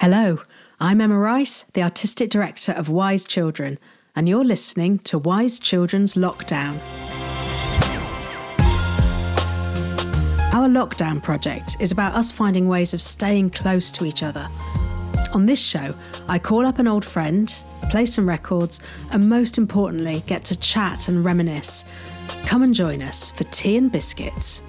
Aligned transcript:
Hello, 0.00 0.38
I'm 0.78 1.00
Emma 1.00 1.18
Rice, 1.18 1.64
the 1.64 1.82
Artistic 1.82 2.30
Director 2.30 2.70
of 2.70 2.88
Wise 2.88 3.24
Children, 3.24 3.80
and 4.14 4.28
you're 4.28 4.44
listening 4.44 5.00
to 5.00 5.18
Wise 5.18 5.58
Children's 5.58 6.14
Lockdown. 6.14 6.78
Our 10.54 10.68
lockdown 10.68 11.20
project 11.20 11.78
is 11.80 11.90
about 11.90 12.14
us 12.14 12.30
finding 12.30 12.68
ways 12.68 12.94
of 12.94 13.02
staying 13.02 13.50
close 13.50 13.90
to 13.90 14.04
each 14.04 14.22
other. 14.22 14.46
On 15.34 15.46
this 15.46 15.60
show, 15.60 15.92
I 16.28 16.38
call 16.38 16.64
up 16.64 16.78
an 16.78 16.86
old 16.86 17.04
friend, 17.04 17.52
play 17.90 18.06
some 18.06 18.28
records, 18.28 18.80
and 19.10 19.28
most 19.28 19.58
importantly, 19.58 20.22
get 20.28 20.44
to 20.44 20.60
chat 20.60 21.08
and 21.08 21.24
reminisce. 21.24 21.90
Come 22.44 22.62
and 22.62 22.72
join 22.72 23.02
us 23.02 23.30
for 23.30 23.42
tea 23.42 23.76
and 23.76 23.90
biscuits. 23.90 24.62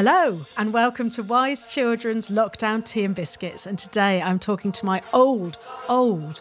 Hello, 0.00 0.46
and 0.56 0.72
welcome 0.72 1.10
to 1.10 1.24
Wise 1.24 1.66
Children's 1.66 2.30
Lockdown 2.30 2.84
Tea 2.84 3.02
and 3.02 3.16
Biscuits. 3.16 3.66
And 3.66 3.76
today 3.76 4.22
I'm 4.22 4.38
talking 4.38 4.70
to 4.70 4.86
my 4.86 5.02
old, 5.12 5.58
old, 5.88 6.40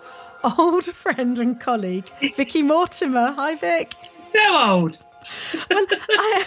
old 0.59 0.85
friend 0.93 1.39
and 1.39 1.59
colleague, 1.59 2.07
Vicky 2.35 2.61
Mortimer. 2.61 3.31
Hi, 3.31 3.55
Vic. 3.55 3.95
So 4.19 4.39
old. 4.55 4.99
Well, 5.71 5.85
I, 5.89 6.45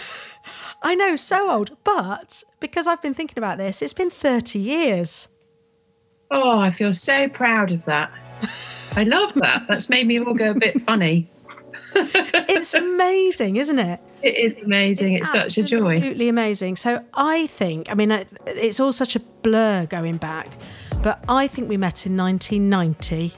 I 0.83 0.95
know, 0.95 1.17
so 1.17 1.51
old, 1.51 1.75
but 1.83 2.45
because 2.61 2.87
I've 2.87 3.01
been 3.01 3.13
thinking 3.13 3.37
about 3.37 3.57
this, 3.57 3.81
it's 3.81 3.91
been 3.91 4.09
30 4.09 4.59
years. 4.59 5.27
Oh, 6.31 6.59
I 6.59 6.69
feel 6.71 6.93
so 6.93 7.27
proud 7.27 7.73
of 7.73 7.83
that. 7.83 8.09
I 8.95 9.03
love 9.03 9.33
that. 9.33 9.65
That's 9.67 9.89
made 9.89 10.07
me 10.07 10.21
all 10.21 10.33
go 10.33 10.51
a 10.51 10.53
bit 10.53 10.81
funny. 10.83 11.29
It's 11.93 12.73
amazing, 12.73 13.55
isn't 13.55 13.79
it? 13.79 13.99
It 14.21 14.37
is 14.37 14.63
amazing. 14.63 15.15
It's, 15.15 15.31
such 15.31 15.57
a 15.57 15.63
joy. 15.63 15.91
Absolutely 15.91 16.29
amazing. 16.29 16.75
So 16.75 17.03
I 17.13 17.47
think, 17.47 17.91
I 17.91 17.95
mean, 17.95 18.11
uh, 18.11 18.23
it's 18.45 18.79
all 18.79 18.91
such 18.91 19.15
a 19.15 19.19
blur 19.19 19.85
going 19.87 20.17
back, 20.17 20.47
but 21.01 21.23
I 21.27 21.47
think 21.47 21.69
we 21.69 21.77
met 21.77 22.05
in 22.05 22.15
1990 22.17 23.33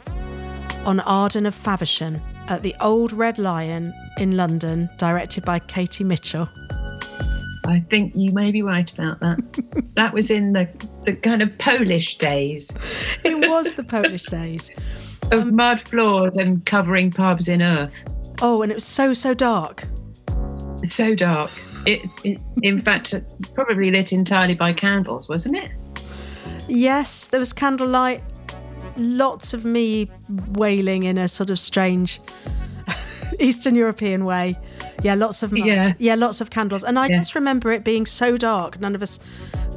on 0.85 0.99
Arden 1.01 1.45
of 1.45 1.55
Faversham 1.55 2.19
at 2.49 2.61
the 2.61 2.75
Old 2.81 3.13
Red 3.13 3.37
Lion 3.39 3.93
in 4.17 4.35
London, 4.35 4.89
directed 4.97 5.45
by 5.45 5.59
Katie 5.59 6.03
Mitchell. 6.03 6.49
I 7.65 7.79
think 7.89 8.13
you 8.15 8.33
may 8.33 8.51
be 8.51 8.61
right 8.61 8.91
about 8.91 9.21
that. 9.21 9.39
that 9.95 10.13
was 10.13 10.29
in 10.29 10.51
the, 10.51 10.67
the 11.05 11.15
kind 11.15 11.41
of 11.41 11.57
Polish 11.57 12.17
days 12.17 12.71
It 13.23 13.49
was 13.49 13.75
the 13.75 13.83
Polish 13.83 14.23
days. 14.23 14.69
of 15.31 15.43
um, 15.43 15.55
mud 15.55 15.79
floors 15.79 16.35
and 16.35 16.65
covering 16.65 17.11
pubs 17.11 17.47
in 17.47 17.61
earth. 17.61 18.03
Oh, 18.41 18.61
and 18.61 18.71
it 18.71 18.75
was 18.75 18.83
so, 18.83 19.13
so 19.13 19.33
dark. 19.33 19.83
So 20.83 21.15
dark. 21.15 21.51
It, 21.85 22.09
it, 22.23 22.39
in 22.61 22.77
fact, 22.79 23.13
probably 23.53 23.91
lit 23.91 24.13
entirely 24.13 24.55
by 24.55 24.73
candles, 24.73 25.27
wasn't 25.29 25.57
it? 25.57 25.71
Yes, 26.67 27.27
there 27.27 27.39
was 27.39 27.51
candlelight, 27.53 28.23
lots 28.97 29.53
of 29.53 29.65
me 29.65 30.09
wailing 30.53 31.03
in 31.03 31.17
a 31.17 31.27
sort 31.27 31.49
of 31.49 31.59
strange 31.59 32.21
Eastern 33.39 33.75
European 33.75 34.23
way. 34.25 34.57
Yeah, 35.01 35.15
lots 35.15 35.43
of. 35.43 35.57
Yeah. 35.57 35.93
yeah, 35.99 36.15
lots 36.15 36.39
of 36.39 36.49
candles, 36.49 36.83
and 36.85 36.97
I 36.97 37.07
Yeah. 37.07 37.17
just 37.17 37.35
remember 37.35 37.71
it 37.73 37.83
being 37.83 38.05
so 38.05 38.37
dark. 38.37 38.79
None 38.79 38.95
of 38.95 39.01
us, 39.01 39.19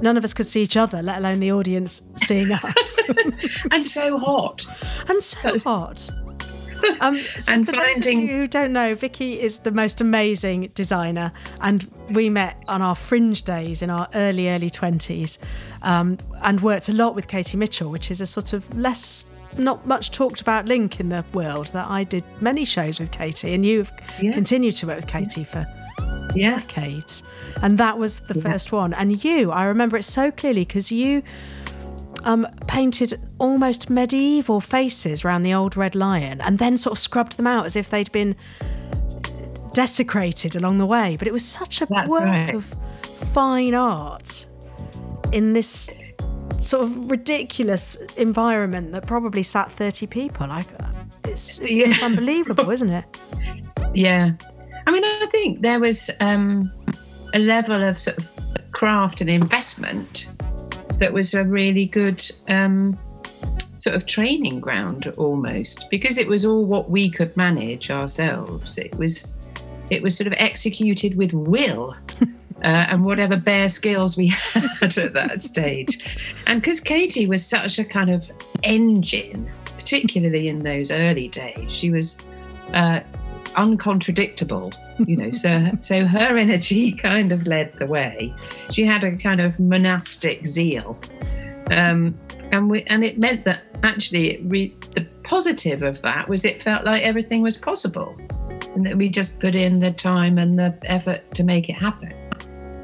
none 0.01 0.17
of 0.17 0.23
us 0.25 0.33
could 0.33 0.47
see 0.47 0.63
each 0.63 0.77
other, 0.77 1.03
let 1.03 1.19
alone 1.19 1.41
the 1.41 1.51
audience 1.51 2.03
seeing 2.17 2.53
us, 2.63 3.01
And 3.73 3.85
so 3.85 4.19
hot. 4.19 4.65
and 5.09 5.21
so 5.23 5.53
was- 5.53 5.65
hot. 5.65 6.11
Um, 7.01 7.17
so 7.17 7.53
And 7.53 7.67
for 7.67 7.73
those 7.73 7.99
of 7.99 8.07
you 8.07 8.27
who 8.29 8.47
don't 8.47 8.73
know, 8.73 8.95
Vicky 8.95 9.41
is 9.41 9.61
the 9.61 9.71
most 9.73 10.01
amazing 10.01 10.71
designer, 10.75 11.33
and 11.61 11.87
we 12.11 12.29
met 12.31 12.57
on 12.69 12.83
our 12.83 12.95
fringe 12.95 13.43
days 13.43 13.83
in 13.83 13.91
our 13.91 14.09
early, 14.15 14.49
early 14.49 14.71
twenties, 14.71 15.39
um, 15.83 16.19
and 16.43 16.61
worked 16.61 16.89
a 16.89 16.93
lot 16.93 17.15
with 17.15 17.29
Katie 17.29 17.57
Mitchell, 17.57 17.91
which 17.91 18.11
is 18.11 18.21
a 18.21 18.27
sort 18.27 18.53
of 18.53 18.77
less, 18.77 19.27
not 19.59 19.87
much 19.87 20.11
talked 20.11 20.41
about 20.41 20.67
link 20.67 21.01
in 21.01 21.09
the 21.09 21.25
world. 21.33 21.69
That 21.69 21.89
I 21.89 22.05
did 22.05 22.25
many 22.41 22.65
shows 22.65 22.99
with 23.01 23.11
Katie, 23.11 23.55
and 23.55 23.65
you've 23.65 23.93
Yeah. 24.21 24.33
continued 24.33 24.77
to 24.77 24.87
work 24.87 24.97
with 24.97 25.07
Katie 25.09 25.45
for 25.45 25.67
Yeah. 26.35 26.57
decades, 26.61 27.23
and 27.63 27.79
that 27.79 27.99
was 27.99 28.21
the 28.21 28.35
first 28.41 28.73
one. 28.73 28.93
And 28.95 29.23
you, 29.25 29.51
I 29.51 29.65
remember 29.65 29.97
it 29.97 30.05
so 30.05 30.31
clearly 30.31 30.65
because 30.65 30.91
you 30.93 31.23
um, 32.27 32.47
painted 32.67 33.19
almost 33.39 33.89
medieval 33.89 34.61
faces 34.61 35.25
around 35.25 35.43
the 35.45 35.55
old 35.55 35.77
red 35.77 35.95
lion, 35.95 36.41
and 36.43 36.59
then 36.59 36.77
sort 36.77 36.93
of 36.93 36.99
scrubbed 36.99 37.37
them 37.39 37.47
out 37.47 37.65
as 37.65 37.77
if 37.77 37.89
they'd 37.89 38.13
been 38.13 38.37
desecrated 39.73 40.57
along 40.57 40.79
the 40.79 40.87
way. 40.87 41.17
But 41.17 41.29
it 41.29 41.33
was 41.33 41.45
such 41.45 41.81
a 41.81 41.87
That's 41.87 42.09
work 42.09 42.25
right. 42.25 42.55
of 42.55 42.75
fine 43.33 43.75
art 43.75 44.47
in 45.33 45.53
this 45.53 45.91
sort 46.61 46.85
of 46.85 47.11
ridiculous 47.11 47.97
environment 48.17 48.93
that 48.93 49.07
probably 49.07 49.43
sat 49.43 49.71
30 49.71 50.07
people. 50.07 50.49
Like, 50.49 50.67
it's, 51.25 51.61
it's 51.61 51.71
Yeah. 51.73 51.95
unbelievable, 52.03 52.71
isn't 52.71 52.91
it? 52.91 53.05
Yeah. 53.95 54.33
I 54.87 54.91
mean, 54.93 55.05
I 55.05 55.27
think 55.31 55.63
there 55.63 55.81
was 55.81 56.11
um, 56.21 56.73
a 57.35 57.39
level 57.39 57.83
of 57.83 57.99
sort 57.99 58.19
of 58.19 58.31
craft 58.73 59.21
and 59.21 59.29
investment 59.31 60.27
that 60.99 61.13
was 61.13 61.35
a 61.35 61.45
really 61.45 61.87
good 61.87 62.23
um, 62.49 62.99
sort 63.79 63.97
of 63.97 64.07
training 64.07 64.61
ground 64.61 65.13
almost 65.17 65.89
because 65.91 66.19
it 66.19 66.27
was 66.27 66.47
all 66.47 66.65
what 66.65 66.91
we 66.91 67.11
could 67.11 67.37
manage 67.37 67.91
ourselves. 67.91 68.79
It 68.79 68.97
was 68.97 69.35
it 69.91 70.03
was 70.03 70.17
sort 70.17 70.27
of 70.27 70.35
executed 70.39 71.17
with 71.17 71.33
will. 71.33 71.97
Uh, 72.65 72.87
and 72.89 73.05
whatever 73.05 73.37
bare 73.37 73.69
skills 73.69 74.17
we 74.17 74.29
had 74.53 74.97
at 74.97 75.13
that 75.13 75.43
stage. 75.43 76.17
And 76.47 76.59
because 76.59 76.81
Katie 76.81 77.27
was 77.27 77.47
such 77.47 77.79
a 77.79 77.85
kind 77.85 78.11
of 78.11 78.33
engine, 78.63 79.47
particularly 79.79 80.49
in 80.49 80.63
those 80.63 80.91
early 80.91 81.29
days, 81.29 81.71
she 81.71 81.91
was 81.91 82.19
uh, 82.73 83.01
uncontradictable 83.57 84.73
you 84.99 85.17
know 85.17 85.31
so 85.31 85.71
so 85.81 86.07
her 86.07 86.37
energy 86.37 86.93
kind 87.09 87.33
of 87.33 87.47
led 87.47 87.73
the 87.75 87.87
way. 87.87 88.33
She 88.71 88.85
had 88.85 89.05
a 89.05 89.17
kind 89.17 89.41
of 89.41 89.59
monastic 89.59 90.47
zeal. 90.47 90.99
Um 91.71 92.19
and 92.53 92.71
we 92.71 92.83
and 92.85 93.05
it 93.05 93.19
meant 93.19 93.45
that 93.45 93.63
actually 93.83 94.41
re, 94.45 94.75
the 94.95 95.07
positive 95.25 95.83
of 95.83 96.01
that 96.03 96.29
was 96.29 96.45
it 96.45 96.63
felt 96.63 96.85
like 96.85 97.03
everything 97.03 97.43
was 97.43 97.57
possible 97.57 98.17
and 98.75 98.87
that 98.87 98.97
we 98.97 99.09
just 99.09 99.41
put 99.41 99.55
in 99.55 99.81
the 99.81 99.91
time 99.91 100.39
and 100.39 100.59
the 100.59 100.77
effort 100.85 101.35
to 101.35 101.45
make 101.45 101.69
it 101.69 101.75
happen. 101.75 102.13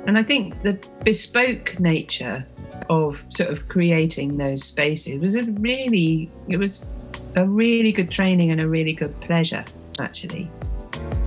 And 0.06 0.18
i 0.18 0.22
think 0.22 0.62
the 0.62 0.84
bespoke 1.04 1.78
nature 1.78 2.44
of 2.90 3.22
sort 3.30 3.50
of 3.50 3.68
creating 3.68 4.36
those 4.36 4.64
spaces 4.64 5.20
was 5.20 5.36
a 5.36 5.44
really 5.44 6.30
it 6.48 6.56
was 6.56 6.90
a 7.36 7.46
really 7.46 7.92
good 7.92 8.10
training 8.10 8.50
and 8.50 8.60
a 8.60 8.68
really 8.68 8.92
good 8.92 9.18
pleasure 9.20 9.64
actually. 9.98 10.50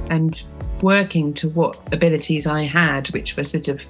And 0.09 0.44
working 0.85 1.34
to 1.34 1.50
what 1.50 1.75
abilities 1.91 2.46
I 2.46 2.62
had, 2.62 3.07
which 3.07 3.35
were 3.35 3.44
sort 3.44 3.69
of 3.69 3.81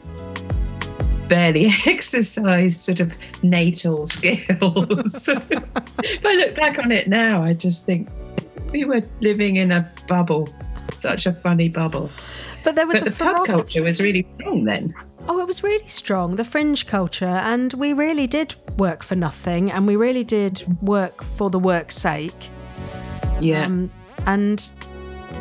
barely 1.27 1.65
exercised, 1.85 2.79
sort 2.79 3.01
of 3.01 3.13
natal 3.43 4.07
skills. 4.17 5.27
if 5.27 6.25
I 6.25 6.35
look 6.35 6.55
back 6.55 6.79
on 6.79 6.93
it 6.93 7.09
now, 7.09 7.43
I 7.43 7.53
just 7.53 7.85
think 7.85 8.07
we 8.71 8.85
were 8.85 9.01
living 9.19 9.57
in 9.57 9.73
a 9.73 9.91
bubble, 10.07 10.47
such 10.93 11.25
a 11.25 11.33
funny 11.33 11.67
bubble. 11.67 12.09
But 12.63 12.75
there 12.75 12.87
was 12.87 13.01
But 13.01 13.09
a 13.09 13.11
the 13.11 13.23
pub 13.23 13.45
culture 13.45 13.83
was 13.83 13.99
really 13.99 14.25
strong 14.39 14.63
then. 14.63 14.93
Oh, 15.27 15.41
it 15.41 15.47
was 15.47 15.63
really 15.63 15.87
strong, 15.87 16.35
the 16.35 16.45
fringe 16.45 16.87
culture, 16.87 17.25
and 17.25 17.73
we 17.73 17.91
really 17.91 18.25
did 18.25 18.55
work 18.77 19.03
for 19.03 19.15
nothing, 19.15 19.69
and 19.69 19.85
we 19.85 19.97
really 19.97 20.23
did 20.23 20.63
work 20.81 21.21
for 21.21 21.49
the 21.49 21.59
work's 21.59 21.97
sake. 21.97 22.49
Yeah. 23.41 23.65
Um, 23.65 23.91
and 24.25 24.71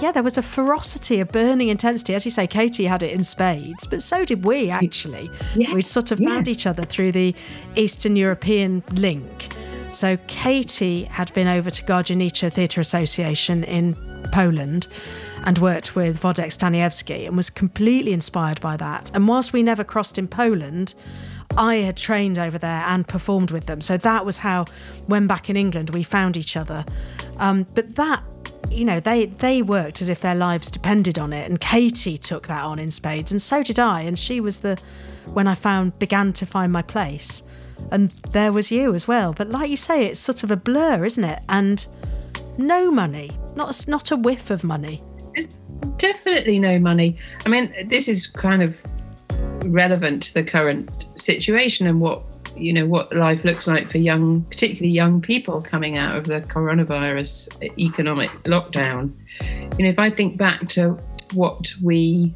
yeah, 0.01 0.13
there 0.13 0.23
was 0.23 0.37
a 0.37 0.43
ferocity, 0.43 1.21
a 1.21 1.25
burning 1.25 1.69
intensity. 1.69 2.15
As 2.15 2.25
you 2.25 2.31
say, 2.31 2.47
Katie 2.47 2.85
had 2.85 3.03
it 3.03 3.13
in 3.13 3.25
spades, 3.25 3.87
but 3.87 4.03
so 4.03 4.25
did 4.25 4.45
we 4.45 4.71
actually. 4.71 5.31
Yeah, 5.55 5.73
We'd 5.73 5.87
sort 5.87 6.11
of 6.11 6.21
yeah. 6.21 6.29
found 6.29 6.49
each 6.49 6.67
other 6.67 6.85
through 6.85 7.13
the 7.13 7.35
Eastern 7.75 8.17
European 8.17 8.83
link. 8.93 9.55
So 9.93 10.19
Katie 10.27 11.05
had 11.05 11.33
been 11.35 11.47
over 11.47 11.71
to 11.71 11.83
Gardzienice 11.85 12.53
Theatre 12.53 12.81
Association 12.81 13.63
in 13.65 13.95
Poland 14.33 14.89
and 15.45 15.59
worked 15.59 15.95
with 15.95 16.21
Włodek 16.23 16.49
Staniewski 16.49 17.27
and 17.27 17.37
was 17.37 17.49
completely 17.49 18.13
inspired 18.13 18.61
by 18.61 18.77
that. 18.77 19.15
And 19.15 19.29
whilst 19.29 19.53
we 19.53 19.63
never 19.63 19.85
crossed 19.85 20.19
in 20.19 20.27
Poland, 20.27 20.95
I 21.57 21.77
had 21.77 21.97
trained 21.97 22.39
over 22.39 22.59
there 22.59 22.83
and 22.87 23.07
performed 23.07 23.51
with 23.51 23.67
them. 23.67 23.81
So 23.81 23.97
that 23.99 24.27
was 24.27 24.39
how, 24.39 24.65
when 25.07 25.27
back 25.27 25.49
in 25.49 25.57
England, 25.57 25.91
we 25.91 26.03
found 26.03 26.37
each 26.37 26.57
other. 26.57 26.85
Um, 27.39 27.67
but 27.75 27.95
that, 27.97 28.25
you 28.71 28.85
know, 28.85 29.01
they 29.01 29.27
they 29.27 29.63
worked 29.63 30.01
as 30.01 30.09
if 30.09 30.21
their 30.21 30.35
lives 30.35 30.71
depended 30.71 31.19
on 31.19 31.33
it, 31.33 31.49
and 31.49 31.61
Katie 31.61 32.19
took 32.19 32.47
that 32.49 32.65
on 32.65 32.79
in 32.79 32.91
spades, 32.91 33.31
and 33.33 33.41
so 33.41 33.63
did 33.63 33.79
I. 33.79 34.03
And 34.03 34.19
she 34.19 34.41
was 34.41 34.61
the 34.61 34.79
when 35.33 35.47
I 35.47 35.55
found 35.55 35.99
began 35.99 36.33
to 36.35 36.47
find 36.47 36.73
my 36.73 36.83
place, 36.83 37.43
and 37.91 38.11
there 38.33 38.53
was 38.53 38.71
you 38.71 38.95
as 38.95 39.09
well. 39.09 39.33
But 39.33 39.49
like 39.49 39.71
you 39.71 39.77
say, 39.77 40.07
it's 40.07 40.21
sort 40.21 40.43
of 40.43 40.51
a 40.51 40.57
blur, 40.57 41.05
isn't 41.05 41.25
it? 41.25 41.41
And 41.49 41.87
no 42.59 42.91
money, 42.91 43.31
not 43.57 43.87
not 43.89 44.11
a 44.11 44.17
whiff 44.17 44.51
of 44.51 44.65
money. 44.65 45.03
definitely 45.97 46.59
no 46.59 46.79
money. 46.79 47.17
I 47.45 47.49
mean, 47.49 47.75
this 47.87 48.09
is 48.09 48.27
kind 48.27 48.63
of 48.63 48.81
relevant 49.67 50.23
to 50.25 50.35
the 50.35 50.45
current 50.45 50.93
situation 51.19 51.87
and 51.87 52.01
what 52.01 52.23
you 52.57 52.73
know 52.73 52.87
what 52.87 53.15
life 53.15 53.45
looks 53.45 53.67
like 53.67 53.89
for 53.89 53.99
young, 53.99 54.43
particularly 54.43 54.93
young 54.93 55.21
people 55.21 55.63
coming 55.63 55.97
out 55.97 56.17
of 56.17 56.25
the 56.25 56.41
coronavirus 56.43 57.79
economic 57.79 58.31
lockdown. 58.45 59.13
You 59.79 59.85
know, 59.85 59.91
if 59.91 59.99
I 59.99 60.11
think 60.11 60.37
back 60.37 60.69
to 60.71 60.99
what 61.33 61.75
we 61.83 62.35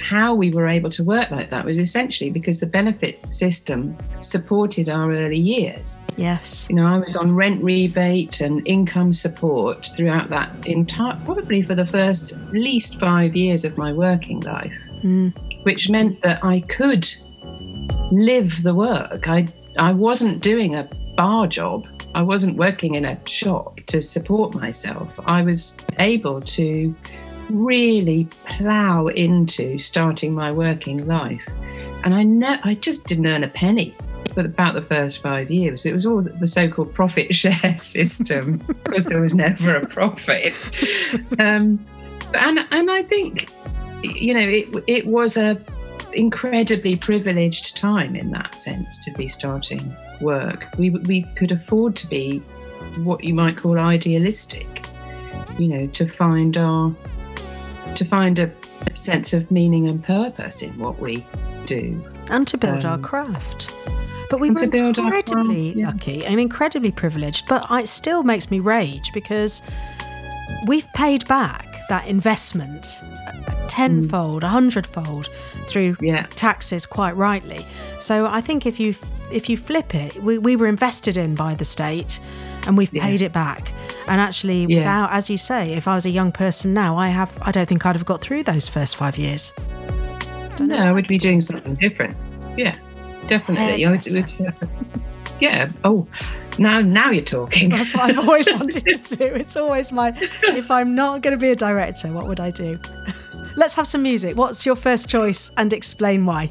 how 0.00 0.34
we 0.34 0.50
were 0.50 0.68
able 0.68 0.90
to 0.90 1.02
work 1.02 1.30
like 1.30 1.50
that 1.50 1.64
was 1.64 1.78
essentially 1.78 2.30
because 2.30 2.60
the 2.60 2.66
benefit 2.66 3.18
system 3.34 3.96
supported 4.20 4.88
our 4.88 5.12
early 5.12 5.38
years. 5.38 5.98
Yes. 6.16 6.68
You 6.68 6.76
know, 6.76 6.86
I 6.86 6.98
was 6.98 7.16
on 7.16 7.34
rent 7.34 7.62
rebate 7.62 8.40
and 8.40 8.66
income 8.66 9.12
support 9.12 9.86
throughout 9.96 10.30
that 10.30 10.50
entire, 10.66 11.18
probably 11.24 11.62
for 11.62 11.74
the 11.74 11.86
first 11.86 12.34
at 12.34 12.52
least 12.52 13.00
five 13.00 13.34
years 13.34 13.64
of 13.64 13.76
my 13.76 13.92
working 13.92 14.40
life, 14.40 14.76
mm. 15.02 15.34
which 15.64 15.90
meant 15.90 16.20
that 16.22 16.44
I 16.44 16.60
could 16.60 17.08
live 18.12 18.62
the 18.62 18.74
work. 18.74 19.28
I, 19.28 19.48
I 19.78 19.92
wasn't 19.92 20.42
doing 20.42 20.76
a 20.76 20.88
bar 21.16 21.46
job. 21.46 21.86
I 22.14 22.22
wasn't 22.22 22.56
working 22.56 22.94
in 22.94 23.04
a 23.04 23.18
shop 23.26 23.80
to 23.86 24.00
support 24.00 24.54
myself. 24.54 25.18
I 25.26 25.42
was 25.42 25.76
able 25.98 26.40
to 26.40 26.94
really 27.50 28.26
plow 28.46 29.08
into 29.08 29.78
starting 29.78 30.34
my 30.34 30.52
working 30.52 31.06
life. 31.06 31.46
And 32.04 32.14
I 32.14 32.22
ne- 32.22 32.60
I 32.62 32.74
just 32.74 33.06
didn't 33.06 33.26
earn 33.26 33.44
a 33.44 33.48
penny 33.48 33.94
for 34.32 34.44
about 34.44 34.74
the 34.74 34.82
first 34.82 35.22
five 35.22 35.50
years. 35.50 35.86
It 35.86 35.92
was 35.92 36.06
all 36.06 36.22
the 36.22 36.46
so-called 36.46 36.92
profit 36.92 37.34
share 37.34 37.78
system 37.78 38.58
because 38.58 39.06
there 39.06 39.20
was 39.20 39.34
never 39.34 39.76
a 39.76 39.86
profit. 39.86 40.70
Um, 41.38 41.84
and 42.34 42.58
and 42.70 42.90
I 42.90 43.02
think 43.02 43.48
you 44.02 44.34
know 44.34 44.40
it 44.40 44.84
it 44.86 45.06
was 45.06 45.36
a 45.36 45.54
incredibly 46.14 46.96
privileged 46.96 47.76
time 47.76 48.16
in 48.16 48.30
that 48.30 48.58
sense 48.58 49.04
to 49.04 49.12
be 49.12 49.28
starting 49.28 49.94
work. 50.20 50.66
We 50.78 50.90
we 50.90 51.22
could 51.36 51.52
afford 51.52 51.96
to 51.96 52.06
be 52.06 52.38
what 52.98 53.24
you 53.24 53.34
might 53.34 53.56
call 53.56 53.78
idealistic, 53.78 54.86
you 55.58 55.68
know, 55.68 55.86
to 55.88 56.06
find 56.06 56.56
our 56.56 56.94
to 57.96 58.04
find 58.04 58.38
a 58.38 58.50
sense 58.94 59.32
of 59.32 59.50
meaning 59.50 59.88
and 59.88 60.02
purpose 60.02 60.62
in 60.62 60.76
what 60.78 60.98
we 60.98 61.24
do. 61.66 62.02
And 62.30 62.46
to 62.48 62.58
build 62.58 62.84
um, 62.84 62.92
our 62.92 62.98
craft. 62.98 63.72
But 64.30 64.40
we 64.40 64.50
were 64.50 64.62
incredibly 64.62 65.72
yeah. 65.72 65.86
lucky 65.86 66.24
and 66.24 66.40
incredibly 66.40 66.90
privileged. 66.90 67.46
But 67.48 67.70
it 67.70 67.88
still 67.88 68.22
makes 68.22 68.50
me 68.50 68.58
rage 68.58 69.12
because 69.12 69.62
we've 70.66 70.90
paid 70.94 71.26
back 71.28 71.66
that 71.88 72.08
investment 72.08 73.00
tenfold, 73.68 74.44
a 74.44 74.48
hundredfold 74.48 75.28
through 75.64 75.96
yeah. 76.00 76.26
taxes, 76.30 76.86
quite 76.86 77.16
rightly. 77.16 77.64
So 78.00 78.26
I 78.26 78.40
think 78.40 78.66
if 78.66 78.78
you 78.78 78.94
if 79.30 79.48
you 79.48 79.56
flip 79.56 79.94
it, 79.94 80.16
we, 80.22 80.38
we 80.38 80.56
were 80.56 80.66
invested 80.66 81.16
in 81.16 81.34
by 81.34 81.54
the 81.54 81.64
state 81.64 82.20
and 82.66 82.76
we've 82.76 82.92
yeah. 82.92 83.04
paid 83.04 83.22
it 83.22 83.32
back. 83.32 83.72
And 84.08 84.20
actually, 84.20 84.66
yeah. 84.66 84.78
without, 84.78 85.12
as 85.12 85.30
you 85.30 85.38
say, 85.38 85.74
if 85.74 85.88
I 85.88 85.94
was 85.94 86.06
a 86.06 86.10
young 86.10 86.32
person 86.32 86.74
now, 86.74 86.96
I 86.96 87.08
have, 87.08 87.36
I 87.42 87.50
don't 87.50 87.66
think 87.66 87.84
I'd 87.86 87.96
have 87.96 88.04
got 88.04 88.20
through 88.20 88.42
those 88.44 88.68
first 88.68 88.96
five 88.96 89.18
years. 89.18 89.52
Don't 90.56 90.68
no, 90.68 90.76
I 90.76 90.92
would 90.92 91.08
be 91.08 91.18
doing 91.18 91.40
something 91.40 91.74
different. 91.74 92.16
Yeah, 92.56 92.76
definitely. 93.26 93.84
Uh, 93.84 94.52
yeah. 95.40 95.68
Oh, 95.82 96.06
now, 96.58 96.80
now 96.80 97.10
you're 97.10 97.24
talking. 97.24 97.70
That's 97.70 97.94
what 97.94 98.10
I've 98.10 98.18
always 98.18 98.46
wanted 98.54 98.84
to 98.84 99.16
do. 99.16 99.24
It's 99.24 99.56
always 99.56 99.90
my. 99.90 100.12
If 100.42 100.70
I'm 100.70 100.94
not 100.94 101.22
going 101.22 101.36
to 101.36 101.40
be 101.40 101.50
a 101.50 101.56
director, 101.56 102.12
what 102.12 102.28
would 102.28 102.40
I 102.40 102.50
do? 102.50 102.78
Let's 103.56 103.74
have 103.74 103.86
some 103.86 104.02
music. 104.02 104.36
What's 104.36 104.66
your 104.66 104.76
first 104.76 105.08
choice, 105.08 105.50
and 105.56 105.72
explain 105.72 106.26
why? 106.26 106.50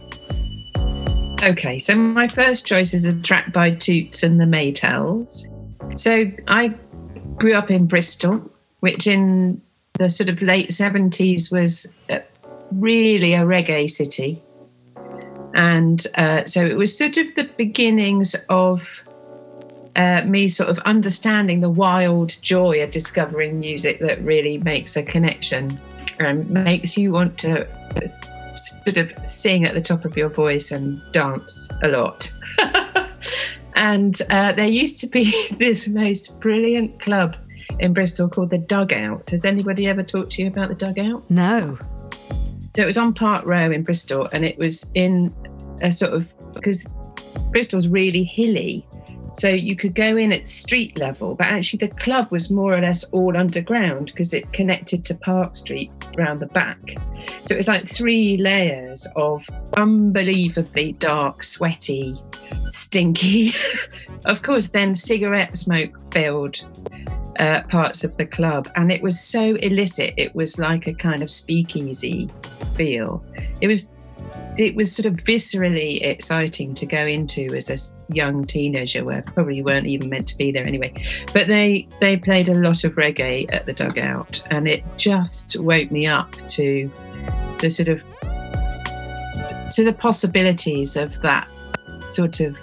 Okay, 1.44 1.77
so 1.79 1.95
my 1.95 2.27
first 2.27 2.65
choice 2.65 2.94
is 2.94 3.05
a 3.05 3.19
track 3.21 3.51
by 3.51 3.71
Toots 3.71 4.23
and 4.23 4.39
the 4.39 4.45
Maytals. 4.45 5.45
So 5.97 6.31
I 6.47 6.73
grew 7.35 7.53
up 7.53 7.69
in 7.69 7.85
Bristol, 7.85 8.50
which 8.79 9.07
in 9.07 9.61
the 10.00 10.09
sort 10.09 10.29
of 10.29 10.41
late 10.41 10.69
70s 10.69 11.51
was 11.51 11.94
really 12.71 13.33
a 13.33 13.41
reggae 13.41 13.89
city. 13.89 14.41
And 15.53 16.06
uh, 16.15 16.45
so 16.45 16.65
it 16.65 16.77
was 16.77 16.97
sort 16.97 17.17
of 17.17 17.35
the 17.35 17.49
beginnings 17.57 18.35
of 18.49 19.07
uh, 19.95 20.24
me 20.25 20.48
sort 20.48 20.69
of 20.69 20.80
understanding 20.80 21.62
the 21.62 21.69
wild 21.69 22.42
joy 22.42 22.84
of 22.84 22.92
discovering 22.92 23.60
music 23.60 24.00
that 24.00 24.22
really 24.24 24.57
makes 24.60 24.95
a 24.95 25.04
connection 25.04 25.78
and 26.19 26.50
makes 26.50 26.98
you 26.98 27.12
want 27.12 27.38
to 27.40 27.68
sort 28.56 28.98
of 28.98 29.13
sing 29.28 29.66
at 29.66 29.74
the 29.74 29.81
top 29.81 30.06
of 30.06 30.16
your 30.16 30.30
voice 30.30 30.72
and 30.72 31.01
dance 31.12 31.69
a 31.81 31.88
lot. 31.88 32.31
And 33.75 34.18
uh, 34.30 34.54
there 34.54 34.68
used 34.68 35.00
to 35.00 35.07
be 35.07 35.25
this 35.57 35.88
most 35.88 36.40
brilliant 36.40 37.00
club 37.00 37.36
in 37.80 37.94
Bristol 37.94 38.30
called 38.30 38.50
the 38.50 38.57
Dugout. 38.57 39.30
Has 39.31 39.45
anybody 39.45 39.88
ever 39.88 40.04
talked 40.04 40.31
to 40.31 40.44
you 40.44 40.48
about 40.48 40.69
the 40.69 40.75
Dugout? 40.75 41.30
No. 41.30 41.78
So 42.75 42.84
it 42.84 42.86
was 42.86 42.98
on 42.98 43.13
Park 43.13 43.45
Row 43.45 43.72
in 43.72 43.84
Bristol, 43.84 44.28
and 44.31 44.45
it 44.45 44.57
was 44.57 44.90
in 44.94 45.34
a 45.81 45.92
sort 45.92 46.13
of 46.13 46.34
because 46.54 46.86
Bristol's 47.51 47.88
really 47.88 48.24
hilly. 48.24 48.88
So 49.33 49.50
you 49.50 49.75
could 49.75 49.95
go 49.95 50.15
in 50.15 50.31
at 50.31 50.47
street 50.47 50.97
level, 50.97 51.35
but 51.35 51.47
actually 51.47 51.88
the 51.88 51.95
club 51.95 52.31
was 52.31 52.51
more 52.51 52.74
or 52.74 52.81
less 52.81 53.03
all 53.06 53.35
underground 53.35 54.07
because 54.07 54.33
it 54.33 54.51
connected 54.53 55.03
to 55.06 55.15
Park 55.15 55.56
Street 55.56 55.91
round 56.18 56.39
the 56.39 56.47
back. 56.47 56.95
So 57.45 57.56
it 57.56 57.57
was 57.57 57.68
like 57.68 57.88
three 57.88 58.38
layers 58.38 59.07
of 59.15 59.50
unbelievably 59.75 60.94
dark, 60.94 61.44
sweaty, 61.44 62.15
stinky, 62.68 63.51
of 64.25 64.44
course, 64.44 64.68
then 64.68 64.94
cigarette 64.94 65.57
smoke 65.57 66.13
filled 66.13 66.65
uh, 67.39 67.63
parts 67.63 68.03
of 68.03 68.15
the 68.18 68.25
club. 68.25 68.69
And 68.75 68.91
it 68.91 69.01
was 69.01 69.19
so 69.19 69.56
illicit. 69.56 70.13
It 70.15 70.35
was 70.35 70.59
like 70.59 70.88
a 70.88 70.94
kind 70.94 71.24
of 71.24 71.31
speakeasy 71.31 72.30
feel. 72.75 73.24
It 73.62 73.68
was 73.68 73.91
it 74.57 74.75
was 74.75 74.95
sort 74.95 75.05
of 75.05 75.13
viscerally 75.15 76.01
exciting 76.03 76.73
to 76.73 76.85
go 76.85 77.05
into 77.05 77.45
as 77.55 77.69
a 77.69 78.13
young 78.13 78.45
teenager 78.45 79.03
where 79.03 79.21
probably 79.21 79.61
weren't 79.61 79.88
even 79.88 80.09
meant 80.09 80.27
to 80.27 80.38
be 80.38 80.51
there 80.51 80.65
anyway 80.65 80.94
but 81.33 81.47
they 81.47 81.88
they 82.00 82.17
played 82.17 82.50
a 82.50 82.53
lot 82.53 82.83
of 82.83 82.95
reggae 82.95 83.51
at 83.53 83.65
the 83.65 83.73
dugout 83.73 84.44
and 84.51 84.67
it 84.67 84.83
just 84.97 85.59
woke 85.59 85.91
me 85.91 86.05
up 86.05 86.31
to 86.47 86.91
the 87.59 87.69
sort 87.69 87.89
of 87.89 88.04
to 89.73 89.83
the 89.83 89.94
possibilities 89.94 90.95
of 90.95 91.19
that 91.21 91.47
sort 92.09 92.39
of 92.42 92.57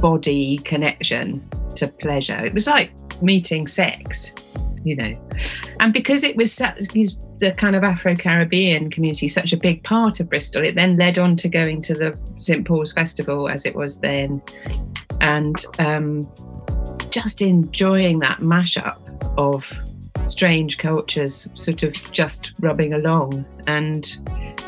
body 0.00 0.58
connection 0.58 1.46
to 1.76 1.88
pleasure. 1.88 2.44
It 2.44 2.54
was 2.54 2.66
like 2.66 2.92
meeting 3.22 3.66
sex, 3.66 4.34
you 4.84 4.96
know. 4.96 5.16
And 5.80 5.92
because 5.92 6.24
it 6.24 6.36
was 6.36 6.60
the 7.40 7.52
kind 7.52 7.74
of 7.74 7.82
Afro 7.82 8.14
Caribbean 8.14 8.90
community, 8.90 9.26
such 9.28 9.52
a 9.52 9.56
big 9.56 9.82
part 9.82 10.20
of 10.20 10.28
Bristol, 10.28 10.64
it 10.64 10.74
then 10.74 10.96
led 10.96 11.18
on 11.18 11.36
to 11.36 11.48
going 11.48 11.80
to 11.82 11.94
the 11.94 12.18
St 12.36 12.66
Paul's 12.66 12.92
Festival 12.92 13.48
as 13.48 13.66
it 13.66 13.74
was 13.74 13.98
then, 14.00 14.42
and 15.20 15.56
um, 15.78 16.30
just 17.10 17.42
enjoying 17.42 18.18
that 18.20 18.38
mashup 18.38 18.96
of 19.38 19.66
strange 20.26 20.78
cultures 20.78 21.50
sort 21.56 21.82
of 21.82 21.94
just 22.12 22.52
rubbing 22.60 22.92
along. 22.92 23.44
And 23.66 24.06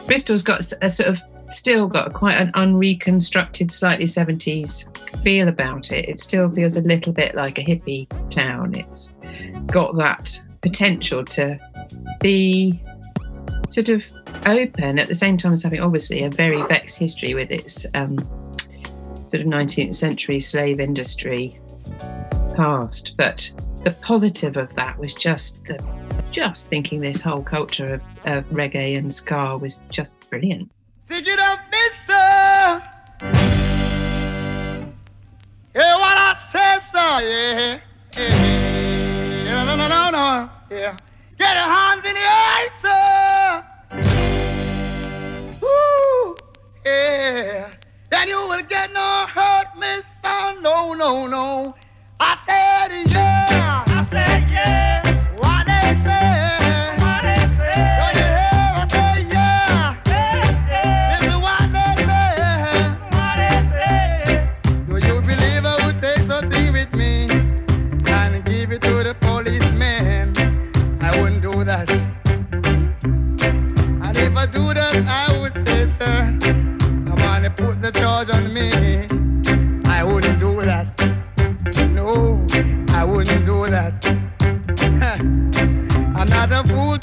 Bristol's 0.07 0.43
got 0.43 0.61
a 0.81 0.91
sort 0.91 1.09
of 1.09 1.21
still 1.51 1.87
got 1.87 2.15
quite 2.15 2.37
an 2.41 2.51
unreconstructed, 2.55 3.71
slightly 3.71 4.07
70s 4.07 4.89
feel 5.23 5.49
about 5.49 5.93
it. 5.93 6.09
It 6.09 6.19
still 6.19 6.51
feels 6.51 6.77
a 6.77 6.83
little 6.83 7.13
bit 7.13 7.35
like 7.35 7.59
a 7.59 7.63
hippie 7.63 8.09
town. 8.31 8.75
It's 8.75 9.15
got 9.67 9.97
that 9.97 10.43
potential 10.63 11.25
to 11.25 11.59
be 12.21 12.81
sort 13.69 13.89
of 13.89 14.05
open 14.47 14.99
at 14.99 15.09
the 15.09 15.15
same 15.15 15.37
time 15.37 15.53
as 15.53 15.63
having 15.63 15.81
obviously 15.81 16.25
a 16.25 16.31
very 16.31 16.63
vexed 16.63 16.99
history 16.99 17.35
with 17.35 17.51
its 17.51 17.87
um, 17.95 18.19
sort 19.27 19.41
of 19.41 19.47
19th 19.47 19.95
century 19.95 20.41
slave 20.41 20.81
industry 20.81 21.59
past. 22.55 23.15
But 23.17 23.53
the 23.85 23.91
positive 24.03 24.57
of 24.57 24.75
that 24.75 24.99
was 24.99 25.15
just 25.15 25.65
the 25.65 25.83
just 26.31 26.71
thinking 26.71 27.01
this 27.01 27.21
whole 27.21 27.43
culture 27.43 27.95
of, 27.95 28.03
of 28.27 28.45
reggae 28.47 28.97
and 28.97 29.13
ska 29.13 29.59
was 29.59 29.83
just 29.91 30.19
brilliant. 30.31 30.71
Up, 31.11 31.59
mister. 31.71 32.13
Yeah, 35.75 35.97
what 35.97 36.17
I 36.17 36.37
said, 36.49 36.79
so, 36.81 36.99
yeah. 36.99 37.81
yeah. 38.17 39.45
yeah. 39.45 39.65
No, 39.65 39.77
no, 39.77 39.89
no, 39.89 40.11
no, 40.11 40.51
yeah. 40.71 40.97
Get 41.43 41.57
your 41.57 41.71
hands 41.75 42.07
in 42.07 42.15
the 42.15 42.27
air, 42.41 42.71
sir. 42.85 43.65
Woo, 45.61 46.37
yeah. 46.87 47.71
Then 48.11 48.29
you 48.29 48.47
will 48.47 48.63
get 48.63 48.93
no 48.93 49.27
hurt, 49.27 49.67
mister. 49.77 50.61
No, 50.61 50.95
no, 50.95 51.27
no. 51.27 51.75
I 52.21 52.39
said, 52.47 52.93
yeah. 53.11 53.82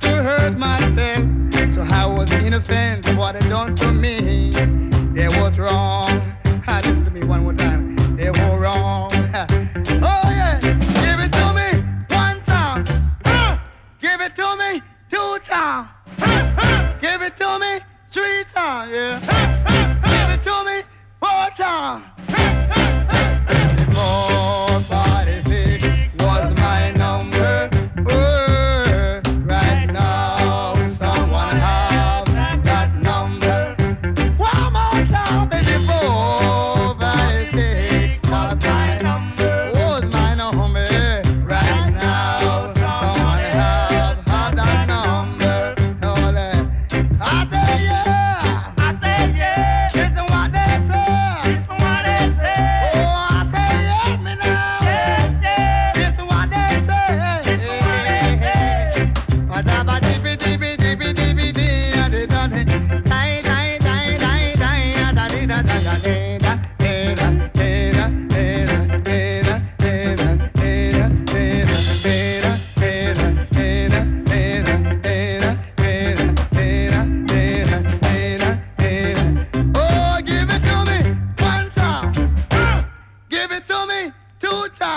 Hurt 0.08 0.58
myself. 0.58 1.25
So 1.74 1.82
I 1.82 2.06
was 2.06 2.32
innocent 2.32 3.08
of 3.08 3.18
what 3.18 3.39
they 3.39 3.48
done 3.50 3.75
to 3.75 3.91
me. 3.91 4.51
They 5.13 5.27
was 5.27 5.58
wrong. 5.60 6.08
Listen 6.68 7.06
to 7.06 7.12
me 7.12 7.24
one 7.24 7.44
more 7.44 7.53
time. 7.53 7.96
They 8.15 8.29
were 8.29 8.60
wrong. 8.60 9.10
Oh 10.01 10.18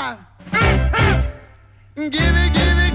Give 0.03 0.17
it, 1.97 2.13
give 2.13 2.79
it, 2.79 2.92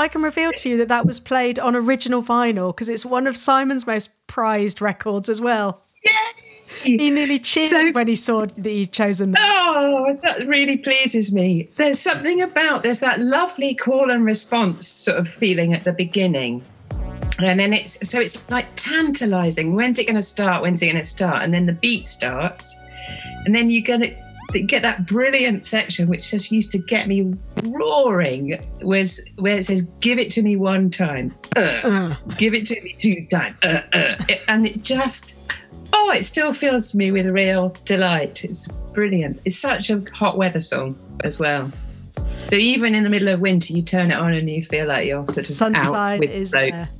I 0.00 0.08
can 0.08 0.22
reveal 0.22 0.50
to 0.52 0.68
you 0.70 0.78
that 0.78 0.88
that 0.88 1.04
was 1.06 1.20
played 1.20 1.58
on 1.58 1.76
original 1.76 2.22
vinyl 2.22 2.74
because 2.74 2.88
it's 2.88 3.04
one 3.04 3.26
of 3.26 3.36
Simon's 3.36 3.86
most 3.86 4.10
prized 4.26 4.80
records 4.80 5.28
as 5.28 5.40
well. 5.40 5.82
He 6.82 7.10
nearly 7.10 7.38
cheered 7.38 7.68
So- 7.70 7.90
when 7.92 8.08
he 8.08 8.14
saw 8.16 8.46
that 8.46 8.72
you'd 8.72 8.92
chosen 8.92 9.32
that. 9.32 9.40
Oh, 9.42 10.18
that 10.22 10.46
really 10.46 10.78
pleases 10.78 11.34
me. 11.34 11.68
There's 11.76 11.98
something 12.00 12.40
about 12.40 12.82
there's 12.82 13.00
that 13.00 13.20
lovely 13.20 13.74
call 13.74 14.10
and 14.10 14.24
response 14.24 14.88
sort 14.88 15.18
of 15.18 15.28
feeling 15.28 15.74
at 15.74 15.84
the 15.84 15.92
beginning. 15.92 16.62
And 17.38 17.58
then 17.60 17.72
it's 17.72 18.08
so 18.08 18.20
it's 18.20 18.50
like 18.50 18.68
tantalizing. 18.76 19.74
When's 19.74 19.98
it 19.98 20.06
going 20.06 20.16
to 20.16 20.22
start? 20.22 20.62
When's 20.62 20.80
it 20.82 20.86
going 20.86 20.96
to 21.02 21.08
start? 21.08 21.42
And 21.42 21.52
then 21.52 21.66
the 21.66 21.72
beat 21.72 22.06
starts, 22.06 22.74
and 23.44 23.54
then 23.54 23.70
you're 23.70 23.82
going 23.82 24.02
to 24.02 24.14
get 24.52 24.82
that 24.82 25.06
brilliant 25.06 25.64
section, 25.64 26.08
which 26.08 26.30
just 26.30 26.50
used 26.52 26.70
to 26.72 26.78
get 26.78 27.08
me 27.08 27.34
roaring. 27.64 28.62
Was 28.82 29.24
where 29.36 29.56
it 29.58 29.64
says, 29.64 29.82
"Give 30.00 30.18
it 30.18 30.30
to 30.32 30.42
me 30.42 30.56
one 30.56 30.90
time, 30.90 31.34
uh, 31.56 32.14
give 32.38 32.54
it 32.54 32.66
to 32.66 32.80
me 32.82 32.94
two 32.98 33.26
times," 33.30 33.56
uh, 33.62 33.80
uh. 33.92 34.14
It- 34.28 34.42
and 34.48 34.66
it 34.66 34.82
just 34.82 35.38
Oh, 35.92 36.12
it 36.12 36.24
still 36.24 36.52
fills 36.52 36.94
me 36.94 37.10
with 37.10 37.26
real 37.26 37.74
delight. 37.84 38.44
It's 38.44 38.68
brilliant. 38.94 39.40
It's 39.44 39.56
such 39.58 39.90
a 39.90 40.02
hot 40.14 40.38
weather 40.38 40.60
song 40.60 40.96
as 41.24 41.38
well. 41.40 41.70
So 42.46 42.56
even 42.56 42.94
in 42.94 43.02
the 43.02 43.10
middle 43.10 43.28
of 43.28 43.40
winter, 43.40 43.72
you 43.72 43.82
turn 43.82 44.10
it 44.12 44.14
on 44.14 44.32
and 44.32 44.48
you 44.48 44.62
feel 44.64 44.86
like 44.86 45.06
you're 45.08 45.26
sort 45.26 45.38
of 45.38 45.46
Sunshine 45.46 45.94
out 45.94 46.18
with 46.20 46.30
is. 46.30 46.54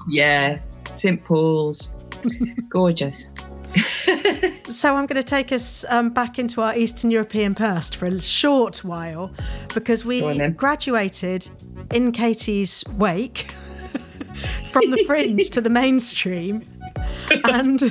Yeah, 0.09 0.59
St 0.97 1.23
Paul's, 1.25 1.91
gorgeous. 2.69 3.31
So 4.71 4.95
I'm 4.95 5.07
going 5.07 5.21
to 5.21 5.27
take 5.27 5.51
us 5.51 5.85
um, 5.91 6.11
back 6.11 6.39
into 6.39 6.63
our 6.63 6.77
Eastern 6.77 7.11
European 7.11 7.57
past 7.57 7.97
for 7.97 8.07
a 8.07 8.21
short 8.21 8.85
while 8.85 9.33
because 9.75 10.05
we 10.05 10.23
on 10.23 10.53
graduated 10.53 11.49
in 11.93 12.13
Katie's 12.13 12.85
wake 12.97 13.51
from 14.71 14.91
the 14.93 15.03
fringe 15.07 15.51
to 15.51 15.61
the 15.61 15.71
mainstream 15.71 16.63
and 17.45 17.83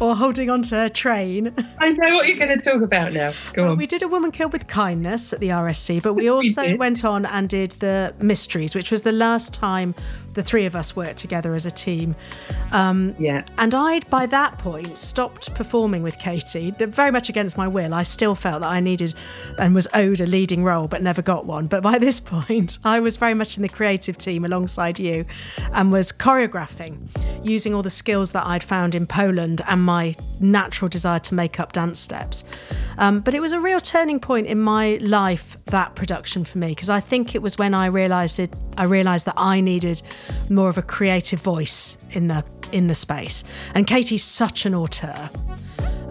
or 0.00 0.14
holding 0.14 0.50
onto 0.50 0.76
a 0.76 0.88
train. 0.88 1.54
I 1.78 1.90
know 1.90 2.16
what 2.16 2.28
you're 2.28 2.36
going 2.36 2.56
to 2.56 2.62
talk 2.62 2.82
about 2.82 3.12
now. 3.12 3.32
Go 3.52 3.70
on. 3.70 3.78
We 3.78 3.86
did 3.86 4.02
A 4.02 4.08
Woman 4.08 4.30
Killed 4.30 4.52
with 4.52 4.66
Kindness 4.66 5.32
at 5.32 5.40
the 5.40 5.48
RSC, 5.48 6.02
but 6.02 6.14
we 6.14 6.28
also 6.28 6.62
did. 6.62 6.78
went 6.78 7.04
on 7.04 7.26
and 7.26 7.48
did 7.48 7.72
The 7.72 8.14
Mysteries, 8.20 8.74
which 8.74 8.90
was 8.90 9.02
the 9.02 9.12
last 9.12 9.54
time 9.54 9.94
the 10.38 10.42
three 10.44 10.66
of 10.66 10.76
us 10.76 10.94
worked 10.94 11.18
together 11.18 11.54
as 11.54 11.66
a 11.66 11.70
team. 11.70 12.14
yeah. 13.18 13.42
And 13.58 13.74
I'd, 13.74 14.08
by 14.08 14.24
that 14.26 14.56
point, 14.56 14.96
stopped 14.96 15.52
performing 15.54 16.04
with 16.04 16.16
Katie, 16.18 16.70
very 16.70 17.10
much 17.10 17.28
against 17.28 17.58
my 17.58 17.66
will. 17.66 17.92
I 17.92 18.04
still 18.04 18.36
felt 18.36 18.62
that 18.62 18.70
I 18.70 18.78
needed 18.78 19.14
and 19.58 19.74
was 19.74 19.88
owed 19.94 20.20
a 20.20 20.26
leading 20.26 20.62
role, 20.62 20.86
but 20.86 21.02
never 21.02 21.22
got 21.22 21.44
one. 21.44 21.66
But 21.66 21.82
by 21.82 21.98
this 22.06 22.20
point, 22.20 22.78
I 22.84 23.00
was 23.00 23.16
very 23.16 23.34
much 23.34 23.56
in 23.56 23.62
the 23.62 23.68
creative 23.68 24.16
team 24.16 24.44
alongside 24.44 25.00
you 25.00 25.26
and 25.72 25.90
was 25.90 26.12
choreographing, 26.12 27.08
using 27.44 27.74
all 27.74 27.82
the 27.82 27.90
skills 27.90 28.30
that 28.32 28.46
I'd 28.46 28.62
found 28.62 28.94
in 28.94 29.06
Poland 29.06 29.60
and 29.66 29.82
my 29.82 30.14
natural 30.38 30.88
desire 30.88 31.18
to 31.18 31.34
make 31.34 31.58
up 31.58 31.72
dance 31.72 31.98
steps. 31.98 32.44
Um, 32.96 33.20
but 33.20 33.34
it 33.34 33.40
was 33.40 33.52
a 33.52 33.60
real 33.60 33.80
turning 33.80 34.20
point 34.20 34.46
in 34.46 34.60
my 34.60 34.98
life, 35.00 35.56
that 35.68 35.94
production 35.94 36.44
for 36.44 36.58
me, 36.58 36.68
because 36.68 36.90
I 36.90 37.00
think 37.00 37.34
it 37.34 37.42
was 37.42 37.58
when 37.58 37.74
I 37.74 37.86
realised 37.86 38.38
it. 38.38 38.54
I 38.76 38.84
realised 38.84 39.26
that 39.26 39.34
I 39.36 39.60
needed 39.60 40.02
more 40.50 40.68
of 40.68 40.78
a 40.78 40.82
creative 40.82 41.40
voice 41.40 41.96
in 42.10 42.28
the 42.28 42.44
in 42.72 42.86
the 42.86 42.94
space. 42.94 43.44
And 43.74 43.86
Katie's 43.86 44.24
such 44.24 44.66
an 44.66 44.74
auteur 44.74 45.30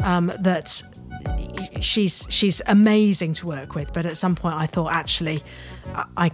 um, 0.04 0.32
that 0.40 0.82
she's 1.82 2.28
she's 2.30 2.62
amazing 2.68 3.34
to 3.34 3.48
work 3.48 3.76
with. 3.76 3.94
But 3.94 4.06
at 4.06 4.18
some 4.18 4.36
point, 4.36 4.56
I 4.56 4.66
thought 4.66 4.92
actually, 4.92 5.42
I, 5.94 6.06
I 6.18 6.32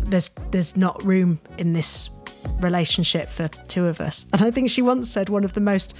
there's 0.00 0.30
there's 0.50 0.76
not 0.76 1.02
room 1.02 1.40
in 1.58 1.72
this 1.72 2.10
relationship 2.60 3.28
for 3.28 3.48
two 3.48 3.86
of 3.86 4.00
us. 4.00 4.26
And 4.32 4.42
I 4.42 4.50
think 4.50 4.70
she 4.70 4.82
once 4.82 5.10
said 5.10 5.28
one 5.28 5.44
of 5.44 5.54
the 5.54 5.60
most 5.60 5.94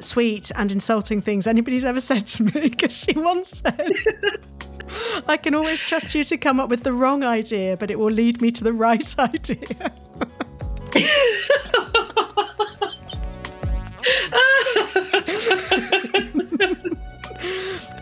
sweet 0.00 0.52
and 0.54 0.70
insulting 0.70 1.20
things 1.20 1.46
anybody's 1.46 1.84
ever 1.84 2.00
said 2.00 2.26
to 2.26 2.44
me 2.44 2.68
because 2.68 2.96
she 2.96 3.12
once 3.12 3.62
said. 3.64 3.92
I 5.26 5.36
can 5.36 5.54
always 5.54 5.82
trust 5.82 6.14
you 6.14 6.24
to 6.24 6.36
come 6.36 6.60
up 6.60 6.68
with 6.68 6.82
the 6.82 6.92
wrong 6.92 7.24
idea, 7.24 7.76
but 7.76 7.90
it 7.90 7.98
will 7.98 8.10
lead 8.10 8.40
me 8.40 8.50
to 8.52 8.64
the 8.64 8.72
right 8.72 9.18
idea. 9.18 9.92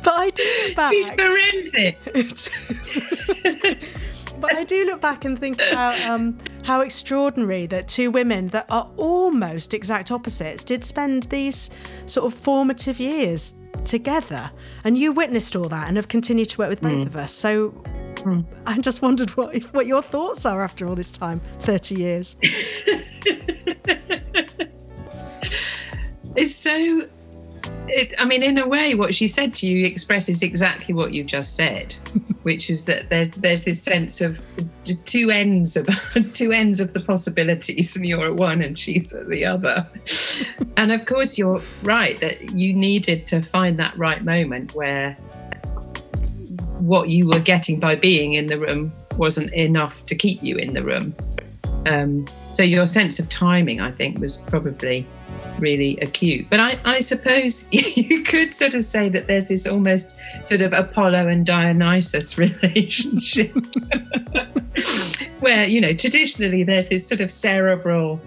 but 0.02 0.14
I 0.14 0.30
do 0.34 0.42
look 0.66 0.76
back. 0.76 0.92
He's 0.92 1.10
forensic. 1.12 1.98
but 4.40 4.54
I 4.54 4.64
do 4.64 4.84
look 4.84 5.00
back 5.00 5.24
and 5.24 5.38
think 5.38 5.60
about 5.60 6.00
um, 6.02 6.38
how 6.64 6.80
extraordinary 6.80 7.66
that 7.66 7.88
two 7.88 8.10
women 8.10 8.48
that 8.48 8.66
are 8.70 8.90
almost 8.96 9.74
exact 9.74 10.10
opposites 10.10 10.64
did 10.64 10.84
spend 10.84 11.24
these 11.24 11.70
sort 12.06 12.26
of 12.26 12.34
formative 12.38 13.00
years 13.00 13.54
together. 13.84 14.50
And 14.84 14.96
you 14.96 15.12
witnessed 15.12 15.54
all 15.56 15.68
that 15.68 15.88
and 15.88 15.96
have 15.96 16.08
continued 16.08 16.50
to 16.50 16.58
work 16.58 16.70
with 16.70 16.80
both 16.80 16.92
mm. 16.92 17.06
of 17.06 17.16
us. 17.16 17.32
So 17.32 17.70
mm. 18.16 18.44
I 18.66 18.78
just 18.78 19.02
wondered 19.02 19.30
what 19.36 19.56
what 19.74 19.86
your 19.86 20.02
thoughts 20.02 20.46
are 20.46 20.62
after 20.62 20.86
all 20.86 20.94
this 20.94 21.10
time, 21.10 21.40
thirty 21.60 21.96
years. 21.96 22.36
It's 26.36 26.54
so. 26.54 27.00
It, 27.88 28.14
I 28.18 28.24
mean, 28.24 28.42
in 28.42 28.58
a 28.58 28.66
way, 28.66 28.94
what 28.94 29.14
she 29.14 29.28
said 29.28 29.54
to 29.56 29.66
you 29.66 29.86
expresses 29.86 30.42
exactly 30.42 30.94
what 30.94 31.12
you 31.12 31.24
just 31.24 31.54
said, 31.54 31.94
which 32.42 32.70
is 32.70 32.84
that 32.86 33.08
there's 33.08 33.30
there's 33.30 33.64
this 33.64 33.82
sense 33.82 34.20
of 34.20 34.42
two 35.04 35.30
ends 35.30 35.76
of 35.76 35.88
two 36.34 36.52
ends 36.52 36.80
of 36.80 36.92
the 36.92 37.00
possibilities, 37.00 37.96
and 37.96 38.06
you're 38.06 38.26
at 38.26 38.34
one 38.34 38.62
and 38.62 38.78
she's 38.78 39.14
at 39.14 39.28
the 39.28 39.44
other. 39.44 39.86
And 40.78 40.92
of 40.92 41.06
course, 41.06 41.38
you're 41.38 41.62
right 41.82 42.20
that 42.20 42.50
you 42.52 42.74
needed 42.74 43.24
to 43.26 43.40
find 43.40 43.78
that 43.78 43.96
right 43.96 44.22
moment 44.22 44.74
where 44.74 45.14
what 46.80 47.08
you 47.08 47.26
were 47.28 47.40
getting 47.40 47.80
by 47.80 47.94
being 47.94 48.34
in 48.34 48.46
the 48.46 48.58
room 48.58 48.92
wasn't 49.16 49.52
enough 49.54 50.04
to 50.04 50.14
keep 50.14 50.42
you 50.42 50.56
in 50.56 50.74
the 50.74 50.82
room. 50.82 51.14
Um, 51.86 52.26
so 52.52 52.62
your 52.62 52.84
sense 52.84 53.18
of 53.18 53.28
timing, 53.28 53.80
I 53.80 53.90
think, 53.90 54.18
was 54.18 54.38
probably 54.38 55.06
really 55.58 55.96
acute. 55.98 56.46
But 56.50 56.60
I, 56.60 56.78
I 56.84 57.00
suppose 57.00 57.66
you 57.72 58.22
could 58.22 58.52
sort 58.52 58.74
of 58.74 58.84
say 58.84 59.08
that 59.08 59.26
there's 59.26 59.48
this 59.48 59.66
almost 59.66 60.18
sort 60.44 60.60
of 60.60 60.72
Apollo 60.72 61.28
and 61.28 61.44
Dionysus 61.44 62.38
relationship, 62.38 63.52
where, 65.40 65.64
you 65.64 65.80
know, 65.80 65.92
traditionally 65.92 66.62
there's 66.62 66.88
this 66.88 67.06
sort 67.06 67.20
of 67.20 67.30
cerebral 67.30 68.20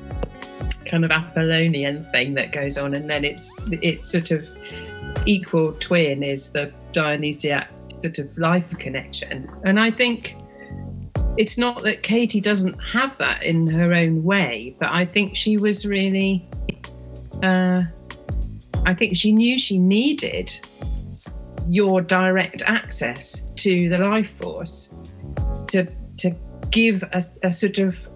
kind 0.85 1.05
of 1.05 1.11
Apollonian 1.11 2.03
thing 2.05 2.33
that 2.33 2.51
goes 2.51 2.77
on, 2.77 2.95
and 2.95 3.09
then 3.09 3.23
it's 3.23 3.55
it's 3.71 4.11
sort 4.11 4.31
of 4.31 4.47
equal 5.25 5.73
twin 5.73 6.23
is 6.23 6.51
the 6.51 6.71
Dionysiac 6.91 7.69
sort 7.95 8.19
of 8.19 8.35
life 8.37 8.77
connection. 8.79 9.49
And 9.63 9.79
I 9.79 9.91
think 9.91 10.35
it's 11.37 11.57
not 11.57 11.83
that 11.83 12.03
Katie 12.03 12.41
doesn't 12.41 12.77
have 12.79 13.17
that 13.17 13.43
in 13.43 13.67
her 13.67 13.93
own 13.93 14.23
way, 14.23 14.75
but 14.79 14.89
I 14.91 15.05
think 15.05 15.35
she 15.35 15.57
was 15.57 15.85
really 15.85 16.45
uh, 17.43 17.83
I 18.85 18.93
think 18.93 19.15
she 19.15 19.31
knew 19.31 19.59
she 19.59 19.77
needed 19.77 20.51
your 21.67 22.01
direct 22.01 22.63
access 22.65 23.43
to 23.57 23.89
the 23.89 23.97
life 23.97 24.31
force 24.31 24.93
to 25.67 25.85
to 26.17 26.31
give 26.71 27.03
a, 27.03 27.23
a 27.43 27.51
sort 27.51 27.77
of 27.79 28.07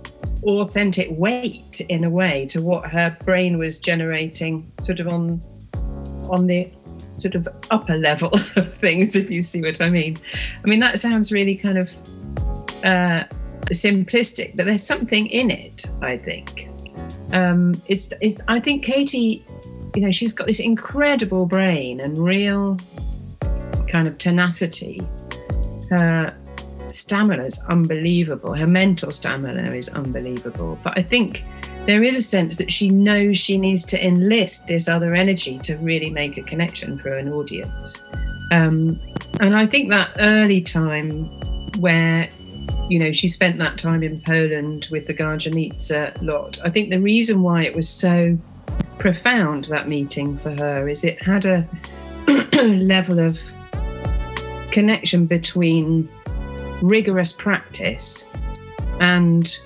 authentic 0.44 1.08
weight 1.12 1.82
in 1.90 2.04
a 2.04 2.10
way 2.10 2.46
to 2.48 2.62
what 2.62 2.90
her 2.90 3.16
brain 3.24 3.58
was 3.58 3.80
generating 3.80 4.70
sort 4.82 5.00
of 5.00 5.08
on 5.08 5.42
on 6.30 6.48
the 6.48 6.70
sort 7.18 7.36
of 7.36 7.48
upper 7.70 7.96
level 7.96 8.30
of 8.56 8.74
things 8.74 9.16
if 9.16 9.30
you 9.30 9.42
see 9.42 9.62
what 9.62 9.80
i 9.82 9.90
mean. 9.90 10.18
I 10.64 10.68
mean 10.68 10.80
that 10.80 11.00
sounds 11.00 11.32
really 11.32 11.56
kind 11.56 11.78
of 11.78 11.94
uh, 12.84 13.24
simplistic 13.68 14.56
but 14.56 14.66
there's 14.66 14.86
something 14.86 15.28
in 15.28 15.50
it 15.50 15.86
i 16.02 16.18
think 16.18 16.68
um, 17.34 17.82
it's 17.88 18.14
it's 18.22 18.42
I 18.48 18.60
think 18.60 18.86
Katie, 18.86 19.44
you 19.96 20.02
know, 20.02 20.12
she's 20.12 20.34
got 20.34 20.48
this 20.48 20.60
incredible 20.60 21.46
brain 21.46 22.00
and 22.00 22.18
real 22.18 22.78
kind 23.88 24.08
of 24.08 24.18
tenacity. 24.18 25.02
Her 25.90 26.36
stamina 26.90 27.44
is 27.44 27.64
unbelievable. 27.70 28.56
Her 28.56 28.68
mental 28.68 29.12
stamina 29.12 29.72
is 29.74 29.90
unbelievable. 29.90 30.80
But 30.84 30.98
I 30.98 31.02
think 31.02 31.44
there 31.86 32.04
is 32.04 32.18
a 32.18 32.22
sense 32.22 32.58
that 32.58 32.72
she 32.72 32.90
knows 32.90 33.38
she 33.38 33.58
needs 33.58 33.84
to 33.86 34.06
enlist 34.06 34.68
this 34.68 34.88
other 34.88 35.16
energy 35.16 35.58
to 35.60 35.76
really 35.78 36.10
make 36.10 36.38
a 36.38 36.44
connection 36.44 36.98
for 36.98 37.18
an 37.18 37.30
audience. 37.34 38.04
Um, 38.52 39.00
and 39.40 39.56
I 39.56 39.66
think 39.66 39.90
that 39.90 40.12
early 40.20 40.62
time 40.62 41.26
where 41.80 42.30
you 42.90 43.00
know, 43.00 43.12
she 43.12 43.28
spent 43.28 43.58
that 43.60 43.78
time 43.78 44.04
in 44.04 44.22
Poland 44.22 44.88
with 44.92 45.08
the 45.08 45.14
Gardzienice 45.14 46.22
lot. 46.22 46.60
I 46.64 46.70
think 46.70 46.90
the 46.90 47.00
reason 47.00 47.42
why 47.42 47.64
it 47.64 47.76
was 47.76 47.90
so 47.90 48.38
profound, 48.98 49.66
that 49.66 49.88
meeting 49.88 50.38
for 50.38 50.52
her, 50.52 50.88
is 50.88 51.04
it 51.04 51.22
had 51.22 51.46
a 51.46 51.68
level 52.64 53.20
of 53.20 53.40
connection 54.72 55.26
between 55.26 56.10
rigorous 56.82 57.34
practice 57.34 58.30
and 59.00 59.60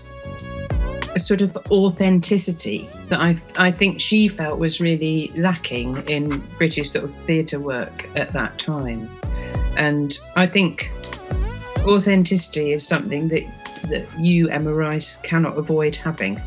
a 1.16 1.20
sort 1.20 1.42
of 1.42 1.58
authenticity 1.72 2.88
that 3.08 3.20
I, 3.20 3.42
I 3.58 3.72
think 3.72 4.00
she 4.00 4.28
felt 4.28 4.60
was 4.60 4.80
really 4.80 5.32
lacking 5.36 5.98
in 6.08 6.40
British 6.58 6.92
sort 6.92 7.06
of 7.06 7.16
theatre 7.24 7.60
work 7.60 8.08
at 8.16 8.32
that 8.34 8.60
time. 8.60 9.10
And 9.78 10.18
I 10.36 10.46
think 10.46 10.92
authenticity 11.88 12.74
is 12.74 12.88
something 12.88 13.28
that 13.30 13.44
that 13.90 14.08
you, 14.20 14.50
Emma 14.50 14.74
Rice, 14.74 15.18
cannot 15.18 15.58
avoid 15.58 15.96
having. 15.96 16.42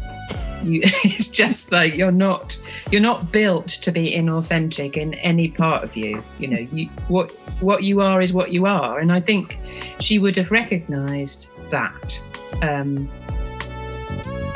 You, 0.62 0.80
it's 0.84 1.28
just 1.28 1.72
like 1.72 1.94
you're 1.94 2.12
not 2.12 2.60
you're 2.90 3.00
not 3.00 3.32
built 3.32 3.68
to 3.68 3.92
be 3.92 4.12
inauthentic 4.12 4.96
in 4.96 5.14
any 5.14 5.48
part 5.48 5.82
of 5.82 5.96
you. 5.96 6.22
You 6.38 6.48
know, 6.48 6.58
you, 6.58 6.86
what 7.08 7.30
what 7.60 7.84
you 7.84 8.00
are 8.00 8.20
is 8.20 8.34
what 8.34 8.52
you 8.52 8.66
are, 8.66 8.98
and 8.98 9.12
I 9.12 9.20
think 9.20 9.58
she 10.00 10.18
would 10.18 10.36
have 10.36 10.50
recognised 10.50 11.50
that. 11.70 12.20
Um, 12.62 13.08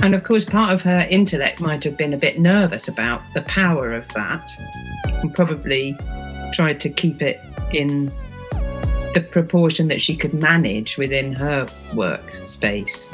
and 0.03 0.15
of 0.15 0.25
course, 0.25 0.45
part 0.45 0.73
of 0.73 0.83
her 0.83 1.07
intellect 1.09 1.61
might 1.61 1.83
have 1.85 1.97
been 1.97 2.13
a 2.13 2.19
bit 2.19 2.39
nervous 2.39 2.89
about 2.89 3.23
the 3.33 3.43
power 3.43 3.93
of 3.93 4.07
that, 4.13 4.51
and 5.05 5.35
probably 5.35 5.97
tried 6.53 6.79
to 6.81 6.91
keep 6.91 7.23
it 7.23 7.41
in 7.73 8.13
the 9.15 9.21
proportion 9.21 9.89
that 9.89 10.03
she 10.03 10.17
could 10.17 10.35
manage 10.35 10.99
within 10.99 11.33
her 11.33 11.67
work 11.95 12.31
space. 12.45 13.09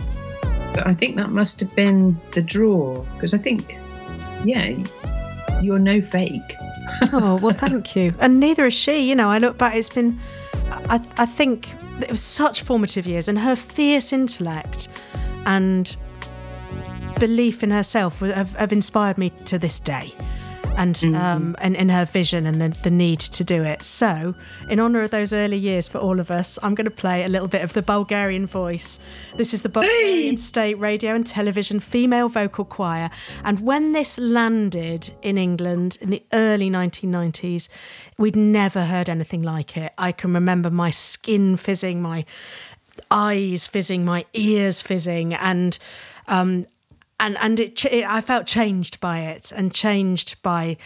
But 0.74 0.86
I 0.86 0.94
think 0.94 1.16
that 1.16 1.30
must 1.30 1.60
have 1.60 1.74
been 1.74 2.16
the 2.32 2.42
draw 2.42 3.02
because 3.14 3.34
I 3.34 3.38
think, 3.38 3.76
yeah, 4.44 4.76
you're 5.62 5.78
no 5.78 6.00
fake. 6.00 6.56
oh 7.12 7.38
well, 7.40 7.54
thank 7.54 7.94
you, 7.94 8.14
and 8.18 8.40
neither 8.40 8.64
is 8.66 8.74
she. 8.74 9.08
You 9.08 9.14
know, 9.14 9.28
I 9.28 9.38
look 9.38 9.58
back; 9.58 9.76
it's 9.76 9.88
been, 9.88 10.18
I, 10.88 11.00
I 11.18 11.26
think 11.26 11.68
it 12.00 12.10
was 12.10 12.22
such 12.22 12.62
formative 12.62 13.06
years, 13.06 13.28
and 13.28 13.38
her 13.38 13.54
fierce 13.54 14.12
intellect 14.12 14.88
and 15.46 15.96
belief 17.18 17.62
in 17.62 17.70
herself 17.70 18.20
have, 18.20 18.54
have 18.56 18.72
inspired 18.72 19.18
me 19.18 19.30
to 19.30 19.58
this 19.58 19.78
day 19.78 20.12
and 20.80 20.94
mm-hmm. 20.94 21.14
um, 21.14 21.56
and 21.60 21.76
in 21.76 21.90
her 21.90 22.06
vision 22.06 22.46
and 22.46 22.58
the, 22.60 22.70
the 22.82 22.90
need 22.90 23.20
to 23.20 23.44
do 23.44 23.62
it. 23.62 23.82
So, 23.82 24.34
in 24.68 24.80
honour 24.80 25.02
of 25.02 25.10
those 25.10 25.32
early 25.32 25.58
years 25.58 25.86
for 25.88 25.98
all 25.98 26.18
of 26.18 26.30
us, 26.30 26.58
I'm 26.62 26.74
going 26.74 26.86
to 26.86 26.90
play 26.90 27.22
a 27.22 27.28
little 27.28 27.48
bit 27.48 27.62
of 27.62 27.74
the 27.74 27.82
Bulgarian 27.82 28.46
voice. 28.46 28.98
This 29.36 29.52
is 29.52 29.60
the 29.60 29.68
Bulgarian 29.68 30.32
hey. 30.32 30.36
State 30.36 30.78
Radio 30.78 31.14
and 31.14 31.26
Television 31.26 31.80
Female 31.80 32.30
Vocal 32.30 32.64
Choir, 32.64 33.10
and 33.44 33.60
when 33.60 33.92
this 33.92 34.18
landed 34.18 35.10
in 35.20 35.36
England 35.36 35.98
in 36.00 36.08
the 36.08 36.22
early 36.32 36.70
1990s, 36.70 37.68
we'd 38.16 38.36
never 38.36 38.86
heard 38.86 39.10
anything 39.10 39.42
like 39.42 39.76
it. 39.76 39.92
I 39.98 40.12
can 40.12 40.32
remember 40.32 40.70
my 40.70 40.90
skin 40.90 41.58
fizzing, 41.58 42.00
my 42.00 42.24
eyes 43.10 43.66
fizzing, 43.66 44.06
my 44.06 44.24
ears 44.32 44.80
fizzing, 44.80 45.34
and 45.34 45.78
um, 46.26 46.64
and 47.20 47.36
and 47.38 47.60
it, 47.60 47.84
it, 47.84 48.04
I 48.04 48.20
felt 48.20 48.46
changed 48.46 48.98
by 48.98 49.20
it 49.20 49.52
and 49.52 49.72
changed 49.72 50.42
by 50.42 50.76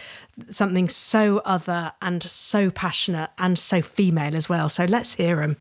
something 0.49 0.89
so 0.89 1.39
other 1.39 1.93
and 2.01 2.21
so 2.21 2.69
passionate 2.69 3.31
and 3.39 3.57
so 3.57 3.81
female 3.81 4.35
as 4.35 4.47
well. 4.47 4.69
So 4.69 4.85
let's 4.85 5.15
hear 5.15 5.37
them. 5.37 5.57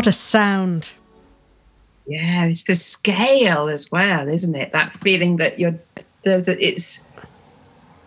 What 0.00 0.06
a 0.06 0.12
sound. 0.12 0.92
Yeah, 2.06 2.46
it's 2.46 2.64
the 2.64 2.74
scale 2.74 3.68
as 3.68 3.90
well, 3.92 4.28
isn't 4.28 4.54
it? 4.54 4.72
That 4.72 4.94
feeling 4.94 5.36
that 5.36 5.58
you're 5.58 5.78
there's 6.22 6.48
a, 6.48 6.58
it's 6.58 7.06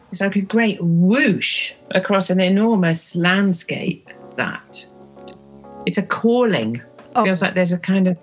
it's 0.09 0.19
like 0.19 0.35
a 0.35 0.41
great 0.41 0.79
whoosh 0.81 1.73
across 1.91 2.31
an 2.31 2.41
enormous 2.41 3.15
landscape. 3.15 4.09
That 4.37 4.87
it's 5.85 5.99
a 5.99 6.03
calling. 6.03 6.81
Oh. 7.15 7.25
Feels 7.25 7.43
like 7.43 7.53
there's 7.53 7.73
a 7.73 7.79
kind 7.79 8.07
of 8.07 8.17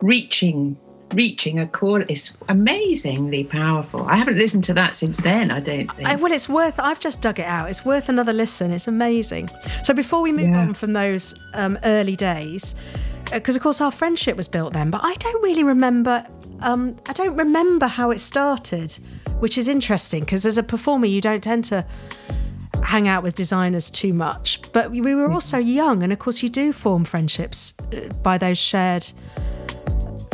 reaching, 0.00 0.76
reaching 1.14 1.58
a 1.58 1.66
call. 1.66 2.02
is 2.02 2.36
amazingly 2.48 3.44
powerful. 3.44 4.02
I 4.06 4.16
haven't 4.16 4.38
listened 4.38 4.64
to 4.64 4.74
that 4.74 4.94
since 4.96 5.18
then. 5.18 5.50
I 5.50 5.60
don't 5.60 5.90
think. 5.92 6.08
I, 6.08 6.16
well, 6.16 6.32
it's 6.32 6.48
worth. 6.48 6.78
I've 6.78 7.00
just 7.00 7.20
dug 7.22 7.38
it 7.38 7.46
out. 7.46 7.68
It's 7.70 7.84
worth 7.84 8.08
another 8.08 8.32
listen. 8.32 8.70
It's 8.72 8.88
amazing. 8.88 9.50
So 9.84 9.94
before 9.94 10.22
we 10.22 10.32
move 10.32 10.48
Yeah. 10.48 10.58
on 10.60 10.74
from 10.74 10.92
those 10.92 11.34
um, 11.54 11.78
early 11.84 12.16
days, 12.16 12.74
because 13.32 13.56
of 13.56 13.62
course 13.62 13.80
our 13.80 13.90
friendship 13.90 14.36
was 14.36 14.48
built 14.48 14.72
then, 14.72 14.90
but 14.90 15.00
I 15.04 15.14
don't 15.14 15.42
really 15.42 15.64
remember. 15.64 16.24
Um, 16.60 16.96
I 17.08 17.12
don't 17.12 17.36
remember 17.36 17.86
how 17.86 18.10
it 18.10 18.20
started, 18.20 18.92
which 19.40 19.58
is 19.58 19.66
interesting 19.68 20.20
because 20.20 20.46
as 20.46 20.58
a 20.58 20.62
performer, 20.62 21.06
you 21.06 21.20
don't 21.20 21.42
tend 21.42 21.64
to 21.64 21.84
hang 22.84 23.08
out 23.08 23.22
with 23.22 23.34
designers 23.34 23.90
too 23.90 24.12
much. 24.12 24.60
But 24.72 24.90
we 24.90 25.00
were 25.14 25.30
also 25.30 25.58
young, 25.58 26.02
and 26.02 26.12
of 26.12 26.18
course, 26.18 26.42
you 26.42 26.48
do 26.48 26.72
form 26.72 27.04
friendships 27.04 27.74
uh, 27.92 28.12
by 28.22 28.38
those 28.38 28.58
shared 28.58 29.10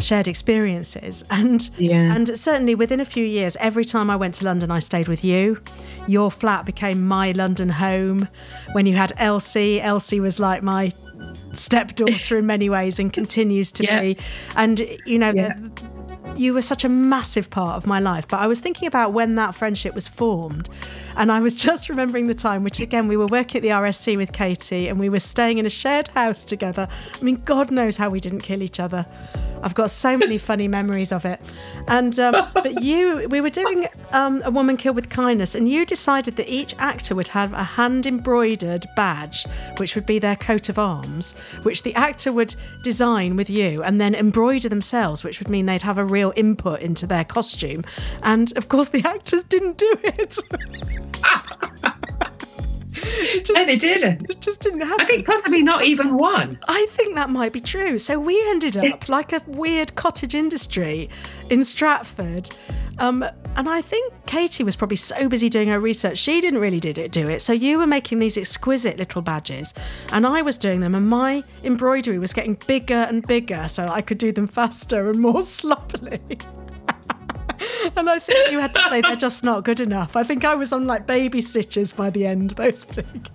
shared 0.00 0.28
experiences 0.28 1.24
and 1.30 1.68
Yeah. 1.78 2.14
and 2.14 2.36
certainly 2.38 2.74
within 2.74 3.00
a 3.00 3.04
few 3.04 3.24
years 3.24 3.56
every 3.60 3.84
time 3.84 4.10
I 4.10 4.16
went 4.16 4.34
to 4.34 4.44
London 4.44 4.70
I 4.70 4.78
stayed 4.78 5.08
with 5.08 5.24
you 5.24 5.60
your 6.06 6.30
flat 6.30 6.64
became 6.64 7.06
my 7.06 7.32
London 7.32 7.68
home 7.70 8.28
when 8.72 8.86
you 8.86 8.94
had 8.96 9.12
Elsie 9.18 9.80
Elsie 9.80 10.20
was 10.20 10.38
like 10.40 10.62
my 10.62 10.92
stepdaughter 11.52 12.38
in 12.38 12.46
many 12.46 12.68
ways 12.70 12.98
and 12.98 13.12
continues 13.12 13.72
to 13.72 13.84
Yeah. 13.84 14.00
be 14.00 14.16
and 14.56 14.80
you 15.06 15.18
know 15.18 15.32
Yeah. 15.34 15.54
the- 15.54 15.97
you 16.36 16.54
were 16.54 16.62
such 16.62 16.84
a 16.84 16.88
massive 16.88 17.50
part 17.50 17.76
of 17.76 17.86
my 17.86 17.98
life. 17.98 18.28
But 18.28 18.40
I 18.40 18.46
was 18.46 18.60
thinking 18.60 18.86
about 18.86 19.12
when 19.12 19.34
that 19.34 19.54
friendship 19.54 19.94
was 19.94 20.06
formed. 20.08 20.68
And 21.16 21.32
I 21.32 21.40
was 21.40 21.54
just 21.68 21.88
remembering 21.88 22.26
the 22.26 22.34
time, 22.34 22.64
which 22.64 22.80
again, 22.80 23.08
we 23.08 23.16
were 23.16 23.26
working 23.26 23.58
at 23.58 23.62
the 23.62 23.68
RSC 23.68 24.16
with 24.16 24.32
Katie 24.32 24.88
and 24.88 24.98
we 24.98 25.08
were 25.08 25.20
staying 25.20 25.58
in 25.58 25.66
a 25.66 25.70
shared 25.70 26.08
house 26.08 26.44
together. 26.44 26.88
I 27.14 27.24
mean, 27.24 27.42
God 27.44 27.70
knows 27.70 27.96
how 27.96 28.10
we 28.10 28.20
didn't 28.20 28.40
kill 28.40 28.62
each 28.62 28.80
other. 28.80 29.06
I've 29.62 29.74
got 29.74 29.90
so 29.90 30.16
many 30.16 30.38
funny 30.48 30.68
memories 30.68 31.12
of 31.12 31.24
it. 31.24 31.40
And, 31.86 32.18
um, 32.18 32.48
but 32.54 32.82
you, 32.82 33.26
we 33.28 33.40
were 33.40 33.50
doing 33.50 33.88
um, 34.12 34.42
A 34.44 34.50
Woman 34.50 34.76
Killed 34.76 34.96
with 34.96 35.08
Kindness, 35.08 35.54
and 35.54 35.68
you 35.68 35.86
decided 35.86 36.36
that 36.36 36.48
each 36.48 36.74
actor 36.78 37.14
would 37.14 37.28
have 37.28 37.52
a 37.52 37.62
hand 37.62 38.06
embroidered 38.06 38.86
badge, 38.94 39.46
which 39.78 39.94
would 39.94 40.06
be 40.06 40.18
their 40.18 40.36
coat 40.36 40.68
of 40.68 40.78
arms, 40.78 41.36
which 41.62 41.82
the 41.82 41.94
actor 41.94 42.32
would 42.32 42.54
design 42.82 43.36
with 43.36 43.48
you 43.50 43.82
and 43.82 44.00
then 44.00 44.14
embroider 44.14 44.68
themselves, 44.68 45.24
which 45.24 45.40
would 45.40 45.48
mean 45.48 45.66
they'd 45.66 45.82
have 45.82 45.98
a 45.98 46.04
real 46.18 46.32
input 46.34 46.80
into 46.80 47.06
their 47.06 47.24
costume. 47.24 47.84
And 48.22 48.56
of 48.56 48.68
course, 48.68 48.88
the 48.88 49.04
actors 49.04 49.44
didn't 49.44 49.78
do 49.78 49.96
it. 50.02 50.36
no, 53.50 53.64
they 53.64 53.76
didn't. 53.76 54.28
it 54.30 54.40
just 54.40 54.60
didn't 54.60 54.80
happen. 54.80 55.00
I 55.00 55.04
think 55.04 55.26
possibly 55.26 55.62
not 55.62 55.84
even 55.84 56.16
one. 56.16 56.58
I 56.68 56.86
think 56.90 57.14
that 57.14 57.30
might 57.30 57.52
be 57.52 57.60
true. 57.60 57.98
So 57.98 58.18
we 58.18 58.40
ended 58.50 58.76
up 58.76 59.08
like 59.08 59.32
a 59.32 59.42
weird 59.46 59.94
cottage 59.94 60.34
industry 60.34 61.10
in 61.50 61.64
Stratford. 61.64 62.50
Um, 62.98 63.24
and 63.56 63.68
I 63.68 63.80
think 63.80 64.12
Katie 64.26 64.64
was 64.64 64.76
probably 64.76 64.96
so 64.96 65.28
busy 65.28 65.48
doing 65.48 65.68
her 65.68 65.80
research, 65.80 66.18
she 66.18 66.40
didn't 66.40 66.60
really 66.60 66.80
did 66.80 66.98
it, 66.98 67.12
do 67.12 67.28
it. 67.28 67.40
So 67.42 67.52
you 67.52 67.78
were 67.78 67.86
making 67.86 68.18
these 68.18 68.36
exquisite 68.36 68.98
little 68.98 69.22
badges, 69.22 69.72
and 70.12 70.26
I 70.26 70.42
was 70.42 70.58
doing 70.58 70.80
them, 70.80 70.94
and 70.94 71.08
my 71.08 71.44
embroidery 71.62 72.18
was 72.18 72.32
getting 72.32 72.54
bigger 72.66 72.94
and 73.08 73.26
bigger 73.26 73.68
so 73.68 73.86
I 73.86 74.02
could 74.02 74.18
do 74.18 74.32
them 74.32 74.46
faster 74.46 75.10
and 75.10 75.20
more 75.20 75.42
sloppily. 75.58 76.20
and 77.96 78.08
I 78.08 78.18
think 78.18 78.50
you 78.50 78.60
had 78.60 78.74
to 78.74 78.82
say 78.88 79.00
they're 79.00 79.16
just 79.16 79.44
not 79.44 79.64
good 79.64 79.80
enough. 79.80 80.16
I 80.16 80.24
think 80.24 80.44
I 80.44 80.54
was 80.54 80.72
on 80.72 80.86
like 80.86 81.06
baby 81.06 81.40
stitches 81.40 81.92
by 81.92 82.10
the 82.10 82.26
end, 82.26 82.50
those 82.50 82.84
big. 82.84 83.28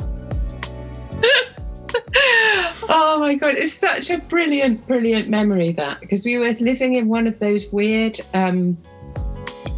Oh 2.89 3.19
my 3.19 3.35
god, 3.35 3.55
it's 3.55 3.73
such 3.73 4.09
a 4.09 4.17
brilliant, 4.17 4.85
brilliant 4.87 5.29
memory 5.29 5.71
that 5.73 5.99
because 5.99 6.25
we 6.25 6.37
were 6.37 6.53
living 6.53 6.95
in 6.95 7.07
one 7.07 7.27
of 7.27 7.39
those 7.39 7.71
weird, 7.71 8.19
um, 8.33 8.77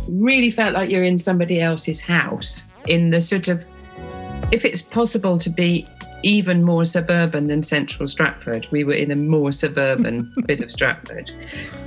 really 0.10 0.52
felt 0.52 0.74
like 0.74 0.90
you're 0.90 1.04
in 1.04 1.18
somebody 1.18 1.62
else's 1.62 2.02
house 2.02 2.66
in 2.88 3.12
the 3.12 3.22
sort 3.22 3.48
of, 3.48 3.64
if 4.52 4.66
it's 4.66 4.82
possible 4.82 5.38
to 5.40 5.50
be 5.50 5.88
even 6.24 6.64
more 6.64 6.84
suburban 6.86 7.48
than 7.48 7.62
central 7.62 8.08
Stratford, 8.08 8.68
we 8.72 8.84
were 8.84 8.94
in 8.94 9.12
a 9.12 9.16
more 9.16 9.52
suburban 9.52 10.34
bit 10.48 10.62
of 10.62 10.72
Stratford. 10.72 11.32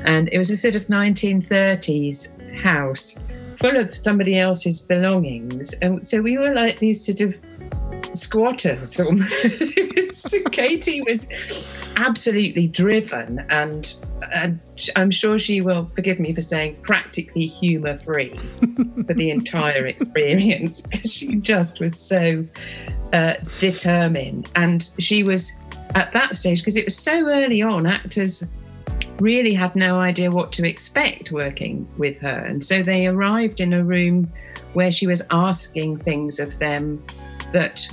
And 0.04 0.28
it 0.32 0.38
was 0.38 0.50
a 0.50 0.56
sort 0.56 0.76
of 0.76 0.86
1930s 0.86 2.37
house 2.62 3.20
full 3.58 3.76
of 3.76 3.94
somebody 3.94 4.38
else's 4.38 4.80
belongings. 4.80 5.74
And 5.74 6.06
so 6.06 6.20
we 6.20 6.38
were 6.38 6.54
like 6.54 6.78
these 6.78 7.04
sort 7.04 7.20
of 7.20 7.34
squatters 8.12 8.98
almost. 9.00 10.34
Katie 10.52 11.02
was 11.02 11.28
absolutely 11.96 12.68
driven 12.68 13.44
and, 13.50 13.94
and 14.32 14.60
I'm 14.94 15.10
sure 15.10 15.38
she 15.38 15.60
will 15.60 15.86
forgive 15.86 16.20
me 16.20 16.32
for 16.32 16.40
saying 16.40 16.76
practically 16.82 17.46
humor 17.46 17.98
free 17.98 18.36
for 19.06 19.14
the 19.14 19.30
entire 19.30 19.86
experience 19.86 20.80
because 20.80 21.12
she 21.12 21.36
just 21.36 21.80
was 21.80 21.98
so 21.98 22.46
uh, 23.12 23.34
determined 23.58 24.50
and 24.54 24.90
she 24.98 25.24
was 25.24 25.52
at 25.94 26.12
that 26.12 26.36
stage 26.36 26.60
because 26.60 26.76
it 26.76 26.84
was 26.84 26.96
so 26.96 27.26
early 27.28 27.62
on 27.62 27.86
actors 27.86 28.44
really 29.20 29.52
had 29.54 29.74
no 29.74 29.98
idea 29.98 30.30
what 30.30 30.52
to 30.52 30.66
expect 30.68 31.32
working 31.32 31.86
with 31.98 32.18
her 32.20 32.38
and 32.46 32.62
so 32.62 32.82
they 32.82 33.06
arrived 33.06 33.60
in 33.60 33.72
a 33.72 33.82
room 33.84 34.30
where 34.74 34.92
she 34.92 35.06
was 35.06 35.26
asking 35.30 35.96
things 35.98 36.38
of 36.38 36.58
them 36.58 37.02
that 37.52 37.88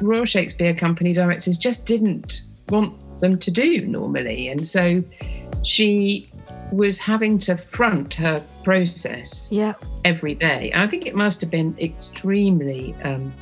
Royal 0.00 0.24
Shakespeare 0.24 0.74
Company 0.74 1.12
directors 1.12 1.58
just 1.58 1.86
didn't 1.86 2.42
want 2.68 2.94
them 3.20 3.38
to 3.38 3.50
do 3.50 3.86
normally. 3.86 4.48
And 4.48 4.66
so 4.66 5.02
she 5.64 6.28
was 6.72 6.98
having 6.98 7.38
to 7.38 7.56
front 7.56 8.14
her 8.16 8.42
process 8.64 9.48
Yeah. 9.50 9.74
every 10.04 10.34
day. 10.34 10.72
I 10.74 10.86
think 10.86 11.06
it 11.06 11.14
must 11.14 11.40
have 11.40 11.50
been 11.50 11.74
extremely 11.80 12.94
um, 13.04 13.32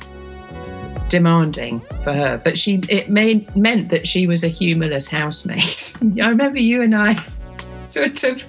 demanding 1.09 1.79
for 2.03 2.13
her, 2.13 2.41
but 2.43 2.57
she 2.57 2.81
it 2.89 3.09
made 3.09 3.55
meant 3.55 3.89
that 3.89 4.07
she 4.07 4.27
was 4.27 4.43
a 4.43 4.47
humorless 4.47 5.09
housemate. 5.09 5.97
I 6.21 6.27
remember 6.27 6.59
you 6.59 6.81
and 6.81 6.95
I 6.95 7.23
sort 7.83 8.23
of 8.23 8.41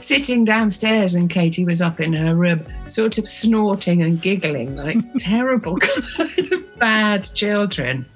sitting 0.00 0.44
downstairs 0.44 1.14
when 1.14 1.28
Katie 1.28 1.64
was 1.64 1.82
up 1.82 2.00
in 2.00 2.12
her 2.12 2.34
room, 2.34 2.64
sort 2.86 3.18
of 3.18 3.26
snorting 3.26 4.02
and 4.02 4.20
giggling 4.20 4.76
like 4.76 4.98
terrible 5.18 5.76
kind 5.78 6.52
of 6.52 6.78
bad 6.78 7.26
children, 7.34 8.06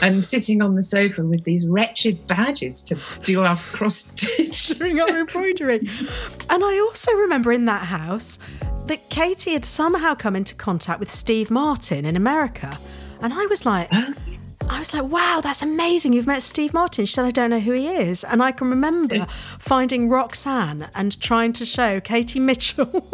and 0.00 0.24
sitting 0.24 0.62
on 0.62 0.74
the 0.74 0.82
sofa 0.82 1.22
with 1.24 1.44
these 1.44 1.68
wretched 1.68 2.26
badges 2.26 2.82
to 2.84 2.98
do 3.22 3.42
our 3.42 3.56
cross 3.56 3.96
stitching, 3.96 5.00
our 5.00 5.20
embroidery. 5.20 5.80
And 6.48 6.64
I 6.64 6.78
also 6.80 7.12
remember 7.12 7.52
in 7.52 7.66
that 7.66 7.84
house 7.84 8.38
that 8.86 9.08
Katie 9.08 9.52
had 9.52 9.64
somehow 9.64 10.14
come 10.14 10.36
into 10.36 10.54
contact 10.54 11.00
with 11.00 11.10
Steve 11.10 11.50
Martin 11.50 12.04
in 12.04 12.16
America. 12.16 12.78
And 13.24 13.32
I 13.32 13.46
was 13.46 13.64
like, 13.64 13.88
I 13.90 14.78
was 14.78 14.92
like, 14.92 15.04
wow, 15.04 15.40
that's 15.42 15.62
amazing. 15.62 16.12
You've 16.12 16.26
met 16.26 16.42
Steve 16.42 16.74
Martin. 16.74 17.06
She 17.06 17.14
said, 17.14 17.24
I 17.24 17.30
don't 17.30 17.48
know 17.48 17.58
who 17.58 17.72
he 17.72 17.86
is. 17.86 18.22
And 18.22 18.42
I 18.42 18.52
can 18.52 18.68
remember 18.68 19.26
finding 19.58 20.10
Roxanne 20.10 20.90
and 20.94 21.18
trying 21.22 21.54
to 21.54 21.64
show 21.64 22.00
Katie 22.00 22.38
Mitchell 22.38 23.10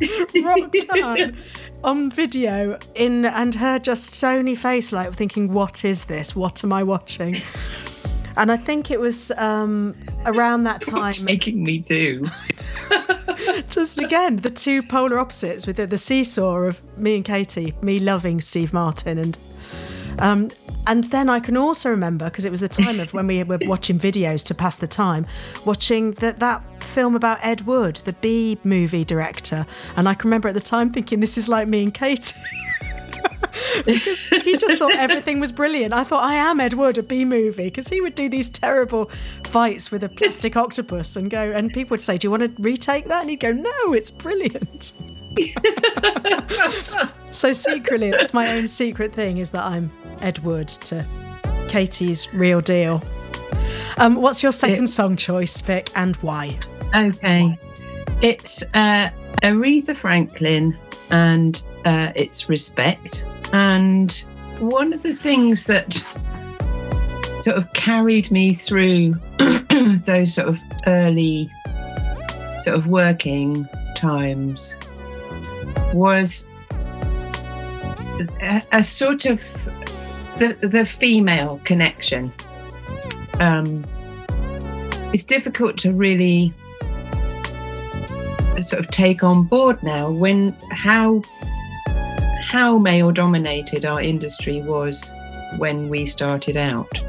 Roxanne 0.42 1.36
on 1.84 2.10
video 2.10 2.78
in 2.94 3.26
and 3.26 3.56
her 3.56 3.78
just 3.78 4.14
stony 4.14 4.54
face, 4.54 4.92
like 4.92 5.12
thinking, 5.12 5.52
what 5.52 5.84
is 5.84 6.06
this? 6.06 6.34
What 6.34 6.64
am 6.64 6.72
I 6.72 6.82
watching? 6.82 7.42
And 8.36 8.50
I 8.50 8.56
think 8.56 8.90
it 8.90 9.00
was 9.00 9.30
um, 9.32 9.94
around 10.26 10.64
that 10.64 10.82
time 10.82 11.12
Making 11.24 11.62
me 11.62 11.78
do. 11.78 12.26
just 13.70 14.00
again 14.00 14.36
the 14.36 14.50
two 14.50 14.82
polar 14.82 15.18
opposites 15.18 15.66
with 15.66 15.76
the, 15.76 15.86
the 15.86 15.98
seesaw 15.98 16.56
of 16.56 16.82
me 16.98 17.16
and 17.16 17.24
Katie, 17.24 17.74
me 17.82 17.98
loving 17.98 18.40
Steve 18.40 18.72
Martin 18.72 19.18
and 19.18 19.38
um 20.18 20.50
and 20.86 21.04
then 21.04 21.28
I 21.28 21.40
can 21.40 21.56
also 21.56 21.88
remember 21.88 22.26
because 22.26 22.44
it 22.44 22.50
was 22.50 22.60
the 22.60 22.68
time 22.68 23.00
of 23.00 23.14
when 23.14 23.26
we 23.26 23.42
were 23.42 23.58
watching 23.66 23.98
videos 23.98 24.44
to 24.46 24.54
pass 24.54 24.76
the 24.76 24.86
time, 24.86 25.26
watching 25.64 26.12
that 26.12 26.40
that 26.40 26.62
film 26.82 27.16
about 27.16 27.38
Ed 27.42 27.62
Wood, 27.62 27.96
the 27.96 28.12
B 28.12 28.58
movie 28.64 29.04
director, 29.04 29.66
and 29.96 30.08
I 30.08 30.14
can 30.14 30.28
remember 30.28 30.48
at 30.48 30.54
the 30.54 30.60
time 30.60 30.92
thinking 30.92 31.20
this 31.20 31.38
is 31.38 31.48
like 31.48 31.68
me 31.68 31.84
and 31.84 31.94
Katie. 31.94 32.38
because 33.84 34.24
he 34.26 34.56
just 34.56 34.78
thought 34.78 34.94
everything 34.94 35.40
was 35.40 35.52
brilliant. 35.52 35.92
I 35.92 36.04
thought 36.04 36.24
I 36.24 36.34
am 36.34 36.60
Ed 36.60 36.74
Wood, 36.74 36.98
a 36.98 37.02
B 37.02 37.24
movie, 37.24 37.64
because 37.64 37.88
he 37.88 38.00
would 38.00 38.14
do 38.14 38.28
these 38.28 38.48
terrible 38.48 39.06
fights 39.44 39.90
with 39.90 40.02
a 40.02 40.08
plastic 40.08 40.56
octopus 40.56 41.16
and 41.16 41.30
go, 41.30 41.50
and 41.50 41.72
people 41.72 41.94
would 41.94 42.02
say, 42.02 42.16
"Do 42.16 42.26
you 42.26 42.30
want 42.30 42.44
to 42.44 42.62
retake 42.62 43.06
that?" 43.06 43.22
And 43.22 43.30
he'd 43.30 43.40
go, 43.40 43.52
"No, 43.52 43.92
it's 43.92 44.10
brilliant." 44.10 44.92
so 47.30 47.52
secretly, 47.52 48.10
that's 48.10 48.32
my 48.34 48.52
own 48.52 48.66
secret 48.66 49.12
thing 49.12 49.38
is 49.38 49.50
that 49.50 49.64
I'm 49.64 49.90
Ed 50.20 50.38
Wood 50.40 50.68
to 50.68 51.04
Katie's 51.68 52.32
real 52.32 52.60
deal. 52.60 53.02
Um, 53.98 54.16
what's 54.16 54.42
your 54.42 54.52
second 54.52 54.84
it, 54.84 54.88
song 54.88 55.16
choice, 55.16 55.60
Vic, 55.60 55.90
and 55.96 56.16
why? 56.16 56.58
Okay. 56.94 57.58
It's 58.22 58.64
uh, 58.74 59.10
Aretha 59.42 59.96
Franklin 59.96 60.76
and 61.10 61.66
uh, 61.84 62.12
it's 62.16 62.48
Respect. 62.48 63.24
And 63.54 64.10
one 64.58 64.92
of 64.92 65.04
the 65.04 65.14
things 65.14 65.66
that 65.66 65.94
sort 67.38 67.56
of 67.56 67.72
carried 67.72 68.32
me 68.32 68.52
through 68.52 69.14
those 70.06 70.34
sort 70.34 70.48
of 70.48 70.58
early 70.88 71.48
sort 72.62 72.76
of 72.76 72.88
working 72.88 73.68
times 73.96 74.76
was 75.92 76.48
a, 78.42 78.62
a 78.72 78.82
sort 78.82 79.24
of 79.24 79.40
the, 80.38 80.58
the 80.60 80.84
female 80.84 81.60
connection. 81.62 82.32
Um, 83.38 83.84
it's 85.12 85.24
difficult 85.24 85.76
to 85.78 85.92
really 85.92 86.52
sort 88.60 88.80
of 88.80 88.90
take 88.90 89.22
on 89.22 89.44
board 89.44 89.80
now 89.84 90.10
when 90.10 90.50
how 90.72 91.22
how 92.54 92.78
male 92.78 93.10
dominated 93.10 93.84
our 93.84 94.00
industry 94.00 94.62
was 94.62 95.12
when 95.56 95.88
we 95.88 96.06
started 96.06 96.56
out. 96.56 97.02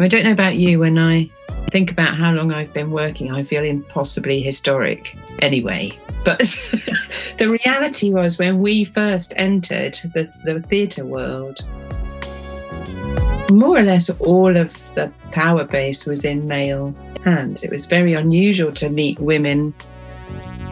I 0.00 0.08
don't 0.08 0.24
know 0.24 0.32
about 0.32 0.56
you 0.56 0.80
when 0.80 0.98
I 0.98 1.30
think 1.70 1.92
about 1.92 2.14
how 2.14 2.32
long 2.32 2.52
I've 2.52 2.72
been 2.72 2.90
working, 2.90 3.30
I 3.30 3.44
feel 3.44 3.62
impossibly 3.62 4.40
historic 4.40 5.16
anyway. 5.38 5.92
But 6.24 6.40
the 7.38 7.56
reality 7.64 8.12
was 8.12 8.40
when 8.40 8.58
we 8.58 8.82
first 8.82 9.32
entered 9.36 9.94
the, 10.12 10.28
the 10.42 10.60
theatre 10.62 11.06
world, 11.06 11.60
more 13.52 13.78
or 13.78 13.82
less 13.82 14.10
all 14.18 14.56
of 14.56 14.72
the 14.96 15.12
power 15.30 15.62
base 15.62 16.04
was 16.04 16.24
in 16.24 16.48
male 16.48 16.92
hands. 17.24 17.62
It 17.62 17.70
was 17.70 17.86
very 17.86 18.14
unusual 18.14 18.72
to 18.72 18.90
meet 18.90 19.20
women 19.20 19.72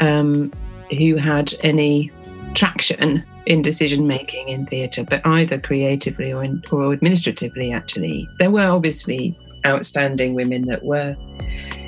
um, 0.01 0.53
who 0.91 1.15
had 1.15 1.55
any 1.63 2.11
traction 2.53 3.25
in 3.47 3.63
decision 3.63 4.07
making 4.07 4.49
in 4.49 4.67
theatre, 4.67 5.05
but 5.05 5.25
either 5.25 5.59
creatively 5.59 6.33
or, 6.33 6.43
in, 6.43 6.63
or 6.73 6.93
administratively, 6.93 7.73
actually. 7.73 8.29
There 8.39 8.51
were 8.51 8.67
obviously 8.67 9.39
outstanding 9.65 10.35
women 10.35 10.67
that 10.67 10.85
were 10.85 11.17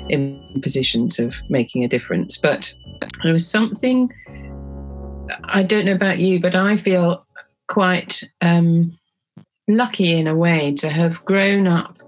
in 0.09 0.41
positions 0.61 1.19
of 1.19 1.35
making 1.49 1.83
a 1.83 1.87
difference, 1.87 2.37
but 2.37 2.73
there 3.23 3.33
was 3.33 3.47
something, 3.47 4.09
I 5.43 5.63
don't 5.63 5.85
know 5.85 5.93
about 5.93 6.19
you, 6.19 6.39
but 6.39 6.55
I 6.55 6.77
feel 6.77 7.25
quite 7.67 8.23
um, 8.41 8.97
lucky 9.67 10.13
in 10.13 10.27
a 10.27 10.35
way 10.35 10.73
to 10.75 10.89
have 10.89 11.23
grown 11.25 11.67
up 11.67 11.99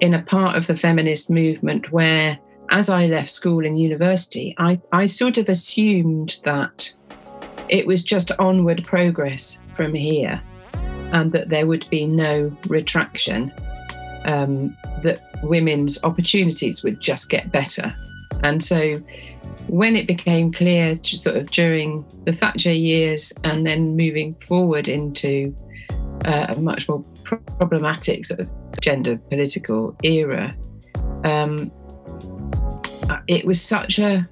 in 0.00 0.14
a 0.14 0.22
part 0.22 0.56
of 0.56 0.66
the 0.66 0.74
feminist 0.74 1.30
movement 1.30 1.92
where, 1.92 2.38
as 2.70 2.88
I 2.88 3.06
left 3.06 3.30
school 3.30 3.64
and 3.64 3.78
university, 3.78 4.54
I, 4.58 4.80
I 4.90 5.06
sort 5.06 5.36
of 5.36 5.48
assumed 5.48 6.38
that 6.44 6.94
it 7.70 7.86
was 7.86 8.02
just 8.02 8.32
onward 8.38 8.84
progress 8.84 9.62
from 9.74 9.94
here 9.94 10.42
and 11.12 11.32
that 11.32 11.48
there 11.48 11.66
would 11.66 11.88
be 11.90 12.06
no 12.06 12.54
retraction, 12.68 13.52
um, 14.24 14.76
that 15.02 15.20
women's 15.42 16.02
opportunities 16.04 16.84
would 16.84 17.00
just 17.00 17.30
get 17.30 17.50
better. 17.50 17.94
And 18.42 18.62
so 18.62 18.96
when 19.68 19.96
it 19.96 20.06
became 20.06 20.52
clear, 20.52 20.98
sort 21.04 21.36
of 21.36 21.50
during 21.50 22.04
the 22.24 22.32
Thatcher 22.32 22.72
years 22.72 23.32
and 23.44 23.66
then 23.66 23.96
moving 23.96 24.34
forward 24.36 24.88
into 24.88 25.56
uh, 26.26 26.46
a 26.48 26.60
much 26.60 26.88
more 26.88 27.04
problematic 27.58 28.24
sort 28.24 28.40
of 28.40 28.50
gender 28.80 29.16
political 29.30 29.96
era, 30.02 30.54
um, 31.24 31.70
it 33.26 33.44
was 33.44 33.60
such 33.60 33.98
a, 33.98 34.28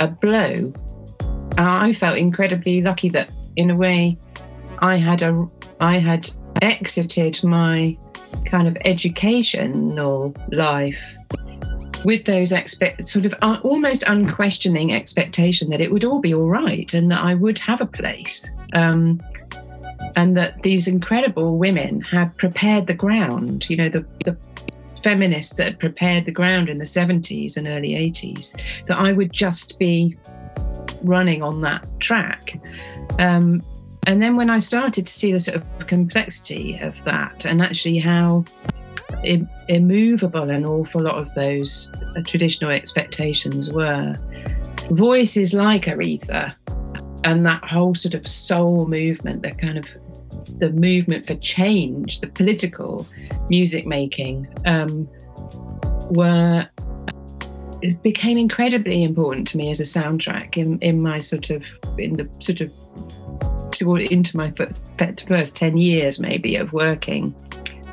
a 0.00 0.08
blow. 0.08 0.72
And 1.56 1.66
I 1.66 1.92
felt 1.92 2.16
incredibly 2.16 2.82
lucky 2.82 3.08
that, 3.10 3.30
in 3.56 3.70
a 3.70 3.76
way, 3.76 4.18
I 4.78 4.96
had 4.96 5.22
a 5.22 5.48
I 5.80 5.98
had 5.98 6.30
exited 6.62 7.42
my 7.42 7.96
kind 8.46 8.68
of 8.68 8.76
educational 8.84 10.34
life 10.50 11.00
with 12.04 12.24
those 12.24 12.52
expect 12.52 13.06
sort 13.06 13.26
of 13.26 13.34
uh, 13.42 13.58
almost 13.62 14.08
unquestioning 14.08 14.92
expectation 14.92 15.70
that 15.70 15.80
it 15.80 15.90
would 15.90 16.04
all 16.04 16.20
be 16.20 16.34
all 16.34 16.48
right 16.48 16.92
and 16.94 17.10
that 17.10 17.22
I 17.22 17.34
would 17.34 17.58
have 17.58 17.80
a 17.80 17.86
place. 17.86 18.50
Um, 18.72 19.22
and 20.16 20.36
that 20.36 20.62
these 20.62 20.88
incredible 20.88 21.56
women 21.58 22.00
had 22.00 22.36
prepared 22.36 22.86
the 22.86 22.94
ground, 22.94 23.68
you 23.70 23.76
know, 23.76 23.88
the, 23.88 24.04
the 24.24 24.36
feminists 25.02 25.54
that 25.54 25.64
had 25.64 25.78
prepared 25.78 26.24
the 26.24 26.32
ground 26.32 26.68
in 26.68 26.78
the 26.78 26.84
70s 26.84 27.56
and 27.56 27.68
early 27.68 27.90
80s, 27.90 28.60
that 28.86 28.98
I 28.98 29.12
would 29.12 29.32
just 29.32 29.78
be 29.78 30.16
running 31.02 31.42
on 31.42 31.60
that 31.62 31.86
track. 32.00 32.60
Um, 33.18 33.62
and 34.06 34.22
then 34.22 34.36
when 34.36 34.50
I 34.50 34.58
started 34.58 35.06
to 35.06 35.12
see 35.12 35.32
the 35.32 35.40
sort 35.40 35.58
of 35.58 35.86
complexity 35.86 36.78
of 36.78 37.02
that 37.04 37.44
and 37.44 37.60
actually 37.60 37.98
how 37.98 38.44
immovable 39.68 40.50
an 40.50 40.64
awful 40.64 41.02
lot 41.02 41.16
of 41.16 41.32
those 41.34 41.90
traditional 42.24 42.70
expectations 42.70 43.72
were, 43.72 44.16
voices 44.90 45.52
like 45.52 45.84
Aretha 45.84 46.54
and 47.24 47.44
that 47.44 47.62
whole 47.64 47.94
sort 47.94 48.14
of 48.14 48.26
soul 48.26 48.86
movement, 48.86 49.42
the 49.42 49.50
kind 49.52 49.76
of 49.76 49.88
the 50.58 50.70
movement 50.70 51.26
for 51.26 51.34
change, 51.36 52.20
the 52.20 52.28
political 52.28 53.06
music 53.48 53.86
making, 53.86 54.48
um, 54.66 55.08
were 56.10 56.68
it 57.82 58.02
became 58.02 58.38
incredibly 58.38 59.02
important 59.02 59.46
to 59.48 59.56
me 59.56 59.70
as 59.70 59.80
a 59.80 59.84
soundtrack 59.84 60.56
in, 60.56 60.78
in 60.80 61.02
my 61.02 61.18
sort 61.18 61.50
of 61.50 61.64
in 61.98 62.16
the 62.16 62.28
sort 62.38 62.60
of 62.60 62.72
toward 63.70 64.02
into 64.02 64.36
my 64.36 64.50
first, 64.52 64.84
first 65.26 65.56
10 65.56 65.76
years 65.76 66.20
maybe 66.20 66.56
of 66.56 66.72
working 66.72 67.34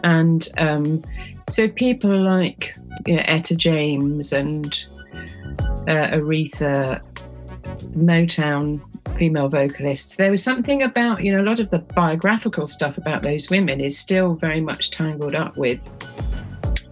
and 0.04 0.50
um, 0.58 1.04
so 1.50 1.68
people 1.68 2.12
like 2.12 2.76
you 3.06 3.16
know, 3.16 3.24
Etta 3.26 3.56
James 3.56 4.34
and 4.34 4.86
uh, 5.88 6.10
Aretha 6.12 7.02
Motown 7.96 8.82
female 9.18 9.50
vocalists. 9.50 10.18
There 10.18 10.30
was 10.30 10.44
something 10.44 10.84
about, 10.84 11.24
you 11.24 11.32
know, 11.32 11.42
a 11.42 11.48
lot 11.48 11.60
of 11.60 11.70
the 11.70 11.80
biographical 11.80 12.66
stuff 12.66 12.98
about 12.98 13.24
those 13.24 13.50
women 13.50 13.82
is 13.82 13.98
still 13.98 14.36
very 14.36 14.62
much 14.62 14.92
tangled 14.92 15.36
up 15.36 15.58
with, 15.58 15.90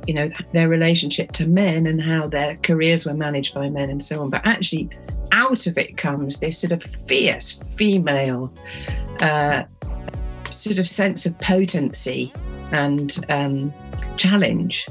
you 0.07 0.13
know, 0.13 0.29
their 0.53 0.69
relationship 0.69 1.31
to 1.33 1.47
men 1.47 1.87
and 1.87 2.01
how 2.01 2.27
their 2.27 2.57
careers 2.57 3.05
were 3.05 3.13
managed 3.13 3.53
by 3.53 3.69
men 3.69 3.89
and 3.89 4.01
so 4.01 4.21
on. 4.21 4.29
But 4.29 4.45
actually, 4.45 4.89
out 5.31 5.67
of 5.67 5.77
it 5.77 5.97
comes 5.97 6.39
this 6.39 6.59
sort 6.59 6.71
of 6.71 6.83
fierce 6.83 7.51
female 7.75 8.53
uh, 9.21 9.63
sort 10.51 10.79
of 10.79 10.87
sense 10.87 11.25
of 11.25 11.37
potency 11.39 12.33
and 12.71 13.17
um, 13.29 13.73
challenge. 14.17 14.87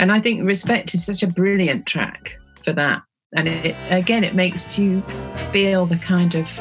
And 0.00 0.12
I 0.12 0.20
think 0.20 0.44
Respect 0.44 0.94
is 0.94 1.04
such 1.04 1.22
a 1.22 1.26
brilliant 1.26 1.86
track 1.86 2.38
for 2.62 2.72
that 2.72 3.02
and 3.34 3.46
it, 3.48 3.76
again 3.90 4.24
it 4.24 4.34
makes 4.34 4.78
you 4.78 5.02
feel 5.50 5.84
the 5.84 5.96
kind 5.96 6.34
of 6.34 6.54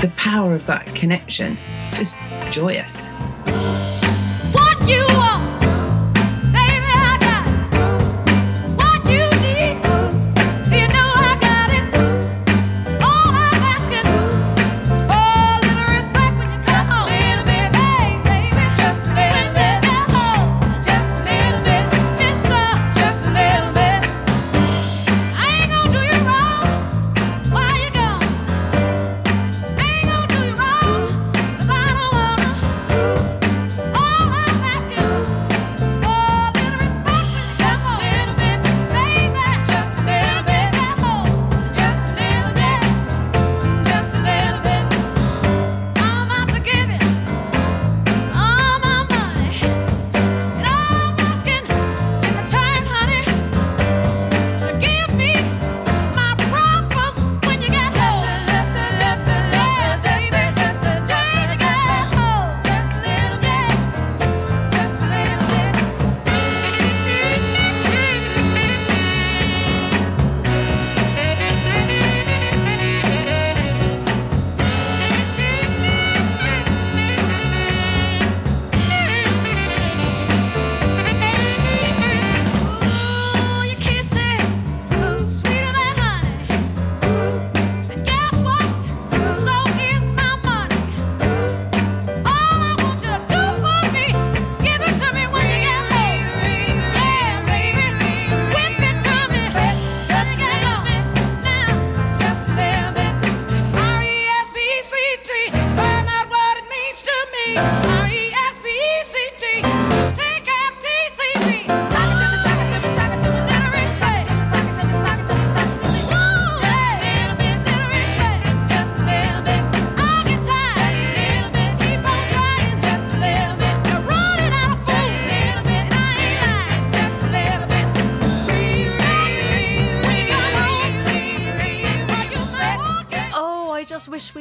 the 0.00 0.10
power 0.16 0.54
of 0.54 0.64
that 0.66 0.86
connection 0.94 1.56
it's 1.82 1.96
just 1.96 2.18
joyous 2.50 3.10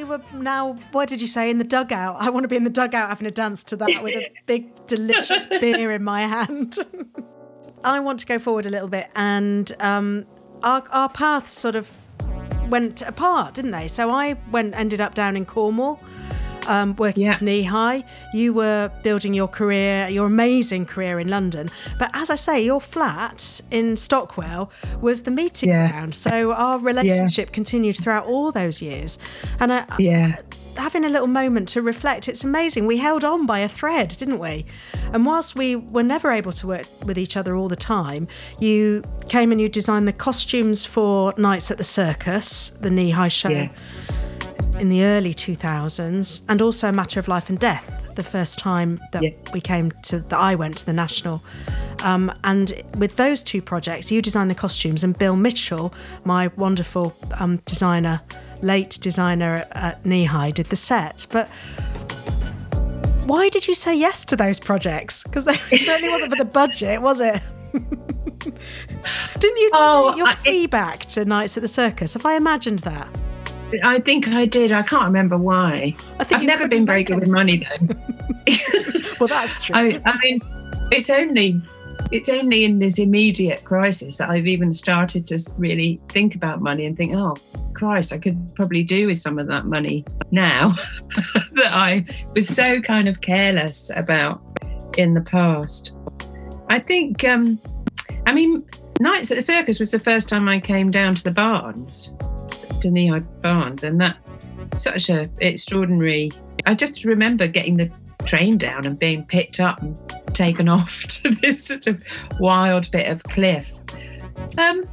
were 0.09 0.21
now. 0.33 0.73
What 0.91 1.07
did 1.07 1.21
you 1.21 1.27
say 1.27 1.49
in 1.49 1.57
the 1.57 1.63
dugout? 1.63 2.17
I 2.19 2.29
want 2.29 2.43
to 2.43 2.47
be 2.47 2.55
in 2.55 2.63
the 2.63 2.69
dugout 2.69 3.09
having 3.09 3.27
a 3.27 3.31
dance 3.31 3.63
to 3.65 3.75
that 3.77 4.03
with 4.03 4.15
a 4.15 4.31
big, 4.45 4.85
delicious 4.87 5.45
beer 5.45 5.91
in 5.91 6.03
my 6.03 6.25
hand. 6.25 6.77
I 7.83 7.99
want 8.01 8.19
to 8.19 8.25
go 8.25 8.39
forward 8.39 8.65
a 8.65 8.69
little 8.69 8.89
bit, 8.89 9.07
and 9.15 9.71
um, 9.79 10.25
our 10.63 10.83
our 10.91 11.09
paths 11.09 11.51
sort 11.51 11.75
of 11.75 11.93
went 12.69 13.01
apart, 13.01 13.53
didn't 13.53 13.71
they? 13.71 13.87
So 13.87 14.09
I 14.09 14.35
went 14.51 14.75
ended 14.75 14.99
up 14.99 15.15
down 15.15 15.37
in 15.37 15.45
Cornwall 15.45 16.03
um, 16.69 16.95
working 16.97 17.23
Yeah. 17.23 17.37
Kneehigh. 17.39 18.03
You 18.33 18.53
were 18.53 18.91
building 19.03 19.33
your 19.33 19.47
career, 19.47 20.07
your 20.07 20.27
amazing 20.27 20.85
career 20.85 21.19
in 21.19 21.27
London. 21.29 21.69
But 21.97 22.11
as 22.13 22.29
I 22.29 22.35
say, 22.35 22.63
your 22.63 22.79
flat 22.79 23.61
in 23.71 23.97
Stockwell 23.97 24.71
was 25.01 25.23
the 25.23 25.31
meeting 25.31 25.69
Yeah. 25.69 25.89
ground. 25.89 26.15
So 26.15 26.53
our 26.53 26.77
relationship 26.79 27.51
continued 27.51 27.97
throughout 27.97 28.25
all 28.25 28.51
those 28.51 28.81
years. 28.81 29.17
And 29.59 29.73
I, 29.73 29.85
Yeah. 29.97 30.35
having 30.77 31.03
a 31.03 31.09
little 31.09 31.27
moment 31.27 31.67
to 31.69 31.81
reflect, 31.81 32.27
it's 32.27 32.43
amazing. 32.43 32.85
We 32.87 32.97
held 32.97 33.23
on 33.25 33.45
by 33.45 33.59
a 33.59 33.67
thread, 33.67 34.09
didn't 34.17 34.39
we? 34.39 34.65
And 35.11 35.25
whilst 35.25 35.55
we 35.55 35.75
were 35.75 36.03
never 36.03 36.31
able 36.31 36.53
to 36.53 36.67
work 36.67 36.85
with 37.05 37.17
each 37.17 37.35
other 37.35 37.55
all 37.55 37.67
the 37.67 37.75
time, 37.75 38.27
you 38.59 39.03
came 39.27 39.51
and 39.51 39.59
you 39.59 39.67
designed 39.67 40.07
the 40.07 40.13
costumes 40.13 40.85
for 40.85 41.33
Nights 41.37 41.71
at 41.71 41.77
the 41.77 41.83
Circus, 41.83 42.69
the 42.79 42.89
Kneehigh 42.89 43.31
show 43.31 43.49
Yeah. 43.49 43.69
In 44.79 44.87
the 44.87 45.03
early 45.03 45.33
2000s, 45.33 46.43
and 46.47 46.61
also 46.61 46.87
A 46.87 46.91
Matter 46.93 47.19
of 47.19 47.27
Life 47.27 47.49
and 47.49 47.59
Death, 47.59 48.13
the 48.15 48.23
first 48.23 48.57
time 48.59 49.01
that 49.11 49.21
Yeah. 49.21 49.31
we 49.53 49.59
came 49.59 49.91
to, 50.03 50.19
that 50.19 50.39
I 50.39 50.55
went 50.55 50.77
to 50.77 50.85
the 50.85 50.93
National. 50.93 51.43
Um, 52.01 52.31
and 52.45 52.81
with 52.97 53.17
those 53.17 53.43
two 53.43 53.61
projects, 53.61 54.09
you 54.09 54.21
designed 54.21 54.49
the 54.49 54.55
costumes, 54.55 55.03
and 55.03 55.17
Bill 55.17 55.35
Mitchell, 55.35 55.93
my 56.23 56.47
wonderful 56.55 57.13
um, 57.41 57.57
designer, 57.65 58.21
late 58.61 58.97
designer 59.01 59.65
at 59.73 60.03
Kneehigh, 60.05 60.53
did 60.53 60.67
the 60.67 60.77
set. 60.77 61.27
But 61.29 61.49
why 63.25 63.49
did 63.49 63.67
you 63.67 63.75
say 63.75 63.93
yes 63.93 64.23
to 64.25 64.37
those 64.37 64.61
projects? 64.61 65.23
Because 65.23 65.45
it 65.45 65.57
certainly 65.81 66.09
wasn't 66.09 66.31
for 66.31 66.37
the 66.37 66.45
budget, 66.45 67.01
was 67.01 67.19
it? 67.19 67.41
Didn't 69.39 69.57
you 69.57 69.69
Oh, 69.73 70.15
your 70.15 70.27
I- 70.27 70.35
feedback 70.35 71.01
to 71.07 71.25
Nights 71.25 71.57
at 71.57 71.61
the 71.61 71.67
Circus? 71.67 72.13
Have 72.13 72.25
I 72.25 72.35
imagined 72.35 72.79
that? 72.79 73.07
I 73.83 73.99
think 73.99 74.27
I 74.29 74.45
did. 74.45 74.71
I 74.71 74.81
can't 74.81 75.05
remember 75.05 75.37
why. 75.37 75.95
I 76.19 76.23
think 76.23 76.41
I've 76.41 76.47
never 76.47 76.67
been 76.67 76.85
very 76.85 77.03
good 77.03 77.19
with 77.19 77.29
money 77.29 77.65
though. 77.79 77.95
Well, 79.19 79.27
that's 79.27 79.61
true. 79.61 79.75
I, 79.75 80.01
I 80.05 80.17
mean, 80.19 80.39
it's 80.91 81.09
only 81.09 81.61
it's 82.11 82.29
only 82.29 82.63
in 82.63 82.79
this 82.79 82.97
immediate 82.97 83.63
crisis 83.65 84.17
that 84.17 84.29
I've 84.29 84.47
even 84.47 84.71
started 84.71 85.27
to 85.27 85.39
really 85.57 85.99
think 86.09 86.35
about 86.35 86.61
money 86.61 86.85
and 86.85 86.97
think, 86.97 87.13
oh 87.13 87.35
Christ, 87.73 88.13
I 88.13 88.17
could 88.17 88.55
probably 88.55 88.83
do 88.83 89.07
with 89.07 89.17
some 89.17 89.37
of 89.37 89.47
that 89.47 89.65
money 89.65 90.05
now 90.31 90.69
that 91.53 91.71
I 91.71 92.05
was 92.33 92.47
so 92.47 92.81
kind 92.81 93.07
of 93.07 93.21
careless 93.21 93.91
about 93.95 94.41
in 94.97 95.13
the 95.13 95.21
past. 95.21 95.95
I 96.69 96.79
think, 96.79 97.23
um, 97.23 97.59
I 98.25 98.33
mean, 98.33 98.65
Nights 98.99 99.31
at 99.31 99.35
the 99.35 99.41
Circus 99.41 99.79
was 99.79 99.91
the 99.91 99.99
first 99.99 100.29
time 100.29 100.47
I 100.47 100.59
came 100.59 100.91
down 100.91 101.15
to 101.15 101.23
the 101.23 101.31
Barns, 101.31 102.13
to 102.81 102.91
Knee 102.91 103.11
Barns, 103.41 103.83
and 103.83 103.99
that 104.01 104.17
such 104.75 105.09
a 105.09 105.29
extraordinary. 105.39 106.31
I 106.65 106.75
just 106.75 107.05
remember 107.05 107.47
getting 107.47 107.77
the 107.77 107.91
train 108.25 108.57
down 108.57 108.85
and 108.85 108.99
being 108.99 109.25
picked 109.25 109.59
up 109.59 109.81
and 109.81 109.97
taken 110.33 110.69
off 110.77 111.03
to 111.07 111.31
this 111.31 111.65
sort 111.65 111.87
of 111.87 112.03
wild 112.39 112.89
bit 112.91 113.09
of 113.09 113.23
cliff. 113.23 113.73
Um, 114.57 114.87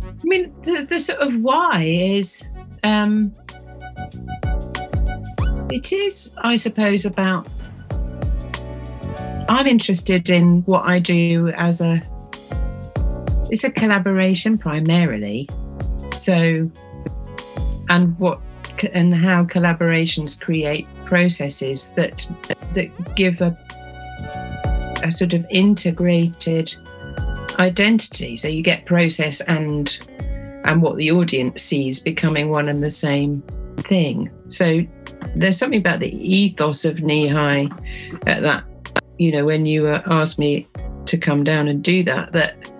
I 0.00 0.24
mean, 0.24 0.54
the, 0.62 0.86
the 0.88 1.00
sort 1.00 1.20
of 1.20 1.40
why 1.40 1.82
is 1.82 2.48
um, 2.82 3.34
it 5.70 5.92
is, 5.92 6.34
I 6.38 6.56
suppose, 6.56 7.04
about. 7.04 7.48
I'm 9.48 9.66
interested 9.66 10.30
in 10.30 10.62
what 10.62 10.84
I 10.84 10.98
do 10.98 11.48
as 11.48 11.80
a. 11.80 12.02
It's 13.50 13.64
a 13.64 13.70
collaboration 13.70 14.56
primarily, 14.56 15.48
so, 16.16 16.70
and 17.88 18.18
what 18.18 18.40
and 18.92 19.14
how 19.14 19.44
collaborations 19.44 20.40
create 20.40 20.86
processes 21.04 21.90
that 21.90 22.28
that 22.74 23.14
give 23.14 23.40
a 23.40 23.56
a 25.02 25.12
sort 25.12 25.34
of 25.34 25.46
integrated 25.50 26.74
identity. 27.58 28.36
So 28.36 28.48
you 28.48 28.62
get 28.62 28.86
process 28.86 29.40
and 29.42 29.98
and 30.64 30.80
what 30.80 30.96
the 30.96 31.10
audience 31.10 31.62
sees 31.62 32.00
becoming 32.00 32.50
one 32.50 32.68
and 32.68 32.82
the 32.82 32.90
same 32.90 33.42
thing. 33.76 34.30
So 34.48 34.80
there's 35.36 35.58
something 35.58 35.80
about 35.80 36.00
the 36.00 36.14
ethos 36.16 36.84
of 36.84 36.96
Kneehigh 36.98 37.70
at 38.26 38.42
that, 38.42 38.64
you 39.18 39.30
know, 39.30 39.44
when 39.44 39.66
you 39.66 39.88
uh, 39.88 40.02
asked 40.06 40.38
me 40.38 40.66
to 41.06 41.18
come 41.18 41.44
down 41.44 41.68
and 41.68 41.82
do 41.84 42.02
that, 42.04 42.32
that 42.32 42.72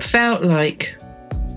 felt 0.00 0.44
like 0.44 0.96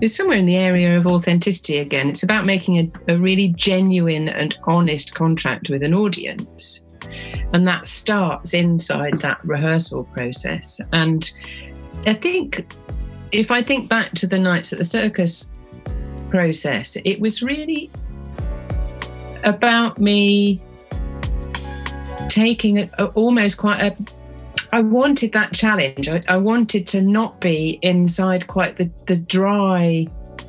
it's 0.04 0.16
somewhere 0.16 0.38
in 0.38 0.46
the 0.46 0.56
area 0.56 0.96
of 0.96 1.06
authenticity 1.06 1.78
again. 1.78 2.08
It's 2.08 2.22
about 2.22 2.44
making 2.44 2.78
a, 3.08 3.14
a 3.14 3.18
really 3.18 3.48
genuine 3.56 4.28
and 4.28 4.56
honest 4.64 5.14
contract 5.14 5.70
with 5.70 5.82
an 5.82 5.94
audience. 5.94 6.84
And 7.52 7.66
that 7.66 7.86
starts 7.86 8.54
inside 8.54 9.20
that 9.20 9.44
rehearsal 9.44 10.04
process. 10.04 10.80
And 10.92 11.30
I 12.06 12.14
think 12.14 12.66
if 13.32 13.50
I 13.50 13.62
think 13.62 13.88
back 13.88 14.12
to 14.12 14.26
the 14.26 14.38
nights 14.38 14.72
at 14.72 14.78
the 14.78 14.84
circus 14.84 15.52
process, 16.30 16.96
it 17.04 17.20
was 17.20 17.42
really 17.42 17.90
about 19.44 19.98
me 19.98 20.60
taking 22.28 22.78
a, 22.78 22.90
a- 22.98 23.06
almost 23.06 23.58
quite 23.58 23.80
a 23.80 23.96
I 24.74 24.80
wanted 24.80 25.34
that 25.34 25.52
challenge. 25.52 26.08
I, 26.08 26.20
I 26.26 26.36
wanted 26.36 26.84
to 26.88 27.00
not 27.00 27.40
be 27.40 27.78
inside 27.80 28.48
quite 28.48 28.76
the, 28.76 28.90
the 29.06 29.16
dry 29.16 30.08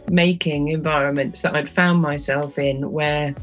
making 0.10 0.70
environments 0.70 1.44
that 1.44 1.56
I'd 1.56 1.70
found 1.70 2.02
myself 2.02 2.58
in, 2.58 2.92
where 2.92 3.36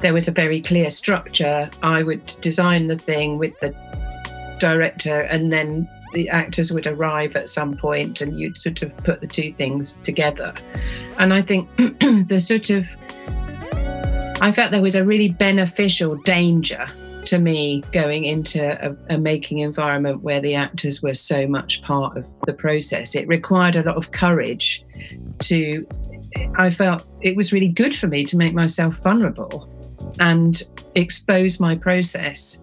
there 0.00 0.14
was 0.14 0.28
a 0.28 0.32
very 0.32 0.62
clear 0.62 0.88
structure. 0.88 1.68
I 1.82 2.02
would 2.02 2.24
design 2.40 2.86
the 2.86 2.96
thing 2.96 3.36
with 3.36 3.52
the 3.60 3.76
director, 4.58 5.20
and 5.20 5.52
then 5.52 5.86
the 6.14 6.30
actors 6.30 6.72
would 6.72 6.86
arrive 6.86 7.36
at 7.36 7.50
some 7.50 7.76
point, 7.76 8.22
and 8.22 8.40
you'd 8.40 8.56
sort 8.56 8.80
of 8.80 8.96
put 9.04 9.20
the 9.20 9.26
two 9.26 9.52
things 9.52 9.98
together. 9.98 10.54
And 11.18 11.34
I 11.34 11.42
think 11.42 11.68
the 11.76 12.40
sort 12.40 12.70
of 12.70 12.88
I 14.40 14.52
felt 14.52 14.72
there 14.72 14.80
was 14.80 14.96
a 14.96 15.04
really 15.04 15.28
beneficial 15.28 16.16
danger 16.22 16.86
to 17.26 17.38
me 17.38 17.82
going 17.92 18.24
into 18.24 18.60
a, 18.84 18.96
a 19.14 19.18
making 19.18 19.58
environment 19.58 20.22
where 20.22 20.40
the 20.40 20.54
actors 20.54 21.02
were 21.02 21.14
so 21.14 21.46
much 21.46 21.82
part 21.82 22.16
of 22.16 22.26
the 22.46 22.52
process. 22.52 23.14
It 23.14 23.28
required 23.28 23.76
a 23.76 23.82
lot 23.82 23.96
of 23.96 24.12
courage 24.12 24.84
to, 25.40 25.86
I 26.56 26.70
felt 26.70 27.06
it 27.22 27.36
was 27.36 27.52
really 27.52 27.68
good 27.68 27.94
for 27.94 28.06
me 28.06 28.24
to 28.24 28.36
make 28.36 28.54
myself 28.54 28.96
vulnerable 28.96 29.68
and 30.20 30.62
expose 30.94 31.60
my 31.60 31.76
process 31.76 32.62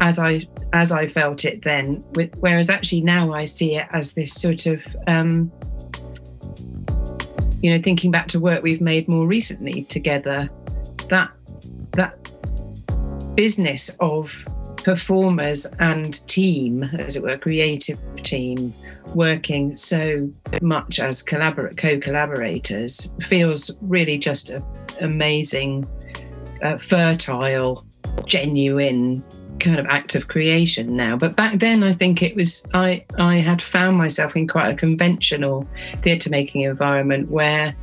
as 0.00 0.18
I 0.18 0.46
as 0.74 0.92
I 0.92 1.06
felt 1.06 1.46
it 1.46 1.64
then. 1.64 2.04
Whereas 2.40 2.68
actually 2.68 3.00
now 3.00 3.32
I 3.32 3.46
see 3.46 3.76
it 3.76 3.86
as 3.90 4.12
this 4.12 4.34
sort 4.34 4.66
of 4.66 4.84
um, 5.06 5.50
you 7.60 7.72
know, 7.72 7.80
thinking 7.82 8.10
back 8.10 8.28
to 8.28 8.40
work 8.40 8.62
we've 8.62 8.80
made 8.80 9.08
more 9.08 9.26
recently 9.26 9.84
together, 9.84 10.48
that 11.08 11.08
that 11.08 11.32
business 13.38 13.96
of 14.00 14.44
performers 14.78 15.64
and 15.78 16.26
team, 16.26 16.82
as 16.82 17.14
it 17.14 17.22
were, 17.22 17.38
creative 17.38 17.96
team, 18.24 18.74
working 19.14 19.76
so 19.76 20.28
much 20.60 20.98
as 20.98 21.22
collabor- 21.22 21.76
co-collaborators 21.76 23.14
feels 23.20 23.78
really 23.80 24.18
just 24.18 24.50
a 24.50 24.60
amazing, 25.00 25.86
uh, 26.64 26.76
fertile, 26.78 27.86
genuine 28.26 29.22
kind 29.60 29.78
of 29.78 29.86
act 29.86 30.16
of 30.16 30.26
creation 30.26 30.96
now. 30.96 31.16
But 31.16 31.36
back 31.36 31.60
then, 31.60 31.84
I 31.84 31.92
think 31.92 32.24
it 32.24 32.34
was 32.34 32.66
I 32.74 33.04
I 33.20 33.36
had 33.36 33.62
found 33.62 33.96
myself 33.96 34.34
in 34.34 34.48
quite 34.48 34.70
a 34.70 34.74
conventional 34.74 35.68
theatre 36.02 36.30
making 36.30 36.62
environment 36.62 37.30
where 37.30 37.76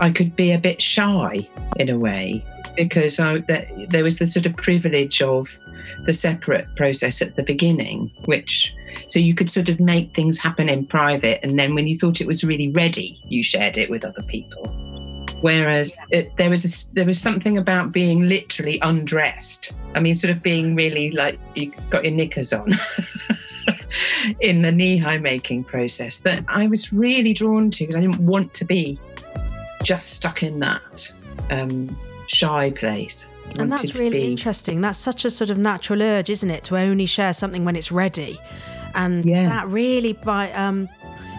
I 0.00 0.10
could 0.10 0.34
be 0.34 0.52
a 0.52 0.58
bit 0.58 0.80
shy 0.80 1.46
in 1.76 1.90
a 1.90 1.98
way 1.98 2.42
because 2.76 3.18
I, 3.20 3.38
that, 3.48 3.68
there 3.88 4.04
was 4.04 4.18
the 4.18 4.26
sort 4.26 4.46
of 4.46 4.56
privilege 4.56 5.22
of 5.22 5.58
the 6.04 6.12
separate 6.12 6.74
process 6.76 7.22
at 7.22 7.36
the 7.36 7.42
beginning, 7.42 8.10
which 8.24 8.74
so 9.08 9.18
you 9.18 9.34
could 9.34 9.50
sort 9.50 9.68
of 9.68 9.80
make 9.80 10.14
things 10.14 10.38
happen 10.38 10.68
in 10.68 10.86
private, 10.86 11.40
and 11.42 11.58
then 11.58 11.74
when 11.74 11.86
you 11.86 11.96
thought 11.96 12.20
it 12.20 12.26
was 12.26 12.44
really 12.44 12.70
ready, 12.70 13.20
you 13.24 13.42
shared 13.42 13.78
it 13.78 13.90
with 13.90 14.04
other 14.04 14.22
people. 14.22 14.68
Whereas 15.40 15.96
it, 16.10 16.36
there 16.36 16.50
was 16.50 16.64
a 16.64 16.94
there 16.94 17.06
was 17.06 17.20
something 17.20 17.58
about 17.58 17.90
being 17.90 18.28
literally 18.28 18.78
undressed. 18.80 19.72
I 19.94 20.00
mean, 20.00 20.14
sort 20.14 20.30
of 20.34 20.42
being 20.42 20.74
really 20.74 21.10
like 21.10 21.38
you 21.54 21.72
got 21.90 22.04
your 22.04 22.14
knickers 22.14 22.52
on 22.52 22.70
in 24.40 24.62
the 24.62 24.70
Kneehigh 24.70 25.20
making 25.20 25.64
process 25.64 26.20
that 26.20 26.44
I 26.48 26.68
was 26.68 26.92
really 26.92 27.32
drawn 27.32 27.70
to 27.72 27.84
because 27.84 27.96
I 27.96 28.00
didn't 28.00 28.20
want 28.20 28.54
to 28.54 28.64
be 28.64 29.00
just 29.82 30.10
stuck 30.12 30.42
in 30.42 30.60
that. 30.60 31.12
um, 31.50 31.96
shy 32.26 32.70
place. 32.70 33.28
And 33.58 33.70
that's 33.70 33.98
really 33.98 34.30
interesting. 34.30 34.80
That's 34.80 34.98
such 34.98 35.24
a 35.24 35.30
sort 35.30 35.50
of 35.50 35.58
natural 35.58 36.00
urge, 36.02 36.30
isn't 36.30 36.50
it, 36.50 36.64
to 36.64 36.76
only 36.76 37.06
share 37.06 37.32
something 37.32 37.64
when 37.64 37.76
it's 37.76 37.92
ready, 37.92 38.38
and 38.94 39.24
Yeah. 39.24 39.48
that 39.48 39.68
really 39.68 40.14
by, 40.14 40.50
um, 40.52 40.88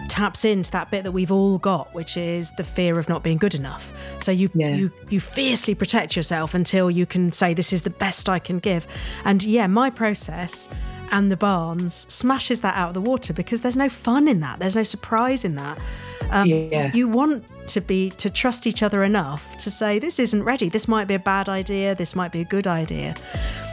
taps 0.08 0.44
into 0.44 0.70
that 0.70 0.90
bit 0.90 1.02
that 1.02 1.12
we've 1.12 1.32
all 1.32 1.58
got, 1.58 1.92
which 1.94 2.16
is 2.16 2.52
the 2.52 2.62
fear 2.62 2.98
of 2.98 3.08
not 3.08 3.22
being 3.24 3.38
good 3.38 3.54
enough. 3.54 3.92
So 4.20 4.30
you 4.30 4.50
Yeah. 4.54 4.68
you 4.76 4.92
you 5.08 5.18
fiercely 5.18 5.74
protect 5.74 6.14
yourself 6.14 6.54
until 6.54 6.90
you 6.90 7.06
can 7.06 7.32
say 7.32 7.54
this 7.54 7.72
is 7.72 7.82
the 7.82 7.90
best 7.90 8.28
I 8.28 8.38
can 8.38 8.58
give. 8.58 8.86
And 9.24 9.42
yeah, 9.42 9.66
my 9.66 9.90
process 9.90 10.68
and 11.10 11.32
the 11.32 11.36
Barns 11.36 11.94
smashes 11.94 12.60
that 12.60 12.76
out 12.76 12.88
of 12.88 12.94
the 12.94 13.00
water 13.00 13.32
because 13.32 13.62
there's 13.62 13.76
no 13.76 13.88
fun 13.88 14.28
in 14.28 14.40
that. 14.40 14.60
There's 14.60 14.76
no 14.76 14.82
surprise 14.82 15.44
in 15.44 15.54
that. 15.56 15.78
Um, 16.30 16.46
Yeah. 16.48 16.90
You 16.94 17.08
want 17.08 17.44
to 17.68 17.80
be 17.80 18.10
to 18.10 18.30
trust 18.30 18.66
each 18.66 18.82
other 18.82 19.04
enough 19.04 19.56
to 19.58 19.70
say 19.70 19.98
this 19.98 20.18
isn't 20.18 20.44
ready. 20.44 20.68
This 20.68 20.88
might 20.88 21.06
be 21.06 21.14
a 21.14 21.18
bad 21.18 21.48
idea. 21.48 21.94
This 21.94 22.14
might 22.14 22.32
be 22.32 22.40
a 22.40 22.44
good 22.44 22.66
idea. 22.66 23.14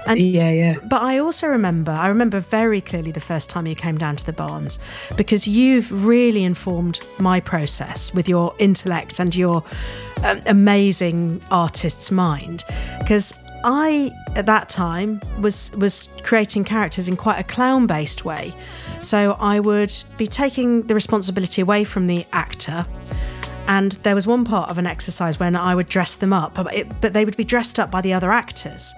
And 0.08 0.20
Yeah, 0.20 0.50
yeah. 0.50 0.76
but 0.84 1.04
I 1.04 1.20
also 1.20 1.48
remember, 1.48 1.92
I 1.92 2.08
remember 2.08 2.40
very 2.40 2.82
clearly 2.82 3.12
the 3.12 3.20
first 3.20 3.50
time 3.50 3.68
you 3.68 3.76
came 3.76 3.98
down 3.98 4.16
to 4.16 4.26
the 4.26 4.34
barns 4.34 4.80
because 5.16 5.48
you've 5.48 6.06
really 6.06 6.44
informed 6.44 7.00
my 7.20 7.40
process 7.40 8.14
with 8.14 8.28
your 8.28 8.56
intellect 8.58 9.20
and 9.20 9.36
your 9.36 9.64
um, 10.24 10.42
amazing 10.48 11.42
artist's 11.52 12.10
mind. 12.10 12.64
Because 13.00 13.36
I, 13.64 14.12
at 14.36 14.48
that 14.48 14.70
time, 14.70 15.22
was 15.40 15.72
was 15.78 16.10
creating 16.24 16.64
characters 16.64 17.08
in 17.08 17.16
quite 17.16 17.40
a 17.40 17.44
clown-based 17.44 18.26
way. 18.26 18.54
So 19.02 19.36
I 19.40 19.60
would 19.60 19.94
be 20.18 20.28
taking 20.28 20.84
the 20.84 20.96
responsibility 20.96 21.62
away 21.62 21.84
from 21.84 22.08
the 22.08 22.26
actor 22.34 22.86
and 23.72 23.94
there 24.04 24.16
was 24.16 24.28
one 24.28 24.44
part 24.44 24.70
of 24.70 24.78
an 24.78 24.86
exercise 24.86 25.40
when 25.40 25.56
I 25.56 25.76
would 25.76 25.88
dress 25.88 26.16
them 26.16 26.34
up, 26.34 26.56
but, 26.56 26.74
it, 26.74 27.00
but 27.00 27.14
they 27.14 27.24
would 27.24 27.38
be 27.38 27.46
dressed 27.46 27.80
up 27.80 27.90
by 27.90 28.02
the 28.02 28.12
other 28.12 28.30
actors. 28.30 28.94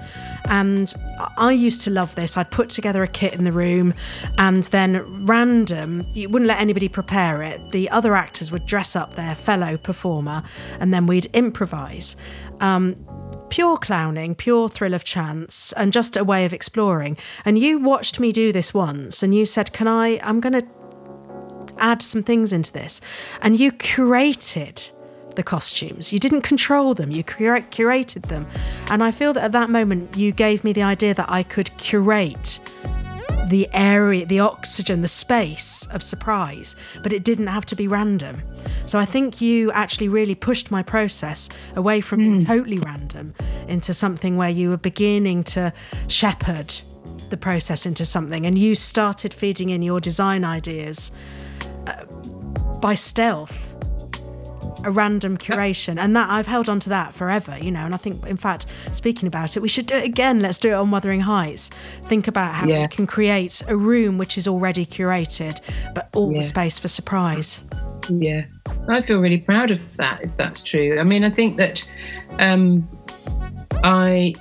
And 0.45 0.91
I 1.37 1.51
used 1.51 1.81
to 1.81 1.91
love 1.91 2.15
this. 2.15 2.37
I'd 2.37 2.49
put 2.49 2.71
together 2.71 3.03
a 3.03 3.07
kit 3.07 3.35
in 3.35 3.43
the 3.43 3.51
room, 3.51 3.93
and 4.39 4.63
then 4.63 5.27
random, 5.27 6.07
you 6.13 6.27
wouldn't 6.27 6.47
let 6.47 6.59
anybody 6.59 6.87
prepare 6.87 7.43
it. 7.43 7.69
The 7.69 7.87
other 7.91 8.15
actors 8.15 8.51
would 8.51 8.65
dress 8.65 8.95
up 8.95 9.13
their 9.13 9.35
fellow 9.35 9.77
performer, 9.77 10.41
and 10.79 10.91
then 10.91 11.05
we'd 11.05 11.27
improvise. 11.35 12.15
Um, 12.59 12.95
pure 13.51 13.77
clowning, 13.77 14.33
pure 14.33 14.69
thrill 14.69 14.95
of 14.95 15.03
chance, 15.03 15.71
and 15.73 15.93
just 15.93 16.17
a 16.17 16.23
way 16.23 16.45
of 16.45 16.53
exploring. 16.53 17.15
And 17.45 17.59
you 17.59 17.77
watched 17.77 18.19
me 18.19 18.31
do 18.31 18.51
this 18.51 18.73
once, 18.73 19.21
and 19.21 19.35
you 19.35 19.45
said, 19.45 19.71
"Can 19.71 19.87
I? 19.87 20.19
I'm 20.23 20.39
going 20.39 20.53
to 20.53 20.65
add 21.83 22.01
some 22.01 22.23
things 22.23 22.51
into 22.51 22.73
this. 22.73 23.01
And 23.41 23.59
you 23.59 23.71
curated 23.71 24.91
the 25.35 25.43
costumes. 25.43 26.13
You 26.13 26.19
didn't 26.19 26.41
control 26.41 26.93
them, 26.93 27.11
you 27.11 27.23
cura- 27.23 27.61
curated 27.61 28.27
them. 28.27 28.47
And 28.89 29.03
I 29.03 29.11
feel 29.11 29.33
that 29.33 29.43
at 29.43 29.51
that 29.51 29.69
moment, 29.69 30.15
you 30.17 30.31
gave 30.31 30.63
me 30.63 30.73
the 30.73 30.83
idea 30.83 31.13
that 31.13 31.29
I 31.29 31.43
could 31.43 31.75
curate 31.77 32.59
the 33.47 33.67
area, 33.73 34.25
the 34.25 34.39
oxygen, 34.39 35.01
the 35.01 35.07
space 35.07 35.85
of 35.87 36.01
surprise, 36.01 36.75
but 37.03 37.13
it 37.13 37.23
didn't 37.23 37.47
have 37.47 37.65
to 37.67 37.75
be 37.75 37.87
random. 37.87 38.41
So 38.85 38.97
I 38.99 39.05
think 39.05 39.41
you 39.41 39.71
actually 39.73 40.09
really 40.09 40.35
pushed 40.35 40.71
my 40.71 40.81
process 40.81 41.49
away 41.75 42.01
from 42.01 42.19
being 42.19 42.41
hmm. 42.41 42.47
totally 42.47 42.79
random 42.79 43.33
into 43.67 43.93
something 43.93 44.37
where 44.37 44.49
you 44.49 44.69
were 44.69 44.77
beginning 44.77 45.43
to 45.45 45.73
shepherd 46.07 46.73
the 47.29 47.37
process 47.37 47.85
into 47.85 48.05
something 48.05 48.45
and 48.45 48.57
you 48.57 48.75
started 48.75 49.33
feeding 49.33 49.69
in 49.69 49.81
your 49.81 49.99
design 49.99 50.43
ideas 50.43 51.11
uh, 51.87 52.05
by 52.79 52.95
stealth 52.95 53.69
a 54.85 54.91
random 54.91 55.37
curation 55.37 55.97
and 55.97 56.13
that 56.13 56.29
I've 56.29 56.47
held 56.47 56.67
on 56.67 56.77
to 56.81 56.89
that 56.89 57.13
forever 57.13 57.57
you 57.57 57.71
know 57.71 57.85
and 57.85 57.93
I 57.93 57.97
think 57.97 58.27
in 58.27 58.35
fact 58.35 58.65
speaking 58.91 59.27
about 59.27 59.55
it 59.55 59.61
we 59.61 59.69
should 59.69 59.85
do 59.85 59.95
it 59.95 60.03
again 60.03 60.41
let's 60.41 60.57
do 60.57 60.69
it 60.71 60.73
on 60.73 60.91
Wuthering 60.91 61.21
Heights 61.21 61.69
think 61.69 62.27
about 62.27 62.53
how 62.53 62.67
Yeah. 62.67 62.81
we 62.81 62.87
can 62.89 63.07
create 63.07 63.63
a 63.69 63.77
room 63.77 64.17
which 64.17 64.37
is 64.37 64.45
already 64.45 64.85
curated 64.85 65.61
but 65.95 66.09
all 66.13 66.33
Yeah. 66.33 66.39
the 66.39 66.43
space 66.43 66.77
for 66.79 66.89
surprise 66.89 67.63
Yeah, 68.09 68.43
I 68.89 68.99
feel 68.99 69.21
really 69.21 69.37
proud 69.37 69.71
of 69.71 69.95
that. 69.95 70.19
If 70.21 70.35
that's 70.35 70.61
true, 70.61 70.99
I 70.99 71.03
mean, 71.03 71.23
I 71.23 71.29
think 71.29 71.55
that 71.55 71.89
um, 72.37 72.85
I, 73.81 74.33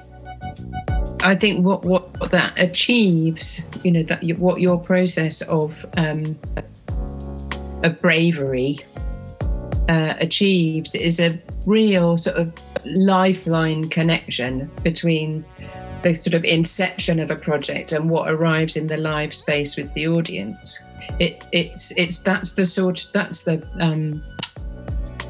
I 1.22 1.36
think 1.36 1.64
what 1.64 1.84
what 1.84 2.30
that 2.32 2.58
achieves, 2.60 3.62
you 3.84 3.92
know, 3.92 4.02
that 4.02 4.24
what 4.38 4.60
your 4.60 4.78
process 4.80 5.42
of 5.42 5.86
um, 5.96 6.36
of 7.82 8.00
bravery 8.00 8.78
uh, 9.88 10.14
achieves 10.20 10.94
is 10.94 11.20
a 11.20 11.38
real 11.66 12.16
sort 12.16 12.36
of 12.36 12.54
lifeline 12.84 13.88
connection 13.88 14.70
between 14.82 15.44
the 16.02 16.14
sort 16.14 16.34
of 16.34 16.44
inception 16.44 17.20
of 17.20 17.30
a 17.30 17.36
project 17.36 17.92
and 17.92 18.10
what 18.10 18.28
arrives 18.28 18.76
in 18.76 18.86
the 18.86 18.96
live 18.96 19.32
space 19.32 19.76
with 19.76 19.92
the 19.94 20.08
audience. 20.08 20.82
It, 21.18 21.44
it's 21.52 21.92
it's 21.96 22.20
that's 22.20 22.54
the 22.54 22.66
sort 22.66 23.08
that's 23.12 23.44
the 23.44 23.66
um, 23.78 24.22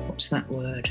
what's 0.07 0.29
that 0.29 0.49
word? 0.49 0.91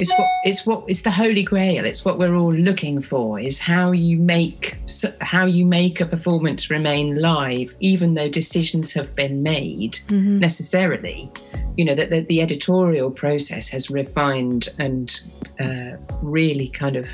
It's 0.00 0.16
what 0.16 0.28
it's 0.44 0.66
what 0.66 0.84
it's 0.86 1.02
the 1.02 1.10
holy 1.10 1.42
grail. 1.42 1.84
It's 1.84 2.04
what 2.04 2.18
we're 2.18 2.34
all 2.34 2.52
looking 2.52 3.00
for. 3.00 3.40
Is 3.40 3.60
how 3.60 3.92
you 3.92 4.18
make 4.18 4.78
how 5.20 5.46
you 5.46 5.66
make 5.66 6.00
a 6.00 6.06
performance 6.06 6.70
remain 6.70 7.20
live, 7.20 7.74
even 7.80 8.14
though 8.14 8.28
decisions 8.28 8.92
have 8.94 9.14
been 9.16 9.42
made 9.42 9.98
necessarily. 10.40 11.30
You 11.76 11.84
know 11.84 11.94
that 11.94 12.10
the, 12.10 12.20
the 12.20 12.42
editorial 12.42 13.10
process 13.10 13.70
has 13.70 13.90
refined 13.90 14.68
and 14.78 15.20
uh, 15.60 15.96
really 16.22 16.68
kind 16.68 16.96
of 16.96 17.08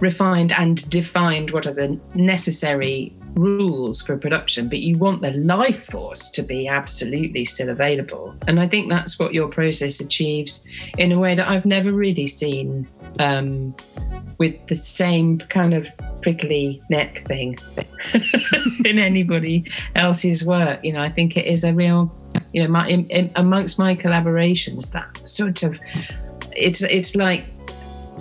refined 0.00 0.52
and 0.52 0.88
defined 0.90 1.50
what 1.50 1.66
are 1.66 1.74
the 1.74 1.98
necessary 2.14 3.14
rules 3.34 4.02
for 4.02 4.16
production, 4.16 4.68
but 4.68 4.80
you 4.80 4.98
want 4.98 5.22
the 5.22 5.32
life 5.32 5.86
force 5.86 6.30
to 6.30 6.42
be 6.42 6.68
absolutely 6.68 7.44
still 7.44 7.68
available. 7.68 8.34
And 8.48 8.60
I 8.60 8.68
think 8.68 8.88
that's 8.88 9.18
what 9.18 9.34
your 9.34 9.48
process 9.48 10.00
achieves 10.00 10.66
in 10.98 11.12
a 11.12 11.18
way 11.18 11.34
that 11.34 11.48
I've 11.48 11.66
never 11.66 11.92
really 11.92 12.26
seen 12.26 12.88
um, 13.18 13.74
with 14.38 14.66
the 14.66 14.74
same 14.74 15.38
kind 15.38 15.74
of 15.74 15.88
prickly 16.22 16.82
neck 16.90 17.18
thing 17.20 17.58
in 18.84 18.98
anybody 18.98 19.70
else's 19.94 20.46
work. 20.46 20.80
You 20.84 20.92
know, 20.92 21.00
I 21.00 21.08
think 21.08 21.36
it 21.36 21.46
is 21.46 21.64
a 21.64 21.72
real, 21.72 22.14
you 22.52 22.62
know, 22.62 22.68
my, 22.68 22.88
in, 22.88 23.06
in, 23.08 23.30
amongst 23.36 23.78
my 23.78 23.94
collaborations, 23.94 24.92
that 24.92 25.26
sort 25.26 25.62
of, 25.62 25.78
it's 26.56 26.82
it's 26.82 27.14
like 27.14 27.44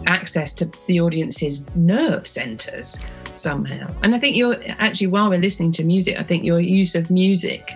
access 0.06 0.54
to 0.54 0.72
the 0.88 1.02
audience's 1.02 1.76
nerve 1.76 2.26
centers 2.26 3.04
somehow. 3.40 3.88
And 4.04 4.14
I 4.14 4.20
think 4.20 4.36
you're 4.36 4.58
actually, 4.78 5.08
while 5.08 5.30
we're 5.30 5.40
listening 5.40 5.72
to 5.74 5.84
music, 5.84 6.18
I 6.20 6.24
think 6.24 6.44
your 6.44 6.60
use 6.60 6.96
of 6.96 7.10
music 7.10 7.74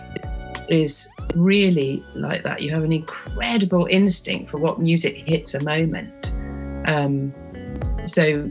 is 0.69 1.09
really 1.35 2.03
like 2.15 2.43
that. 2.43 2.61
You 2.61 2.71
have 2.71 2.83
an 2.83 2.91
incredible 2.91 3.87
instinct 3.89 4.49
for 4.49 4.57
what 4.57 4.79
music 4.79 5.15
hits 5.15 5.53
a 5.53 5.63
moment. 5.63 6.31
Um, 6.87 7.33
so 8.05 8.49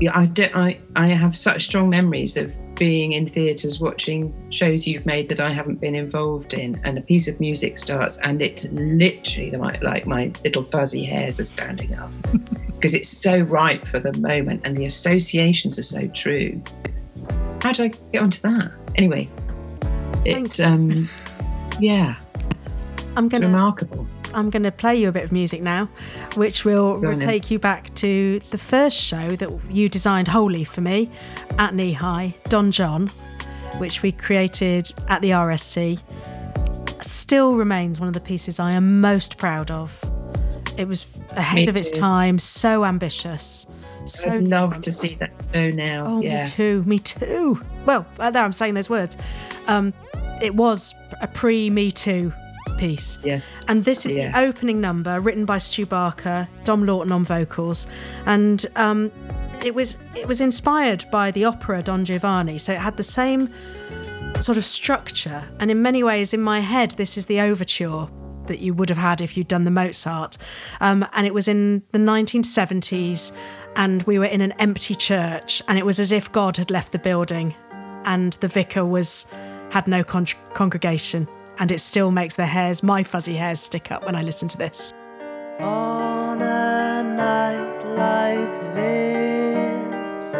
yeah, 0.00 0.16
I, 0.16 0.26
do, 0.26 0.46
I, 0.54 0.78
I 0.96 1.08
have 1.08 1.36
such 1.36 1.64
strong 1.64 1.90
memories 1.90 2.36
of 2.36 2.54
being 2.78 3.12
in 3.12 3.26
theatres 3.26 3.80
watching 3.80 4.32
shows 4.50 4.86
you've 4.86 5.04
made 5.04 5.28
that 5.28 5.40
I 5.40 5.52
haven't 5.52 5.80
been 5.80 5.94
involved 5.94 6.54
in, 6.54 6.80
and 6.84 6.98
a 6.98 7.00
piece 7.00 7.28
of 7.28 7.40
music 7.40 7.78
starts, 7.78 8.18
and 8.20 8.40
it's 8.40 8.70
literally 8.72 9.50
like, 9.52 9.82
like 9.82 10.06
my 10.06 10.32
little 10.44 10.62
fuzzy 10.62 11.04
hairs 11.04 11.40
are 11.40 11.44
standing 11.44 11.94
up 11.94 12.10
because 12.74 12.94
it's 12.94 13.08
so 13.08 13.40
right 13.40 13.86
for 13.86 13.98
the 13.98 14.12
moment, 14.18 14.62
and 14.64 14.76
the 14.76 14.84
associations 14.84 15.78
are 15.78 15.82
so 15.82 16.06
true. 16.08 16.62
How 17.62 17.72
did 17.72 17.92
I 17.92 17.98
get 18.12 18.22
onto 18.22 18.40
that? 18.42 18.72
Anyway, 18.94 19.28
it's 20.24 20.60
um, 20.60 21.08
yeah, 21.80 22.16
I'm 23.16 23.28
gonna 23.28 23.46
remarkable. 23.46 24.06
I'm 24.34 24.50
gonna 24.50 24.70
play 24.72 24.96
you 24.96 25.08
a 25.08 25.12
bit 25.12 25.24
of 25.24 25.32
music 25.32 25.62
now, 25.62 25.86
which 26.34 26.64
will, 26.64 26.94
Go 26.94 27.08
will 27.08 27.14
on 27.14 27.18
take 27.18 27.50
you 27.50 27.58
back 27.58 27.94
to 27.96 28.38
the 28.50 28.58
first 28.58 28.96
show 28.96 29.30
that 29.36 29.50
you 29.70 29.88
designed 29.88 30.28
wholly 30.28 30.64
for 30.64 30.80
me 30.80 31.10
at 31.58 31.72
Kneehigh, 31.72 32.34
Don 32.44 32.70
John, 32.70 33.08
which 33.78 34.02
we 34.02 34.12
created 34.12 34.92
at 35.08 35.22
the 35.22 35.30
RSC. 35.30 36.00
Still 37.02 37.54
remains 37.54 38.00
one 38.00 38.08
of 38.08 38.14
the 38.14 38.20
pieces 38.20 38.60
I 38.60 38.72
am 38.72 39.00
most 39.00 39.38
proud 39.38 39.70
of. 39.70 40.02
It 40.76 40.86
was 40.86 41.06
ahead 41.30 41.62
Me 41.62 41.68
of 41.68 41.76
its 41.76 41.90
too. 41.90 42.00
time, 42.00 42.38
so 42.38 42.84
ambitious. 42.84 43.66
So 44.04 44.30
I'd 44.30 44.48
love 44.48 44.80
to 44.80 44.92
see 44.92 45.16
that 45.16 45.32
show 45.52 45.70
now. 45.70 46.04
Oh, 46.06 46.22
yeah. 46.22 46.44
me 46.44 46.50
too. 46.50 46.82
Me 46.84 46.98
too. 46.98 47.60
Well, 47.84 48.06
uh, 48.18 48.30
there 48.30 48.42
I'm 48.42 48.52
saying 48.52 48.74
those 48.74 48.88
words. 48.88 49.16
Um, 49.66 49.92
it 50.42 50.54
was 50.54 50.94
a 51.20 51.26
pre 51.28 51.68
Me 51.70 51.90
Too 51.90 52.32
piece. 52.78 53.18
Yeah. 53.24 53.40
And 53.68 53.84
this 53.84 54.06
is 54.06 54.14
Yeah. 54.14 54.32
the 54.32 54.38
opening 54.46 54.80
number 54.80 55.20
written 55.20 55.44
by 55.44 55.58
Stu 55.58 55.84
Barker, 55.86 56.48
Dom 56.64 56.86
Lawton 56.86 57.12
on 57.12 57.24
vocals, 57.24 57.86
and 58.26 58.64
um, 58.76 59.10
it 59.64 59.74
was 59.74 59.98
it 60.16 60.26
was 60.26 60.40
inspired 60.40 61.04
by 61.10 61.30
the 61.30 61.44
opera 61.44 61.82
Don 61.82 62.04
Giovanni. 62.04 62.58
So 62.58 62.72
it 62.72 62.78
had 62.78 62.96
the 62.96 63.02
same 63.02 63.48
sort 64.40 64.56
of 64.58 64.64
structure, 64.64 65.44
and 65.60 65.70
in 65.70 65.82
many 65.82 66.02
ways, 66.02 66.32
in 66.32 66.40
my 66.40 66.60
head, 66.60 66.92
this 66.92 67.16
is 67.18 67.26
the 67.26 67.40
overture 67.40 68.06
that 68.46 68.60
you 68.60 68.72
would 68.72 68.88
have 68.88 68.98
had 68.98 69.20
if 69.20 69.36
you'd 69.36 69.48
done 69.48 69.64
the 69.64 69.70
Mozart. 69.70 70.38
Um, 70.80 71.04
and 71.12 71.26
it 71.26 71.34
was 71.34 71.48
in 71.48 71.82
the 71.92 71.98
1970s, 71.98 73.32
and 73.76 74.02
we 74.04 74.18
were 74.18 74.24
in 74.24 74.40
an 74.40 74.52
empty 74.52 74.94
church, 74.94 75.62
and 75.68 75.76
it 75.78 75.84
was 75.84 76.00
as 76.00 76.12
if 76.12 76.32
God 76.32 76.56
had 76.56 76.70
left 76.70 76.92
the 76.92 76.98
building, 76.98 77.54
and 78.04 78.32
the 78.34 78.48
vicar 78.48 78.84
was 78.86 79.26
had 79.70 79.86
no 79.86 80.02
con- 80.02 80.26
congregation, 80.54 81.28
and 81.58 81.70
it 81.72 81.80
still 81.80 82.10
makes 82.10 82.36
the 82.36 82.46
hairs, 82.46 82.82
my 82.82 83.02
fuzzy 83.02 83.34
hairs, 83.34 83.60
stick 83.60 83.90
up 83.90 84.04
when 84.06 84.14
I 84.14 84.22
listen 84.22 84.48
to 84.48 84.58
this. 84.58 84.92
On 85.60 86.40
a 86.40 87.02
night 87.02 87.84
like 87.96 88.74
this, 88.74 90.32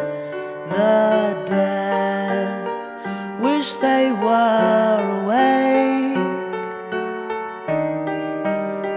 the 0.70 1.44
dead 1.46 3.40
wish 3.40 3.74
they 3.74 4.12
were 4.12 5.22
awake. 5.22 6.16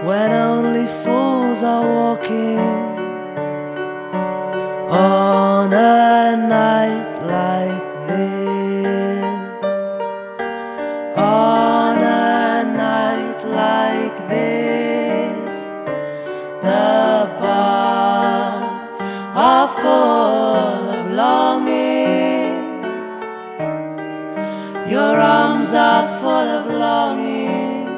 When 0.06 0.32
only 0.32 0.86
fools 1.02 1.62
are 1.62 1.84
walking. 1.84 2.61
Are 25.74 26.06
full 26.20 26.48
of 26.58 26.66
longing. 26.66 27.88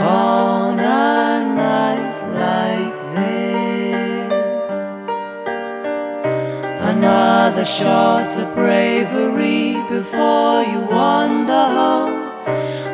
On 0.00 0.78
a 0.78 1.42
night 1.56 2.16
like 2.44 3.14
this. 3.14 4.32
Another 6.92 7.64
shot 7.64 8.36
of 8.36 8.54
bravery 8.54 9.76
before 9.88 10.62
you 10.62 10.80
wander 10.90 11.66
home. 11.80 12.18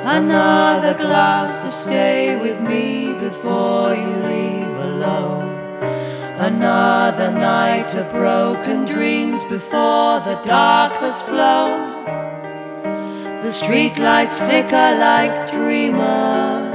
Another 0.06 0.94
glass 0.94 1.64
of 1.64 1.74
stay 1.74 2.36
with 2.40 2.60
me 2.60 3.12
before 3.14 3.94
you 3.94 4.14
leave 4.32 4.76
alone. 4.76 5.50
Another 6.38 7.30
night 7.32 7.94
of 7.94 8.10
broken 8.12 8.84
dreams 8.84 9.44
before 9.44 10.20
the 10.20 10.38
dark 10.44 10.92
has 10.94 11.22
flown. 11.22 11.94
Streetlights 13.54 14.36
flicker 14.44 14.98
like 14.98 15.52
dreamers 15.52 16.73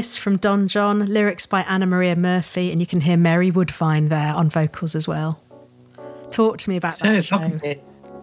this 0.00 0.16
from 0.16 0.38
Don 0.38 0.66
John, 0.66 1.04
lyrics 1.04 1.44
by 1.44 1.60
Anna 1.64 1.84
Maria 1.84 2.16
Murphy, 2.16 2.72
and 2.72 2.80
you 2.80 2.86
can 2.86 3.02
hear 3.02 3.18
Mary 3.18 3.50
Woodvine 3.50 4.08
there 4.08 4.32
on 4.32 4.48
vocals 4.48 4.94
as 4.94 5.06
well. 5.06 5.42
Talk 6.30 6.56
to 6.56 6.70
me 6.70 6.78
about 6.78 6.94
so 6.94 7.12
that 7.12 7.22
show. 7.22 7.36
evocative. 7.36 7.82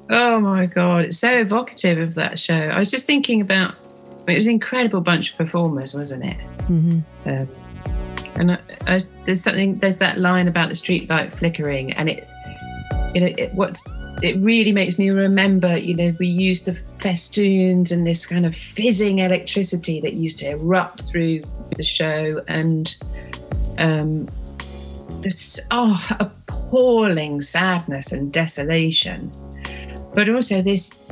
Oh 0.10 0.40
my 0.40 0.66
god, 0.66 1.06
it's 1.06 1.20
so 1.20 1.32
evocative 1.38 2.00
of 2.00 2.16
that 2.16 2.40
show. 2.40 2.56
I 2.56 2.80
was 2.80 2.90
just 2.90 3.06
thinking 3.06 3.42
about 3.42 3.76
it 4.28 4.34
was 4.34 4.48
an 4.48 4.54
incredible 4.54 5.02
bunch 5.02 5.34
of 5.34 5.38
performers, 5.38 5.94
wasn't 5.94 6.26
it? 6.26 6.38
Mm-hmm. 6.68 7.00
Uh, 7.30 7.46
and 8.40 8.54
I, 8.54 8.60
I 8.88 9.00
there's 9.26 9.44
something 9.44 9.78
there's 9.78 9.98
that 9.98 10.18
line 10.18 10.48
about 10.48 10.70
the 10.70 10.76
streetlight 10.76 11.32
flickering, 11.32 11.94
and 11.94 12.10
it 12.10 12.28
you 13.14 13.22
know 13.22 13.28
it, 13.38 13.54
what's 13.54 13.88
it 14.24 14.36
really 14.38 14.72
makes 14.72 14.98
me 14.98 15.12
remember. 15.12 15.78
You 15.78 15.94
know, 15.96 16.16
we 16.18 16.26
used 16.26 16.66
the 16.66 16.74
festoons 16.74 17.92
and 17.92 18.08
this 18.08 18.26
kind 18.26 18.48
of 18.48 18.56
fizzing 18.56 19.20
electricity 19.20 20.02
that 20.02 20.14
used 20.14 20.40
to 20.40 20.50
erupt 20.50 21.04
through 21.04 21.44
the 21.76 21.84
show, 21.84 22.42
and 22.48 22.96
um, 23.78 24.28
it's 25.24 25.60
oh 25.72 26.06
appalling 26.20 27.42
sadness 27.42 28.12
and 28.12 28.32
desolation. 28.32 29.32
But 30.14 30.30
also 30.30 30.62
this 30.62 31.04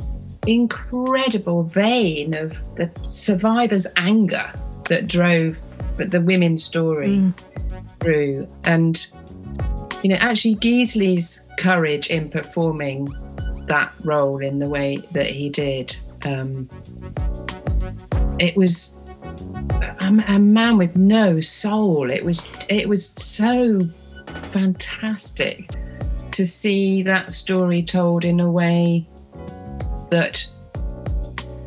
incredible 0.46 1.64
vein 1.64 2.34
of 2.34 2.52
the 2.76 2.90
survivor's 3.04 3.86
anger 3.96 4.50
that 4.88 5.06
drove 5.08 5.58
the- 5.96 6.20
women's 6.20 6.62
story 6.62 7.32
through. 8.00 8.48
And 8.64 9.06
you 10.02 10.10
know 10.10 10.16
actually 10.16 10.56
Gisli's 10.56 11.48
courage 11.58 12.10
in 12.10 12.30
performing 12.30 13.12
that 13.66 13.92
role 14.04 14.38
in 14.38 14.58
the 14.58 14.68
way 14.68 14.98
that 15.12 15.26
he 15.26 15.48
did 15.48 15.96
um, 16.24 16.68
it 18.38 18.56
was 18.56 19.00
a, 19.70 20.24
a 20.28 20.38
man 20.38 20.78
with 20.78 20.96
no 20.96 21.40
soul 21.40 22.10
it 22.10 22.24
was 22.24 22.42
it 22.68 22.88
was 22.88 23.10
so 23.10 23.80
fantastic 24.26 25.70
to 26.32 26.46
see 26.46 27.02
that 27.02 27.32
story 27.32 27.82
told 27.82 28.24
in 28.24 28.40
a 28.40 28.50
way 28.50 29.06
that 30.10 30.46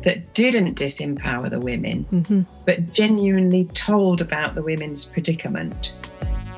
that 0.02 0.32
didn't 0.32 0.78
disempower 0.78 1.50
the 1.50 1.60
women, 1.60 2.06
mm-hmm. 2.10 2.42
but 2.64 2.92
genuinely 2.92 3.66
told 3.66 4.20
about 4.20 4.54
the 4.54 4.62
women's 4.62 5.04
predicament. 5.04 5.92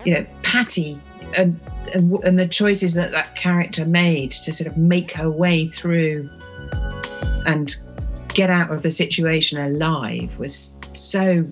You 0.04 0.14
know, 0.14 0.26
Patty 0.42 0.98
and, 1.36 1.58
and, 1.94 2.12
and 2.24 2.38
the 2.38 2.46
choices 2.46 2.94
that 2.94 3.10
that 3.12 3.34
character 3.34 3.84
made 3.84 4.30
to 4.30 4.52
sort 4.52 4.68
of 4.68 4.76
make 4.76 5.12
her 5.12 5.30
way 5.30 5.68
through 5.68 6.28
and 7.46 7.74
get 8.34 8.50
out 8.50 8.70
of 8.70 8.82
the 8.82 8.90
situation 8.90 9.58
alive 9.58 10.38
was 10.38 10.78
so 10.94 11.44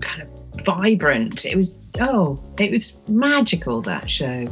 kind 0.00 0.22
of 0.22 0.64
vibrant. 0.64 1.44
It 1.46 1.56
was 1.56 1.78
oh, 2.00 2.42
it 2.58 2.70
was 2.70 3.06
magical 3.08 3.82
that 3.82 4.10
show. 4.10 4.48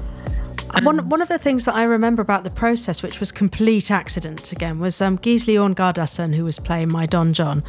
One, 0.83 1.09
one 1.09 1.21
of 1.21 1.29
the 1.29 1.39
things 1.39 1.65
that 1.65 1.75
I 1.75 1.83
remember 1.83 2.23
about 2.23 2.45
the 2.45 2.51
process, 2.51 3.03
which 3.03 3.19
was 3.19 3.33
complete 3.33 3.91
accident 3.91 4.53
again, 4.53 4.79
was 4.79 5.01
um, 5.03 5.19
Gisli 5.19 5.61
Orn 5.61 5.75
Gardarsson, 5.75 6.35
who 6.35 6.45
was 6.45 6.61
playing 6.61 6.93
my 6.93 7.07
Don 7.07 7.33
John, 7.33 7.65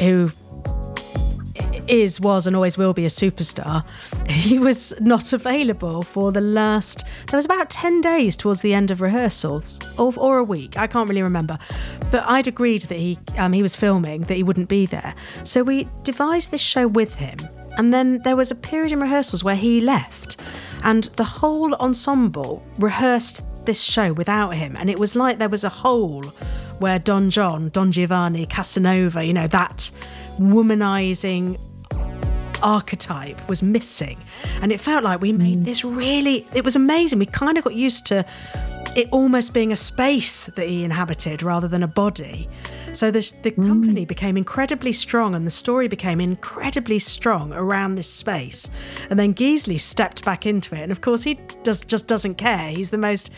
who 0.00 0.32
is, 1.88 2.20
was, 2.20 2.46
and 2.46 2.56
always 2.56 2.78
will 2.78 2.92
be 2.92 3.04
a 3.04 3.08
superstar. 3.08 3.84
He 4.28 4.58
was 4.58 4.98
not 5.00 5.32
available 5.32 6.02
for 6.02 6.32
the 6.32 6.40
last. 6.40 7.04
There 7.28 7.38
was 7.38 7.44
about 7.44 7.70
ten 7.70 8.00
days 8.00 8.36
towards 8.36 8.62
the 8.62 8.74
end 8.74 8.90
of 8.90 9.00
rehearsals, 9.00 9.78
or, 9.98 10.12
or 10.16 10.38
a 10.38 10.44
week. 10.44 10.76
I 10.78 10.86
can't 10.86 11.08
really 11.08 11.22
remember, 11.22 11.58
but 12.10 12.24
I'd 12.26 12.46
agreed 12.46 12.82
that 12.82 12.98
he 12.98 13.18
um, 13.38 13.52
he 13.52 13.62
was 13.62 13.76
filming 13.76 14.22
that 14.22 14.36
he 14.36 14.42
wouldn't 14.42 14.68
be 14.68 14.86
there. 14.86 15.14
So 15.44 15.62
we 15.62 15.88
devised 16.02 16.50
this 16.50 16.62
show 16.62 16.86
with 16.86 17.16
him, 17.16 17.38
and 17.76 17.92
then 17.92 18.20
there 18.20 18.36
was 18.36 18.50
a 18.50 18.54
period 18.54 18.92
in 18.92 19.00
rehearsals 19.00 19.44
where 19.44 19.56
he 19.56 19.80
left, 19.80 20.36
and 20.82 21.04
the 21.16 21.24
whole 21.24 21.74
ensemble 21.74 22.62
rehearsed 22.78 23.42
this 23.66 23.82
show 23.82 24.12
without 24.12 24.54
him, 24.54 24.76
and 24.76 24.90
it 24.90 24.98
was 24.98 25.16
like 25.16 25.38
there 25.38 25.48
was 25.48 25.64
a 25.64 25.68
hole 25.68 26.22
where 26.78 26.98
Don 26.98 27.30
John, 27.30 27.68
Don 27.68 27.92
Giovanni, 27.92 28.46
Casanova, 28.46 29.24
you 29.24 29.32
know 29.32 29.46
that 29.46 29.90
womanizing 30.38 31.60
archetype 32.64 33.46
was 33.48 33.62
missing. 33.62 34.18
And 34.60 34.72
it 34.72 34.80
felt 34.80 35.04
like 35.04 35.20
we 35.20 35.32
made 35.32 35.64
this 35.64 35.84
really, 35.84 36.46
it 36.54 36.64
was 36.64 36.74
amazing. 36.74 37.20
We 37.20 37.26
kind 37.26 37.56
of 37.56 37.64
got 37.64 37.74
used 37.74 38.06
to 38.06 38.24
it 38.96 39.08
almost 39.10 39.52
being 39.52 39.72
a 39.72 39.76
space 39.76 40.46
that 40.46 40.68
he 40.68 40.84
inhabited 40.84 41.42
rather 41.42 41.68
than 41.68 41.82
a 41.82 41.88
body. 41.88 42.48
So 42.92 43.10
the, 43.10 43.32
the 43.42 43.50
company 43.50 44.04
became 44.04 44.36
incredibly 44.36 44.92
strong 44.92 45.34
and 45.34 45.44
the 45.44 45.50
story 45.50 45.88
became 45.88 46.20
incredibly 46.20 47.00
strong 47.00 47.52
around 47.52 47.96
this 47.96 48.08
space. 48.08 48.70
And 49.10 49.18
then 49.18 49.34
Gisli 49.34 49.80
stepped 49.80 50.24
back 50.24 50.46
into 50.46 50.76
it. 50.76 50.82
And 50.82 50.92
of 50.92 51.00
course, 51.00 51.24
he 51.24 51.34
does, 51.64 51.84
just 51.84 52.06
doesn't 52.06 52.36
care. 52.36 52.68
He's 52.68 52.90
the 52.90 52.98
most 52.98 53.32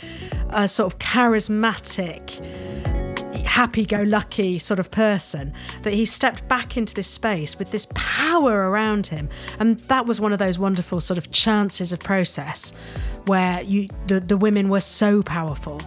uh, 0.50 0.66
sort 0.66 0.92
of 0.92 0.98
charismatic, 0.98 2.75
happy 3.46 3.84
go 3.84 4.02
lucky 4.02 4.58
sort 4.58 4.78
of 4.78 4.90
person 4.90 5.52
that 5.82 5.92
he 5.92 6.04
stepped 6.04 6.46
back 6.48 6.76
into 6.76 6.94
this 6.94 7.06
space 7.06 7.58
with 7.58 7.70
this 7.70 7.86
power 7.94 8.70
around 8.70 9.06
him. 9.08 9.28
And 9.58 9.78
that 9.80 10.06
was 10.06 10.20
one 10.20 10.32
of 10.32 10.38
those 10.38 10.58
wonderful 10.58 11.00
sort 11.00 11.18
of 11.18 11.30
chances 11.30 11.92
of 11.92 12.00
process 12.00 12.74
where 13.26 13.62
you 13.62 13.88
the, 14.06 14.20
the 14.20 14.36
women 14.36 14.68
were 14.68 14.80
so 14.80 15.22
powerful. 15.22 15.80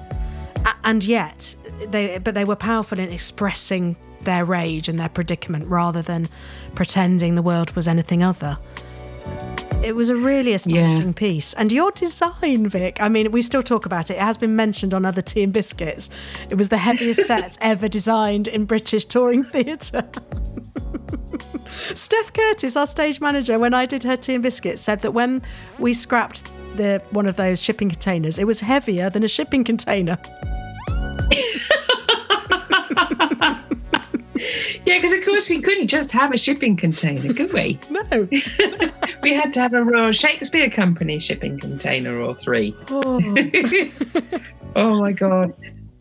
And 0.83 1.03
yet 1.03 1.55
they 1.87 2.17
but 2.17 2.35
they 2.35 2.45
were 2.45 2.55
powerful 2.55 2.99
in 2.99 3.09
expressing 3.09 3.95
their 4.21 4.43
rage 4.43 4.89
and 4.89 4.99
their 4.99 5.09
predicament 5.09 5.67
rather 5.67 6.01
than 6.01 6.27
pretending 6.75 7.35
the 7.35 7.41
world 7.41 7.71
was 7.75 7.87
anything 7.87 8.21
other 8.21 8.57
it 9.83 9.95
was 9.95 10.09
a 10.09 10.15
really 10.15 10.53
astonishing 10.53 11.07
Yeah. 11.07 11.13
piece. 11.15 11.53
And 11.53 11.71
your 11.71 11.91
design, 11.91 12.67
Vic, 12.67 12.97
I 13.01 13.09
mean, 13.09 13.31
we 13.31 13.41
still 13.41 13.63
talk 13.63 13.85
about 13.85 14.09
it. 14.09 14.15
It 14.15 14.19
has 14.19 14.37
been 14.37 14.55
mentioned 14.55 14.93
on 14.93 15.05
other 15.05 15.21
Tea 15.21 15.43
and 15.43 15.53
Biscuits. 15.53 16.09
It 16.49 16.57
was 16.57 16.69
the 16.69 16.77
heaviest 16.77 17.25
set 17.25 17.57
ever 17.61 17.87
designed 17.87 18.47
in 18.47 18.65
British 18.65 19.05
touring 19.05 19.43
theatre. 19.43 20.03
Steph 21.69 22.33
Curtis, 22.33 22.75
our 22.75 22.87
stage 22.87 23.21
manager, 23.21 23.59
when 23.59 23.73
I 23.73 23.85
did 23.85 24.03
her 24.03 24.15
Tea 24.15 24.35
and 24.35 24.43
Biscuits, 24.43 24.81
said 24.81 24.99
that 25.01 25.11
when 25.11 25.41
we 25.77 25.93
scrapped 25.93 26.49
the 26.75 27.01
one 27.11 27.27
of 27.27 27.35
those 27.35 27.61
shipping 27.61 27.89
containers, 27.89 28.39
it 28.39 28.47
was 28.47 28.61
heavier 28.61 29.09
than 29.09 29.23
a 29.23 29.27
shipping 29.27 29.63
container. 29.63 30.17
Yeah, 34.85 34.97
because 34.97 35.13
of 35.13 35.25
course 35.25 35.49
we 35.49 35.61
couldn't 35.61 35.87
just 35.87 36.11
have 36.11 36.33
a 36.33 36.37
shipping 36.37 36.75
container, 36.75 37.33
could 37.33 37.53
we? 37.53 37.79
No. 37.89 38.27
We 39.21 39.33
had 39.33 39.51
to 39.53 39.59
have 39.59 39.73
a 39.73 39.83
Royal 39.83 40.13
Shakespeare 40.13 40.69
Company 40.69 41.19
shipping 41.19 41.59
container 41.59 42.21
or 42.21 42.33
three. 42.33 42.73
Oh. 42.89 43.19
oh 44.77 44.99
my 44.99 45.11
god! 45.11 45.53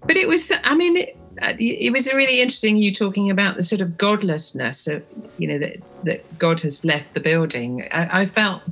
But 0.06 0.16
it 0.16 0.28
was. 0.28 0.52
I 0.62 0.74
mean, 0.76 0.98
it, 0.98 1.16
uh, 1.42 1.54
it 1.58 1.92
was 1.92 2.12
really 2.14 2.40
interesting. 2.40 2.76
You 2.76 2.92
talking 2.92 3.28
about 3.28 3.56
the 3.56 3.64
sort 3.64 3.80
of 3.80 3.98
godlessness 3.98 4.86
of 4.86 5.04
you 5.36 5.48
know 5.48 5.58
that 5.58 5.78
that 6.04 6.38
God 6.38 6.60
has 6.60 6.84
left 6.84 7.14
the 7.14 7.20
building. 7.20 7.88
I, 7.90 8.20
I 8.22 8.26
felt 8.26 8.62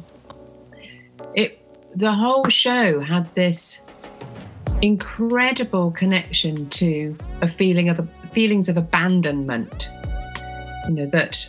it. 1.35 1.59
The 1.97 2.13
whole 2.13 2.49
show 2.49 3.01
had 3.01 3.35
this 3.35 3.85
incredible 4.83 5.91
connection 5.91 6.69
to 6.71 7.17
a 7.41 7.49
feeling 7.49 7.89
of 7.89 8.07
feelings 8.37 8.69
of 8.69 8.77
abandonment. 8.77 9.89
You 10.89 10.93
know 10.93 11.07
that 11.07 11.49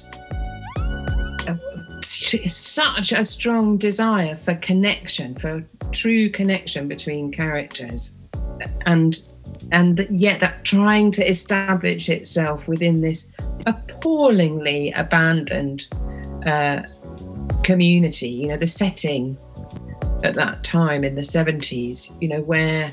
uh, 1.46 1.58
such 2.02 3.12
a 3.12 3.26
strong 3.26 3.76
desire 3.76 4.38
for 4.38 4.56
connection, 4.56 5.36
for 5.36 5.66
true 5.92 6.30
connection 6.30 6.88
between 6.88 7.30
characters, 7.34 8.18
and 8.86 9.22
and 9.74 10.08
yet 10.10 10.40
that 10.40 10.64
trying 10.64 11.12
to 11.12 11.30
establish 11.30 12.08
itself 12.08 12.70
within 12.70 13.02
this 13.02 13.36
appallingly 13.68 14.94
abandoned 14.94 15.88
uh, 16.46 16.84
community. 17.64 18.30
You 18.30 18.48
know, 18.48 18.58
the 18.58 18.66
setting 18.66 19.38
at 20.24 20.36
that 20.36 20.64
time 20.64 21.04
in 21.04 21.16
the 21.16 21.24
seventies. 21.24 22.14
You 22.22 22.30
know, 22.30 22.42
where 22.44 22.90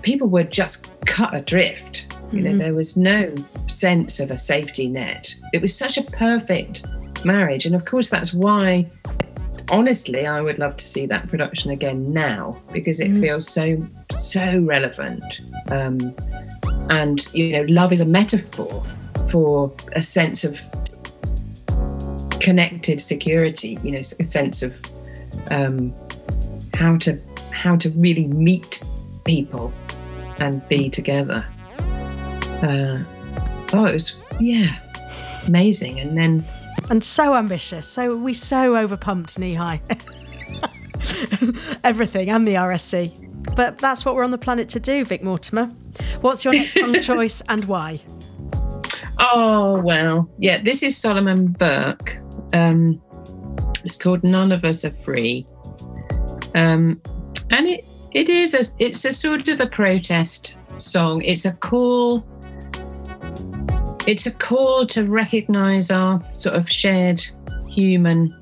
people 0.00 0.28
were 0.28 0.44
just 0.44 0.88
cut 1.04 1.34
adrift. 1.34 2.06
You 2.32 2.40
know, 2.40 2.56
there 2.56 2.74
was 2.74 2.96
no 2.96 3.34
sense 3.68 4.20
of 4.20 4.30
a 4.30 4.36
safety 4.36 4.88
net. 4.88 5.34
It 5.52 5.60
was 5.60 5.76
such 5.76 5.98
a 5.98 6.02
perfect 6.02 6.86
marriage. 7.24 7.66
And 7.66 7.74
of 7.74 7.84
course, 7.84 8.08
that's 8.10 8.32
why, 8.32 8.90
honestly, 9.70 10.26
I 10.26 10.40
would 10.40 10.58
love 10.58 10.76
to 10.76 10.84
see 10.84 11.06
that 11.06 11.28
production 11.28 11.70
again 11.70 12.12
now 12.12 12.60
because 12.72 13.00
it 13.00 13.12
feels 13.20 13.48
so, 13.48 13.86
so 14.16 14.60
relevant. 14.60 15.40
Um, 15.70 16.14
and, 16.88 17.20
you 17.34 17.52
know, 17.52 17.64
love 17.68 17.92
is 17.92 18.00
a 18.00 18.06
metaphor 18.06 18.82
for 19.30 19.72
a 19.92 20.02
sense 20.02 20.44
of 20.44 20.60
connected 22.40 23.00
security, 23.00 23.78
you 23.82 23.92
know, 23.92 23.98
a 23.98 24.02
sense 24.24 24.62
of 24.62 24.80
um, 25.50 25.94
how 26.74 26.96
to 26.98 27.18
how 27.52 27.76
to 27.76 27.90
really 27.90 28.26
meet 28.26 28.82
people 29.24 29.72
and 30.40 30.66
be 30.68 30.90
together. 30.90 31.44
Uh, 32.62 33.04
oh, 33.72 33.86
it 33.86 33.92
was 33.92 34.22
yeah, 34.40 34.78
amazing. 35.46 36.00
And 36.00 36.16
then 36.16 36.44
and 36.90 37.02
so 37.02 37.34
ambitious. 37.34 37.86
So 37.86 38.16
we 38.16 38.34
so 38.34 38.74
overpumped 38.74 39.38
Kneehigh. 39.38 39.80
Everything 41.84 42.30
and 42.30 42.46
the 42.46 42.54
RSC. 42.54 43.54
But 43.56 43.78
that's 43.78 44.04
what 44.04 44.14
we're 44.14 44.24
on 44.24 44.30
the 44.30 44.38
planet 44.38 44.68
to 44.70 44.80
do, 44.80 45.04
Vic 45.04 45.22
Mortimer. 45.22 45.66
What's 46.20 46.44
your 46.44 46.54
next 46.54 46.74
song 46.74 46.94
choice 47.02 47.42
and 47.48 47.64
why? 47.64 48.00
oh 49.22 49.80
well, 49.82 50.28
yeah, 50.38 50.62
this 50.62 50.82
is 50.82 50.96
Solomon 50.96 51.52
Burke. 51.52 52.18
Um, 52.52 53.00
it's 53.84 53.96
called 53.96 54.22
"None 54.22 54.52
of 54.52 54.64
Us 54.64 54.84
Are 54.84 54.90
Free," 54.90 55.46
um, 56.54 57.00
and 57.50 57.66
it 57.66 57.84
it 58.12 58.28
is 58.28 58.54
a 58.54 58.84
it's 58.84 59.04
a 59.04 59.12
sort 59.12 59.48
of 59.48 59.60
a 59.60 59.66
protest 59.66 60.58
song. 60.78 61.22
It's 61.22 61.44
a 61.44 61.52
call. 61.52 62.26
It's 64.04 64.26
a 64.26 64.32
call 64.32 64.86
to 64.88 65.04
recognise 65.04 65.90
our 65.90 66.22
sort 66.34 66.56
of 66.56 66.68
shared 66.68 67.22
human. 67.68 68.34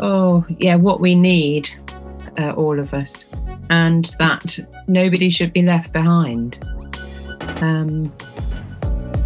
Oh 0.00 0.44
yeah, 0.58 0.74
what 0.74 1.00
we 1.00 1.14
need, 1.14 1.68
uh, 2.38 2.50
all 2.52 2.78
of 2.80 2.92
us, 2.92 3.30
and 3.70 4.04
that 4.18 4.58
nobody 4.88 5.30
should 5.30 5.52
be 5.52 5.62
left 5.62 5.92
behind. 5.92 6.58
Um, 7.62 8.12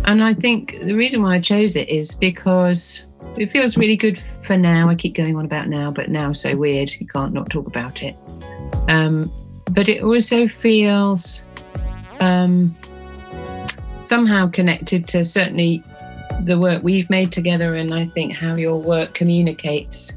and 0.05 0.23
I 0.23 0.35
think 0.35 0.81
the 0.83 0.95
reason 0.95 1.23
why 1.23 1.37
I 1.37 1.41
chose 1.41 1.75
it 1.75 1.89
is 1.89 2.15
because 2.15 3.05
it 3.39 3.47
feels 3.47 3.79
really 3.79 3.97
good 3.97 4.19
for 4.19 4.57
now. 4.57 4.89
I 4.89 4.95
keep 4.95 5.15
going 5.15 5.37
on 5.37 5.45
about 5.45 5.69
now, 5.69 5.91
but 5.91 6.11
now 6.11 6.33
so 6.33 6.57
weird. 6.57 6.93
You 7.01 7.07
can't 7.07 7.33
not 7.33 7.49
talk 7.49 7.67
about 7.67 8.03
it. 8.03 8.15
Um, 8.89 9.33
but 9.73 9.89
it 9.89 10.03
also 10.03 10.47
feels 10.49 11.45
um, 12.21 12.77
somehow 14.03 14.49
connected 14.49 15.07
to 15.09 15.25
certainly 15.25 15.83
the 16.43 16.59
work 16.59 16.83
we've 16.83 17.11
made 17.11 17.33
together, 17.33 17.75
and 17.75 17.93
I 17.93 18.07
think 18.07 18.33
how 18.33 18.55
your 18.55 18.77
work 18.77 19.15
communicates, 19.15 20.17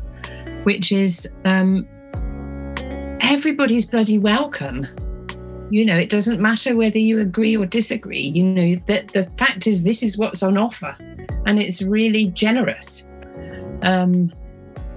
which 0.63 0.91
is 0.91 1.33
um, 1.45 1.87
everybody's 3.21 3.89
bloody 3.89 4.17
welcome. 4.17 4.87
You 5.71 5.85
know 5.85 5.97
it 5.97 6.09
doesn't 6.09 6.39
matter 6.39 6.75
whether 6.75 6.99
you 6.99 7.19
agree 7.19 7.57
or 7.57 7.65
disagree. 7.65 8.19
You 8.19 8.43
know 8.43 8.75
that 8.85 9.07
the 9.09 9.23
fact 9.37 9.65
is 9.65 9.83
this 9.83 10.03
is 10.03 10.19
what's 10.19 10.43
on 10.43 10.55
offer 10.55 10.95
and 11.47 11.59
it's 11.59 11.81
really 11.81 12.27
generous. 12.27 13.07
Um 13.81 14.31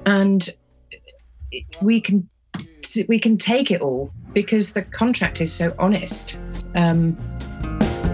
and 0.04 0.46
we 1.80 2.00
can 2.00 2.28
we 3.08 3.18
can 3.18 3.38
take 3.38 3.70
it 3.70 3.80
all 3.80 4.12
because 4.34 4.74
the 4.74 4.82
contract 4.82 5.40
is 5.40 5.50
so 5.50 5.74
honest. 5.78 6.38
Um 6.74 7.16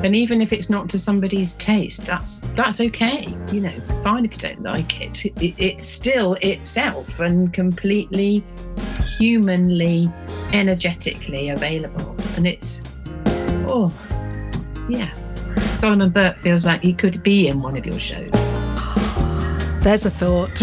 and 0.05 0.17
even 0.17 0.41
if 0.43 0.53
it's 0.53 0.69
not 0.69 0.89
to 0.91 0.99
somebody's 0.99 1.55
taste, 1.55 2.07
that's 2.07 2.41
that's 2.57 2.81
okay. 2.81 3.37
You 3.53 3.61
know, 3.61 3.81
fine 4.03 4.25
if 4.25 4.33
you 4.33 4.39
don't 4.39 4.63
like 4.63 5.01
it. 5.01 5.27
it 5.27 5.55
it's 5.59 5.85
still 5.85 6.35
itself 6.43 7.21
and 7.21 7.53
completely 7.53 8.45
humanly, 9.19 10.11
energetically 10.53 11.51
available. 11.51 12.17
And 12.37 12.47
it's 12.47 12.83
oh 13.69 13.93
yeah. 14.89 15.11
Solomon 15.75 16.11
Burke 16.11 16.39
feels 16.39 16.67
like 16.67 16.83
he 16.83 16.93
could 16.93 17.23
be 17.23 17.47
in 17.49 17.63
one 17.63 17.77
of 17.77 17.87
your 17.87 18.01
shows. 18.01 18.31
There's 19.83 20.05
a 20.05 20.11
thought. 20.11 20.63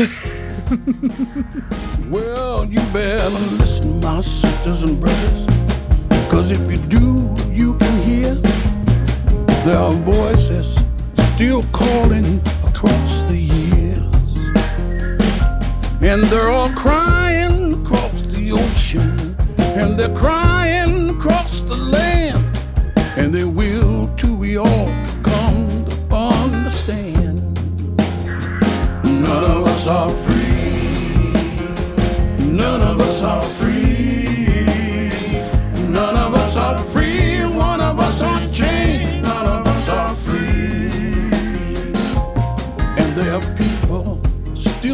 well, 2.10 2.66
you 2.66 2.80
better 2.92 3.30
listen, 3.58 4.00
my 4.02 4.22
sisters 4.22 4.84
and 4.84 5.00
brothers, 5.00 5.46
because 6.10 6.52
if 6.52 6.70
you 6.70 6.78
do, 6.88 7.36
you 7.52 7.78
there 9.70 9.78
are 9.78 9.92
voices 9.92 10.84
still 11.36 11.62
calling 11.72 12.42
across 12.66 13.22
the 13.30 13.38
years, 13.38 14.36
and 16.02 16.24
they're 16.24 16.50
all 16.50 16.70
crying 16.70 17.80
across 17.80 18.24
the 18.24 18.52
ocean, 18.52 19.38
and 19.60 19.96
they're 19.96 20.16
crying 20.16 21.12
across 21.12 21.62
the 21.62 21.78
land, 21.78 22.44
and 23.16 23.32
they 23.32 23.44
will 23.44 24.08
till 24.18 24.38
we 24.38 24.58
all 24.58 24.88
come 25.22 25.86
to 25.86 26.16
understand. 26.16 27.40
None 29.04 29.44
of 29.44 29.68
us 29.68 29.86
are 29.86 30.10
free. 30.10 31.32
None 32.40 32.82
of 32.82 33.00
us 33.00 33.22
are 33.22 33.40
free. 33.40 35.12
None 35.92 36.18
of 36.18 36.34
us 36.34 36.58
are 36.58 36.76
free. 36.76 37.39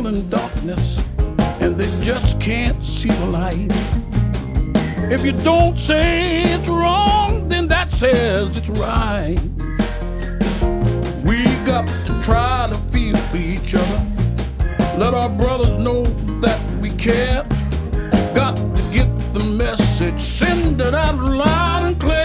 in 0.07 0.29
darkness 0.29 1.03
and 1.59 1.75
they 1.77 2.05
just 2.05 2.39
can't 2.39 2.83
see 2.83 3.09
the 3.09 3.25
light. 3.25 3.71
If 5.11 5.25
you 5.25 5.31
don't 5.43 5.77
say 5.77 6.43
it's 6.43 6.67
wrong, 6.67 7.47
then 7.47 7.67
that 7.69 7.91
says 7.91 8.57
it's 8.57 8.69
right. 8.69 9.39
We 11.25 11.43
got 11.65 11.87
to 11.87 12.21
try 12.23 12.69
to 12.71 12.77
feel 12.91 13.17
for 13.29 13.37
each 13.37 13.73
other. 13.73 14.05
Let 14.97 15.13
our 15.13 15.29
brothers 15.29 15.77
know 15.79 16.03
that 16.39 16.59
we 16.81 16.89
care. 16.91 17.43
Got 18.35 18.57
to 18.57 18.83
get 18.93 19.09
the 19.33 19.43
message, 19.57 20.19
send 20.19 20.81
it 20.81 20.93
out 20.93 21.19
loud 21.19 21.83
and 21.83 21.99
clear. 21.99 22.24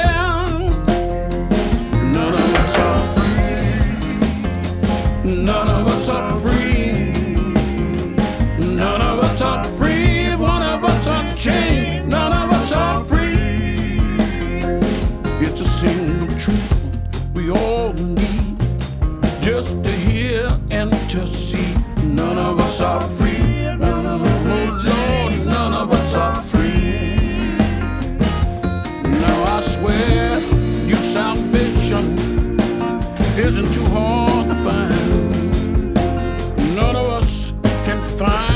fine. 38.21 38.50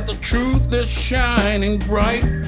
that 0.00 0.14
the 0.14 0.20
truth 0.22 0.72
is 0.72 0.88
shining 0.88 1.78
bright. 1.78 2.39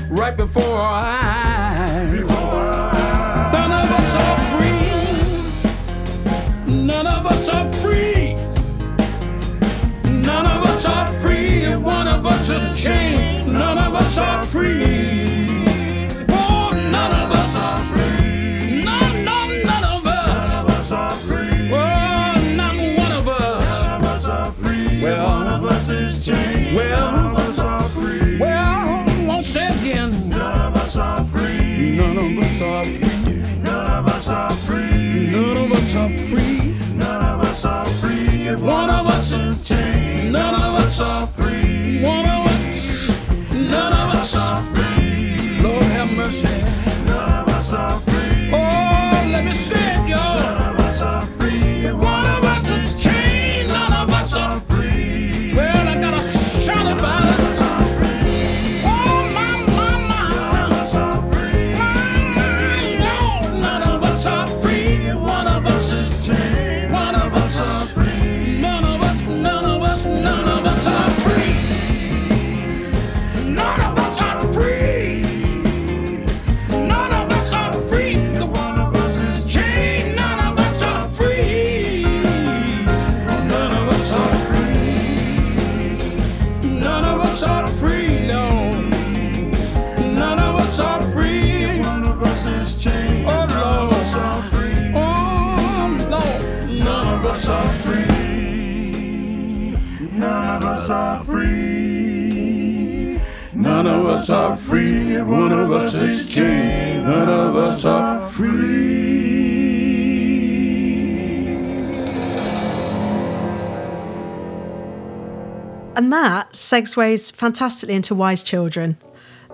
And 115.95 116.12
that 116.12 116.53
segues 116.53 117.30
fantastically 117.32 117.95
into 117.95 118.14
Wise 118.14 118.43
Children, 118.43 118.97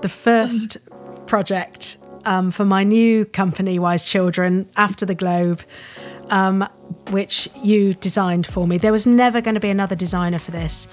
the 0.03 0.09
first 0.09 0.76
project 1.26 1.97
um, 2.24 2.51
for 2.51 2.64
my 2.64 2.84
new 2.84 3.24
company, 3.24 3.78
Wise 3.78 4.05
Children, 4.05 4.68
after 4.76 5.05
the 5.05 5.14
Globe, 5.14 5.62
um, 6.30 6.68
which 7.11 7.49
you 7.62 7.95
designed 7.95 8.47
for 8.47 8.66
me. 8.66 8.78
There 8.78 8.93
was 8.93 9.07
never 9.07 9.41
going 9.41 9.55
to 9.55 9.61
be 9.61 9.70
another 9.70 9.97
designer 9.97 10.39
for 10.39 10.51
this. 10.51 10.89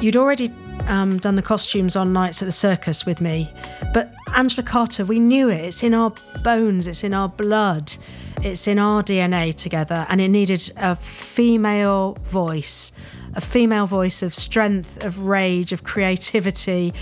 You'd 0.00 0.16
already 0.16 0.52
um, 0.86 1.18
done 1.18 1.36
the 1.36 1.42
costumes 1.42 1.96
on 1.96 2.12
Nights 2.12 2.42
at 2.42 2.46
the 2.46 2.52
Circus 2.52 3.04
with 3.04 3.20
me, 3.20 3.50
but 3.92 4.14
Angela 4.34 4.64
Carter, 4.64 5.04
we 5.04 5.18
knew 5.18 5.48
it. 5.50 5.60
It's 5.60 5.82
in 5.82 5.94
our 5.94 6.12
bones, 6.42 6.86
it's 6.86 7.04
in 7.04 7.14
our 7.14 7.28
blood, 7.28 7.94
it's 8.42 8.66
in 8.66 8.78
our 8.78 9.02
DNA 9.02 9.54
together, 9.54 10.06
and 10.08 10.20
it 10.20 10.28
needed 10.28 10.70
a 10.76 10.96
female 10.96 12.14
voice, 12.24 12.92
a 13.34 13.40
female 13.40 13.86
voice 13.86 14.22
of 14.22 14.34
strength, 14.34 15.04
of 15.04 15.20
rage, 15.20 15.72
of 15.72 15.84
creativity 15.84 16.92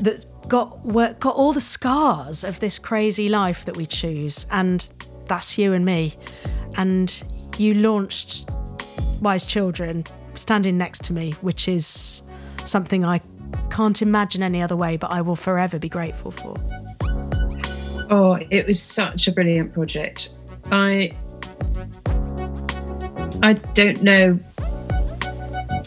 that's 0.00 0.24
got 0.48 0.86
got 1.20 1.34
all 1.36 1.52
the 1.52 1.60
scars 1.60 2.44
of 2.44 2.60
this 2.60 2.78
crazy 2.78 3.28
life 3.28 3.64
that 3.64 3.76
we 3.76 3.86
choose, 3.86 4.46
and 4.50 4.88
that's 5.26 5.56
you 5.58 5.72
and 5.72 5.84
me. 5.84 6.14
And 6.76 7.22
you 7.56 7.74
launched 7.74 8.48
Wise 9.20 9.44
Children 9.44 10.04
standing 10.34 10.78
next 10.78 11.04
to 11.04 11.12
me, 11.12 11.32
which 11.40 11.68
is 11.68 12.22
something 12.64 13.04
I 13.04 13.20
can't 13.70 14.00
imagine 14.02 14.42
any 14.42 14.62
other 14.62 14.76
way, 14.76 14.96
but 14.96 15.10
I 15.10 15.20
will 15.20 15.36
forever 15.36 15.78
be 15.78 15.88
grateful 15.88 16.30
for. 16.30 16.56
Oh, 18.10 18.38
it 18.50 18.66
was 18.66 18.82
such 18.82 19.28
a 19.28 19.32
brilliant 19.32 19.72
project. 19.72 20.30
I 20.72 21.12
I 23.42 23.54
don't 23.74 24.02
know 24.02 24.38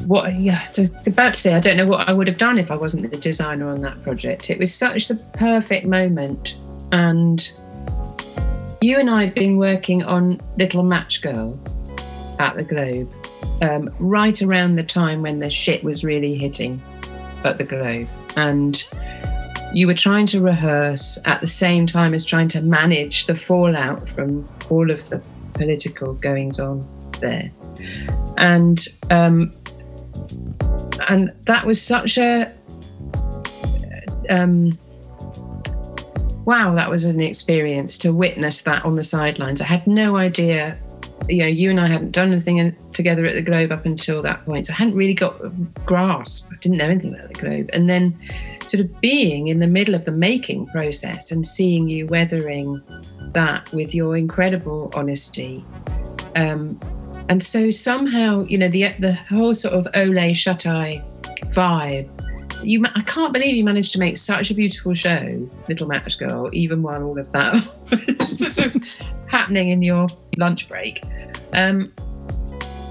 what 0.07 0.33
yeah, 0.35 0.65
just 0.71 1.07
about 1.07 1.33
to 1.33 1.39
say 1.39 1.53
I 1.55 1.59
don't 1.59 1.77
know 1.77 1.85
what 1.85 2.07
I 2.07 2.13
would 2.13 2.27
have 2.27 2.37
done 2.37 2.57
if 2.57 2.71
I 2.71 2.75
wasn't 2.75 3.09
the 3.09 3.17
designer 3.17 3.69
on 3.69 3.81
that 3.81 4.01
project. 4.03 4.49
It 4.49 4.59
was 4.59 4.73
such 4.73 5.07
the 5.07 5.15
perfect 5.15 5.85
moment 5.85 6.55
and 6.91 7.51
you 8.81 8.99
and 8.99 9.09
I 9.09 9.23
have 9.25 9.33
been 9.33 9.57
working 9.57 10.03
on 10.03 10.41
Little 10.57 10.83
Match 10.83 11.21
Girl 11.21 11.57
at 12.39 12.57
the 12.57 12.63
Globe 12.63 13.09
um, 13.61 13.89
right 13.99 14.41
around 14.41 14.75
the 14.75 14.83
time 14.83 15.21
when 15.21 15.39
the 15.39 15.49
shit 15.49 15.83
was 15.83 16.03
really 16.03 16.35
hitting 16.35 16.81
at 17.45 17.57
the 17.57 17.63
Globe. 17.63 18.09
And 18.35 18.83
you 19.73 19.87
were 19.87 19.93
trying 19.93 20.25
to 20.27 20.41
rehearse 20.41 21.17
at 21.25 21.39
the 21.39 21.47
same 21.47 21.85
time 21.85 22.13
as 22.13 22.25
trying 22.25 22.49
to 22.49 22.61
manage 22.61 23.25
the 23.25 23.35
fallout 23.35 24.07
from 24.09 24.47
all 24.69 24.91
of 24.91 25.07
the 25.09 25.23
political 25.53 26.13
goings 26.13 26.59
on 26.59 26.85
there. 27.21 27.51
And 28.37 28.85
um, 29.09 29.53
and 31.09 31.33
that 31.43 31.65
was 31.65 31.81
such 31.81 32.17
a 32.17 32.51
um, 34.29 34.77
wow, 36.45 36.73
that 36.73 36.89
was 36.89 37.05
an 37.05 37.21
experience 37.21 37.97
to 37.99 38.13
witness 38.13 38.61
that 38.63 38.83
on 38.85 38.95
the 38.95 39.03
sidelines. 39.03 39.61
I 39.61 39.65
had 39.65 39.87
no 39.87 40.17
idea, 40.17 40.77
you 41.29 41.39
know, 41.39 41.47
you 41.47 41.69
and 41.69 41.79
I 41.79 41.87
hadn't 41.87 42.11
done 42.11 42.31
anything 42.31 42.57
in- 42.57 42.75
together 42.91 43.25
at 43.25 43.35
the 43.35 43.41
Globe 43.41 43.71
up 43.71 43.85
until 43.85 44.21
that 44.23 44.43
point. 44.45 44.65
So 44.65 44.73
I 44.73 44.77
hadn't 44.77 44.95
really 44.95 45.13
got 45.13 45.39
a 45.43 45.49
grasp. 45.85 46.51
I 46.51 46.57
didn't 46.57 46.77
know 46.77 46.89
anything 46.89 47.13
about 47.13 47.29
the 47.29 47.39
Globe. 47.39 47.69
And 47.73 47.89
then 47.89 48.17
sort 48.65 48.81
of 48.81 49.01
being 49.01 49.47
in 49.47 49.59
the 49.59 49.67
middle 49.67 49.95
of 49.95 50.05
the 50.05 50.11
making 50.11 50.67
process 50.67 51.31
and 51.31 51.45
seeing 51.45 51.87
you 51.87 52.07
weathering 52.07 52.81
that 53.31 53.71
with 53.71 53.95
your 53.95 54.17
incredible 54.17 54.91
honesty. 54.95 55.63
Um, 56.35 56.79
and 57.29 57.43
so 57.43 57.69
somehow, 57.69 58.45
you 58.45 58.57
know, 58.57 58.69
the 58.69 58.89
the 58.99 59.13
whole 59.13 59.53
sort 59.53 59.73
of 59.73 59.87
Ole 59.95 60.33
Shut 60.33 60.65
Eye 60.67 61.03
vibe 61.47 62.09
you 62.63 62.83
I 62.95 63.01
can't 63.01 63.33
believe 63.33 63.55
you 63.55 63.63
managed 63.63 63.93
to 63.93 63.99
make 63.99 64.17
such 64.17 64.51
a 64.51 64.53
beautiful 64.53 64.93
show, 64.93 65.49
Little 65.67 65.87
Match 65.87 66.17
Girl, 66.17 66.49
even 66.53 66.81
while 66.81 67.03
all 67.03 67.19
of 67.19 67.31
that 67.31 67.53
was 67.91 68.53
sort 68.55 68.67
of 68.67 68.83
happening 69.27 69.69
in 69.69 69.81
your 69.81 70.07
lunch 70.37 70.67
break. 70.69 71.03
Um, 71.53 71.85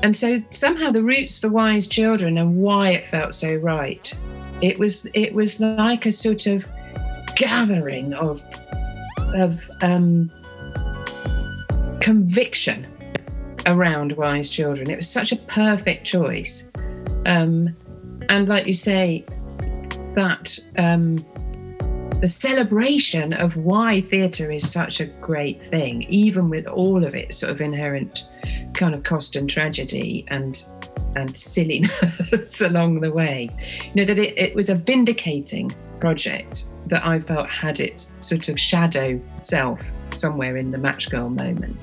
and 0.02 0.16
so 0.16 0.42
somehow 0.50 0.90
the 0.90 1.02
roots 1.02 1.38
for 1.38 1.48
Wise 1.48 1.88
Children 1.88 2.38
and 2.38 2.56
why 2.56 2.90
it 2.90 3.06
felt 3.06 3.34
so 3.34 3.54
right. 3.56 4.12
It 4.60 4.78
was 4.78 5.06
it 5.14 5.34
was 5.34 5.60
like 5.60 6.06
a 6.06 6.12
sort 6.12 6.46
of 6.46 6.66
gathering 7.36 8.12
of 8.14 8.42
of 9.34 9.68
um, 9.80 10.30
conviction 12.00 12.86
around 13.66 14.12
Wise 14.12 14.48
Children. 14.48 14.90
It 14.90 14.96
was 14.96 15.08
such 15.08 15.32
a 15.32 15.36
perfect 15.36 16.04
choice. 16.04 16.70
Um, 17.26 17.74
and 18.28 18.48
like 18.48 18.66
you 18.66 18.74
say, 18.74 19.24
that 20.14 20.58
um, 20.78 21.16
the 22.20 22.26
celebration 22.26 23.32
of 23.32 23.56
why 23.56 24.00
theatre 24.00 24.50
is 24.50 24.70
such 24.70 25.00
a 25.00 25.06
great 25.06 25.62
thing, 25.62 26.02
even 26.04 26.48
with 26.48 26.66
all 26.66 27.04
of 27.04 27.14
its 27.14 27.38
sort 27.38 27.50
of 27.50 27.60
inherent 27.60 28.28
kind 28.74 28.94
of 28.94 29.02
cost 29.02 29.36
and 29.36 29.48
tragedy 29.48 30.24
and 30.28 30.64
and 31.14 31.36
silliness 31.36 32.60
along 32.62 33.00
the 33.00 33.10
way. 33.10 33.50
You 33.86 33.94
know 33.96 34.04
that 34.04 34.18
it, 34.18 34.38
it 34.38 34.54
was 34.54 34.70
a 34.70 34.74
vindicating 34.74 35.72
project 36.00 36.66
that 36.86 37.04
I 37.04 37.20
felt 37.20 37.48
had 37.48 37.80
its 37.80 38.14
sort 38.20 38.48
of 38.48 38.58
shadow 38.58 39.20
self 39.40 39.82
somewhere 40.14 40.56
in 40.56 40.70
the 40.70 40.78
match 40.78 41.10
girl 41.10 41.28
moment. 41.28 41.76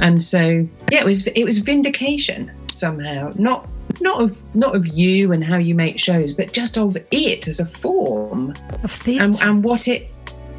And 0.00 0.22
so 0.22 0.66
yeah, 0.90 1.00
it 1.00 1.04
was 1.04 1.26
it 1.26 1.44
was 1.44 1.58
vindication 1.58 2.50
somehow, 2.72 3.32
not 3.36 3.68
not 4.00 4.20
of 4.20 4.54
not 4.54 4.74
of 4.74 4.86
you 4.88 5.32
and 5.32 5.42
how 5.44 5.56
you 5.56 5.74
make 5.74 5.98
shows, 6.00 6.34
but 6.34 6.52
just 6.52 6.76
of 6.78 6.96
it 7.10 7.48
as 7.48 7.60
a 7.60 7.66
form 7.66 8.54
Of 8.82 8.90
theatre. 8.90 9.24
and, 9.24 9.40
and 9.42 9.64
what 9.64 9.86
it 9.88 10.10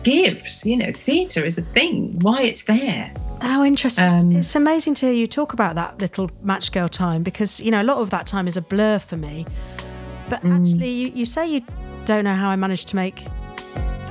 gives. 0.04 0.66
You 0.66 0.78
know, 0.78 0.92
theatre 0.94 1.44
is 1.44 1.58
a 1.58 1.62
thing, 1.64 2.18
why 2.20 2.44
it's 2.44 2.64
there. 2.66 3.12
How 3.42 3.64
interesting. 3.64 4.06
Um, 4.06 4.32
it's 4.38 4.56
amazing 4.56 4.94
to 4.96 5.08
hear 5.08 5.14
you 5.14 5.28
talk 5.28 5.54
about 5.54 5.76
that 5.76 6.00
little 6.00 6.32
match 6.42 6.72
girl 6.72 6.88
time 6.88 7.22
because, 7.22 7.60
you 7.60 7.70
know, 7.70 7.82
a 7.82 7.84
lot 7.84 7.98
of 7.98 8.10
that 8.12 8.26
time 8.26 8.48
is 8.48 8.56
a 8.58 8.62
blur 8.62 8.98
for 9.00 9.18
me. 9.18 9.46
But 10.30 10.42
Mm. 10.42 10.62
actually, 10.62 10.90
you, 10.90 11.08
you 11.10 11.26
say 11.26 11.48
you 11.48 11.62
don't 12.06 12.24
know 12.24 12.34
how 12.34 12.50
I 12.50 12.56
managed 12.56 12.88
to 12.90 12.96
make 12.96 13.22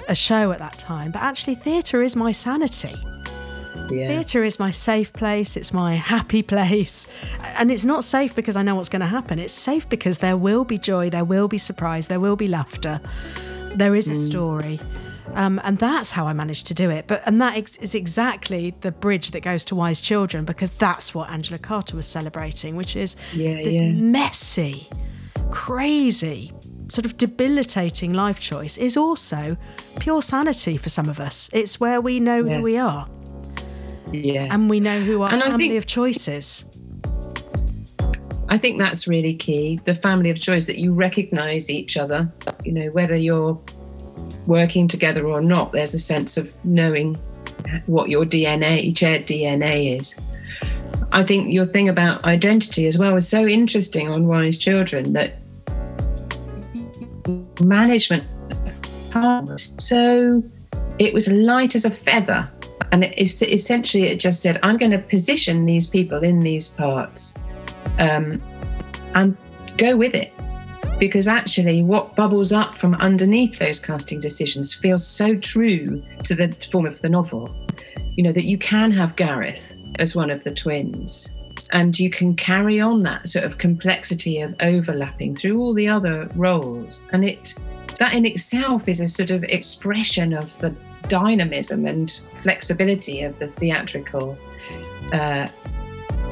a 0.08 0.14
show 0.14 0.52
at 0.52 0.58
that 0.58 0.76
time, 0.78 1.10
but 1.10 1.22
actually, 1.22 1.54
theatre 1.54 2.02
is 2.02 2.14
my 2.14 2.30
sanity. 2.32 2.94
Yeah. 3.90 4.08
Theatre 4.08 4.44
is 4.44 4.58
my 4.58 4.70
safe 4.70 5.12
place, 5.12 5.56
it's 5.56 5.72
my 5.72 5.94
happy 5.96 6.42
place. 6.42 7.06
And 7.56 7.70
it's 7.70 7.84
not 7.84 8.04
safe 8.04 8.34
because 8.34 8.56
I 8.56 8.62
know 8.62 8.74
what's 8.76 8.88
going 8.88 9.00
to 9.00 9.06
happen. 9.06 9.38
It's 9.38 9.52
safe 9.52 9.88
because 9.88 10.18
there 10.18 10.36
will 10.36 10.64
be 10.64 10.78
joy, 10.78 11.10
there 11.10 11.24
will 11.24 11.48
be 11.48 11.58
surprise, 11.58 12.08
there 12.08 12.20
will 12.20 12.36
be 12.36 12.46
laughter. 12.46 13.00
There 13.74 13.94
is 13.94 14.08
a 14.08 14.14
story. 14.14 14.78
Um, 15.34 15.60
and 15.64 15.78
that's 15.78 16.12
how 16.12 16.26
I 16.28 16.32
managed 16.32 16.66
to 16.68 16.74
do 16.74 16.90
it. 16.90 17.06
But 17.08 17.22
and 17.26 17.40
that 17.40 17.56
ex- 17.56 17.76
is 17.78 17.94
exactly 17.94 18.74
the 18.82 18.92
bridge 18.92 19.32
that 19.32 19.40
goes 19.40 19.64
to 19.66 19.74
Wise 19.74 20.00
Children 20.00 20.44
because 20.44 20.70
that's 20.70 21.12
what 21.14 21.28
Angela 21.30 21.58
Carter 21.58 21.96
was 21.96 22.06
celebrating, 22.06 22.76
which 22.76 22.94
is 22.94 23.16
Yeah, 23.32 23.56
this 23.56 23.74
yeah. 23.74 23.90
messy, 23.90 24.86
crazy, 25.50 26.52
sort 26.88 27.06
of 27.06 27.16
debilitating 27.16 28.12
life 28.12 28.38
choice 28.38 28.76
is 28.76 28.96
also 28.96 29.56
pure 29.98 30.22
sanity 30.22 30.76
for 30.76 30.88
some 30.90 31.08
of 31.08 31.18
us. 31.18 31.50
It's 31.52 31.80
where 31.80 32.00
we 32.00 32.20
know 32.20 32.44
Yeah. 32.44 32.58
who 32.58 32.62
we 32.62 32.76
are 32.78 33.08
Yeah. 34.22 34.48
and 34.50 34.68
we 34.70 34.80
know 34.80 35.00
who 35.00 35.22
our 35.22 35.32
And 35.32 35.42
family 35.42 35.68
think- 35.68 35.78
of 35.78 35.86
choice 35.86 36.28
is. 36.28 36.64
I 38.48 38.58
think 38.58 38.78
that's 38.78 39.08
really 39.08 39.34
key. 39.34 39.80
The 39.84 39.94
family 39.94 40.30
of 40.30 40.38
choice 40.38 40.66
that 40.66 40.78
you 40.78 40.92
recognize 40.92 41.70
each 41.70 41.96
other, 41.96 42.30
you 42.64 42.72
know, 42.72 42.86
whether 42.90 43.16
you're 43.16 43.58
working 44.46 44.86
together 44.86 45.26
or 45.26 45.40
not, 45.40 45.72
there's 45.72 45.94
a 45.94 45.98
sense 45.98 46.36
of 46.36 46.54
knowing 46.64 47.14
what 47.86 48.10
your 48.10 48.24
DNA, 48.24 48.96
shared 48.96 49.26
DNA 49.26 49.98
is. 49.98 50.20
I 51.10 51.24
think 51.24 51.50
your 51.52 51.64
thing 51.64 51.88
about 51.88 52.22
identity 52.24 52.86
as 52.86 52.98
well 52.98 53.14
was 53.14 53.28
so 53.28 53.46
interesting 53.46 54.08
on 54.08 54.26
Wise 54.28 54.58
Children 54.58 55.14
that 55.14 55.38
management 57.60 58.24
was 59.14 59.74
so 59.78 60.42
it 60.98 61.14
was 61.14 61.28
light 61.30 61.74
as 61.74 61.84
a 61.84 61.90
feather 61.90 62.48
and 62.92 63.04
it 63.04 63.16
is 63.18 63.42
essentially 63.42 64.04
it 64.04 64.20
just 64.20 64.42
said 64.42 64.58
i'm 64.62 64.76
going 64.76 64.90
to 64.90 64.98
position 64.98 65.66
these 65.66 65.88
people 65.88 66.22
in 66.22 66.40
these 66.40 66.68
parts 66.68 67.38
um, 67.98 68.40
and 69.14 69.36
go 69.76 69.96
with 69.96 70.14
it. 70.14 70.32
Because 70.98 71.26
actually 71.26 71.82
what 71.82 72.14
bubbles 72.14 72.52
up 72.52 72.74
from 72.74 72.94
underneath 72.96 73.58
those 73.58 73.80
casting 73.80 74.20
decisions 74.20 74.72
feels 74.72 75.06
so 75.06 75.34
true 75.36 76.02
to 76.24 76.34
the 76.34 76.52
form 76.70 76.86
of 76.86 77.00
the 77.00 77.08
novel. 77.08 77.54
You 78.16 78.22
know 78.22 78.32
that 78.32 78.44
you 78.44 78.58
can 78.58 78.92
have 78.92 79.16
gareth 79.16 79.76
as 79.98 80.14
one 80.14 80.30
of 80.30 80.44
the 80.44 80.54
twins 80.54 81.36
and 81.72 81.98
you 81.98 82.10
can 82.10 82.36
carry 82.36 82.80
on 82.80 83.02
that 83.02 83.28
sort 83.28 83.44
of 83.44 83.58
complexity 83.58 84.40
of 84.40 84.54
overlapping 84.60 85.34
through 85.34 85.58
all 85.58 85.74
the 85.74 85.88
other 85.88 86.28
roles. 86.36 87.04
And 87.12 87.24
it 87.24 87.54
that 87.98 88.14
in 88.14 88.24
itself 88.24 88.88
is 88.88 89.00
a 89.00 89.08
sort 89.08 89.32
of 89.32 89.42
expression 89.44 90.32
of 90.32 90.56
the 90.60 90.74
dynamism 91.08 91.86
and 91.86 92.10
flexibility 92.42 93.22
of 93.22 93.38
the 93.38 93.48
theatrical 93.48 94.38
uh, 95.12 95.48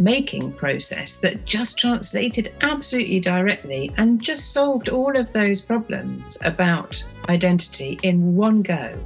making 0.00 0.52
process 0.52 1.18
that 1.18 1.44
just 1.44 1.78
translated 1.78 2.52
absolutely 2.62 3.20
directly 3.20 3.92
and 3.96 4.22
just 4.22 4.52
solved 4.52 4.88
all 4.88 5.16
of 5.16 5.32
those 5.32 5.62
problems 5.62 6.38
about 6.44 7.04
identity 7.28 7.98
in 8.02 8.34
one 8.34 8.62
go. 8.62 8.98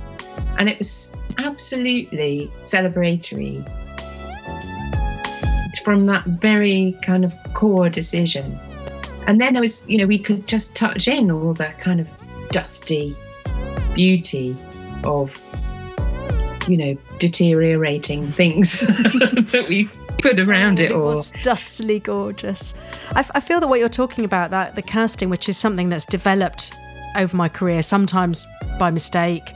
And 0.58 0.68
it 0.68 0.78
was 0.78 1.14
absolutely 1.38 2.50
celebratory 2.62 3.64
from 5.84 6.06
that 6.06 6.24
very 6.24 6.96
kind 7.02 7.24
of 7.24 7.34
core 7.54 7.88
decision. 7.88 8.58
And 9.26 9.40
then 9.40 9.54
there 9.54 9.62
was, 9.62 9.88
you 9.88 9.98
know, 9.98 10.06
we 10.06 10.18
could 10.18 10.46
just 10.46 10.74
touch 10.74 11.08
in 11.08 11.30
all 11.30 11.52
the 11.52 11.72
kind 11.80 12.00
of 12.00 12.08
dusty 12.50 13.14
beauty 13.94 14.56
of, 15.04 15.36
you 16.68 16.76
know, 16.76 16.96
deteriorating 17.18 18.26
things 18.28 18.80
that 19.52 19.66
we 19.68 19.88
put 20.18 20.40
around 20.40 20.80
it 20.80 20.90
it 20.90 20.92
all. 20.92 21.06
was 21.10 21.30
dustily 21.42 22.00
gorgeous. 22.00 22.74
I, 23.14 23.20
f- 23.20 23.30
I 23.34 23.40
feel 23.40 23.60
that 23.60 23.68
what 23.68 23.78
you're 23.80 23.88
talking 23.88 24.24
about, 24.24 24.50
that 24.50 24.74
the 24.76 24.82
casting, 24.82 25.30
which 25.30 25.48
is 25.48 25.56
something 25.56 25.88
that's 25.88 26.06
developed 26.06 26.74
over 27.16 27.36
my 27.36 27.48
career, 27.48 27.82
sometimes 27.82 28.46
by 28.78 28.90
mistake, 28.90 29.52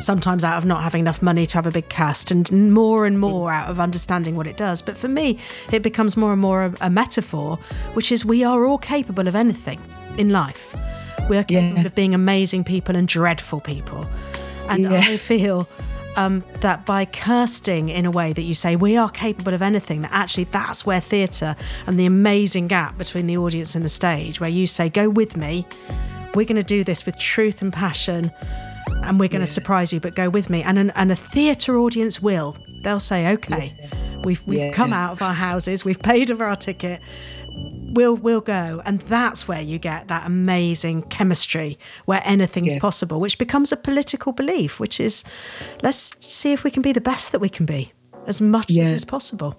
sometimes 0.00 0.44
out 0.44 0.56
of 0.58 0.64
not 0.64 0.82
having 0.82 1.00
enough 1.00 1.22
money 1.22 1.46
to 1.46 1.54
have 1.56 1.66
a 1.66 1.70
big 1.70 1.88
cast, 1.88 2.30
and 2.30 2.50
more 2.72 3.06
and 3.06 3.18
more 3.18 3.52
out 3.52 3.68
of 3.70 3.80
understanding 3.80 4.36
what 4.36 4.46
it 4.46 4.56
does. 4.56 4.80
But 4.82 4.96
for 4.96 5.08
me, 5.08 5.38
it 5.72 5.82
becomes 5.82 6.16
more 6.16 6.32
and 6.32 6.40
more 6.40 6.64
a, 6.64 6.74
a 6.82 6.90
metaphor, 6.90 7.56
which 7.94 8.12
is 8.12 8.24
we 8.24 8.44
are 8.44 8.64
all 8.64 8.78
capable 8.78 9.26
of 9.28 9.34
anything 9.34 9.80
in 10.18 10.30
life. 10.30 10.76
We 11.28 11.36
are 11.36 11.44
capable 11.44 11.80
Yeah. 11.80 11.86
of 11.86 11.94
being 11.94 12.14
amazing 12.14 12.64
people 12.64 12.96
and 12.96 13.06
dreadful 13.06 13.60
people. 13.60 14.06
And 14.70 14.82
Yeah. 14.84 14.98
I 15.04 15.16
feel 15.16 15.68
um, 16.16 16.42
that 16.60 16.84
by 16.86 17.04
casting 17.04 17.88
in 17.88 18.04
a 18.04 18.10
way 18.10 18.32
that 18.32 18.42
you 18.42 18.54
say 18.54 18.74
we 18.76 18.96
are 18.96 19.08
capable 19.10 19.54
of 19.54 19.62
anything, 19.62 20.02
that 20.02 20.12
actually 20.12 20.44
that's 20.44 20.84
where 20.84 21.00
theatre 21.00 21.54
and 21.86 21.98
the 21.98 22.06
amazing 22.06 22.66
gap 22.68 22.98
between 22.98 23.26
the 23.26 23.36
audience 23.36 23.74
and 23.74 23.84
the 23.84 23.88
stage, 23.88 24.40
where 24.40 24.50
you 24.50 24.66
say, 24.66 24.88
go 24.88 25.08
with 25.08 25.36
me, 25.36 25.66
we're 26.34 26.46
going 26.46 26.56
to 26.56 26.62
do 26.62 26.82
this 26.84 27.06
with 27.06 27.18
truth 27.18 27.62
and 27.62 27.72
passion, 27.72 28.30
and 29.04 29.18
we're 29.20 29.28
going 29.28 29.40
to 29.40 29.46
surprise 29.46 29.92
you, 29.92 30.00
but 30.00 30.14
go 30.14 30.28
with 30.28 30.50
me. 30.50 30.62
And, 30.62 30.78
an, 30.78 30.90
and 30.96 31.10
a 31.12 31.16
theatre 31.16 31.78
audience 31.78 32.20
will. 32.20 32.56
They'll 32.82 33.00
say, 33.00 33.28
okay, 33.34 33.72
we've, 34.24 34.44
we've 34.46 34.58
Yeah. 34.58 34.72
come 34.72 34.92
out 34.92 35.12
of 35.12 35.22
our 35.22 35.34
houses, 35.34 35.84
we've 35.84 36.00
paid 36.02 36.28
for 36.36 36.44
our 36.44 36.56
ticket, 36.56 37.00
we'll 37.92 38.14
we'll 38.16 38.40
go 38.40 38.82
and 38.84 39.00
that's 39.00 39.46
where 39.48 39.60
you 39.60 39.78
get 39.78 40.08
that 40.08 40.26
amazing 40.26 41.02
chemistry 41.02 41.78
where 42.04 42.22
anything 42.24 42.66
is 42.66 42.74
Yeah. 42.74 42.80
possible 42.80 43.20
which 43.20 43.38
becomes 43.38 43.72
a 43.72 43.76
political 43.76 44.32
belief 44.32 44.78
which 44.80 45.00
is 45.00 45.24
let's 45.82 46.16
see 46.24 46.52
if 46.52 46.64
we 46.64 46.70
can 46.70 46.82
be 46.82 46.92
the 46.92 47.00
best 47.00 47.32
that 47.32 47.40
we 47.40 47.48
can 47.48 47.66
be 47.66 47.92
as 48.26 48.40
much 48.40 48.70
as 48.76 48.92
is 48.92 49.04
possible 49.04 49.56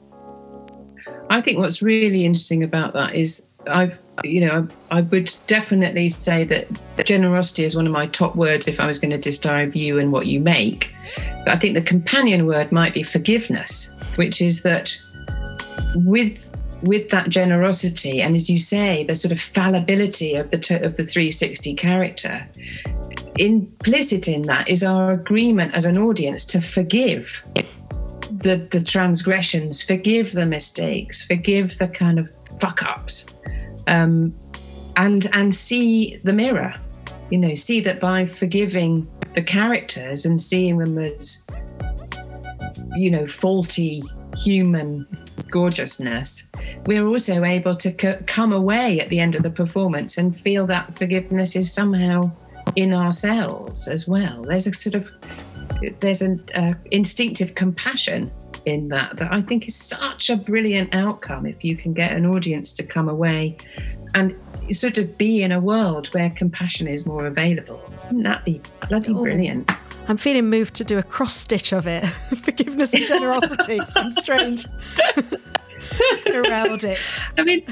I 1.29 1.39
think 1.39 1.59
what's 1.59 1.81
really 1.81 2.25
interesting 2.25 2.61
about 2.61 2.91
that 2.93 3.15
is 3.15 3.47
I've, 3.69 3.97
you 4.23 4.41
know, 4.41 4.67
I, 4.91 4.97
I 4.97 5.01
would 5.01 5.31
definitely 5.47 6.09
say 6.09 6.43
that 6.45 6.67
generosity 7.05 7.63
is 7.63 7.75
one 7.75 7.85
of 7.85 7.93
my 7.93 8.07
top 8.07 8.35
words 8.35 8.67
if 8.67 8.79
I 8.81 8.85
was 8.87 8.99
going 8.99 9.11
to 9.11 9.17
describe 9.17 9.73
you 9.75 9.97
and 9.97 10.11
what 10.11 10.27
you 10.27 10.41
make. 10.41 10.93
But 11.45 11.53
I 11.53 11.55
think 11.57 11.75
the 11.75 11.81
companion 11.81 12.47
word 12.47 12.71
might 12.73 12.93
be 12.93 13.03
forgiveness, 13.03 13.95
which 14.17 14.41
is 14.41 14.63
that 14.63 14.93
with 15.95 16.53
with 16.83 17.09
that 17.09 17.29
generosity 17.29 18.21
and 18.21 18.35
as 18.35 18.49
you 18.49 18.57
say 18.57 19.03
the 19.03 19.15
sort 19.15 19.31
of 19.31 19.39
fallibility 19.39 20.35
of 20.35 20.49
the 20.51 20.57
of 20.83 20.97
the 20.97 21.03
360 21.03 21.75
character 21.75 22.47
implicit 23.37 24.27
in 24.27 24.43
that 24.43 24.67
is 24.67 24.83
our 24.83 25.11
agreement 25.11 25.73
as 25.73 25.85
an 25.85 25.97
audience 25.97 26.45
to 26.45 26.59
forgive 26.61 27.43
the 28.41 28.67
the 28.71 28.83
transgressions, 28.83 29.81
forgive 29.81 30.31
the 30.33 30.45
mistakes, 30.45 31.23
forgive 31.23 31.77
the 31.77 31.87
kind 31.87 32.19
of 32.19 32.29
fuck 32.59 32.83
ups, 32.83 33.27
um, 33.87 34.33
and 34.97 35.27
and 35.33 35.53
see 35.53 36.17
the 36.23 36.33
mirror. 36.33 36.73
You 37.29 37.37
know, 37.37 37.53
see 37.53 37.79
that 37.81 37.99
by 37.99 38.25
forgiving 38.25 39.07
the 39.35 39.41
characters 39.41 40.25
and 40.25 40.39
seeing 40.39 40.77
them 40.77 40.97
as, 40.97 41.47
you 42.95 43.09
know, 43.09 43.25
faulty 43.25 44.03
human 44.37 45.07
gorgeousness, 45.49 46.47
we're 46.85 47.05
also 47.07 47.43
able 47.43 47.75
to 47.77 47.91
c- 47.91 48.23
come 48.25 48.51
away 48.53 48.99
at 48.99 49.09
the 49.09 49.19
end 49.19 49.35
of 49.35 49.43
the 49.43 49.49
performance 49.49 50.17
and 50.17 50.37
feel 50.39 50.65
that 50.67 50.93
forgiveness 50.95 51.55
is 51.55 51.71
somehow 51.73 52.31
in 52.75 52.93
ourselves 52.93 53.87
as 53.87 54.07
well. 54.07 54.43
There's 54.43 54.67
a 54.67 54.73
sort 54.73 54.95
of 54.95 55.09
there's 55.99 56.21
an 56.21 56.43
uh, 56.55 56.73
instinctive 56.91 57.55
compassion 57.55 58.29
in 58.65 58.89
that 58.89 59.17
that 59.17 59.31
I 59.33 59.41
think 59.41 59.67
is 59.67 59.75
such 59.75 60.29
a 60.29 60.35
brilliant 60.35 60.93
outcome 60.93 61.45
if 61.47 61.63
you 61.63 61.75
can 61.75 61.93
get 61.93 62.11
an 62.11 62.25
audience 62.25 62.71
to 62.73 62.83
come 62.83 63.09
away 63.09 63.57
and 64.13 64.35
sort 64.69 64.97
of 64.99 65.17
be 65.17 65.41
in 65.41 65.51
a 65.51 65.59
world 65.59 66.07
where 66.09 66.29
compassion 66.29 66.87
is 66.87 67.05
more 67.07 67.25
available. 67.25 67.81
Wouldn't 68.05 68.23
that 68.23 68.45
be 68.45 68.61
bloody 68.87 69.11
Oh. 69.13 69.21
brilliant? 69.23 69.69
I'm 70.11 70.17
feeling 70.17 70.49
moved 70.49 70.75
to 70.75 70.83
do 70.83 70.97
a 70.97 71.03
cross 71.03 71.33
stitch 71.33 71.73
of 71.73 71.87
it 71.87 72.05
forgiveness 72.43 72.93
and 72.93 73.03
generosity 73.05 73.79
some 73.85 74.11
strange 74.11 74.65
around 76.33 76.83
it. 76.83 76.99
I 77.37 77.43
mean, 77.43 77.63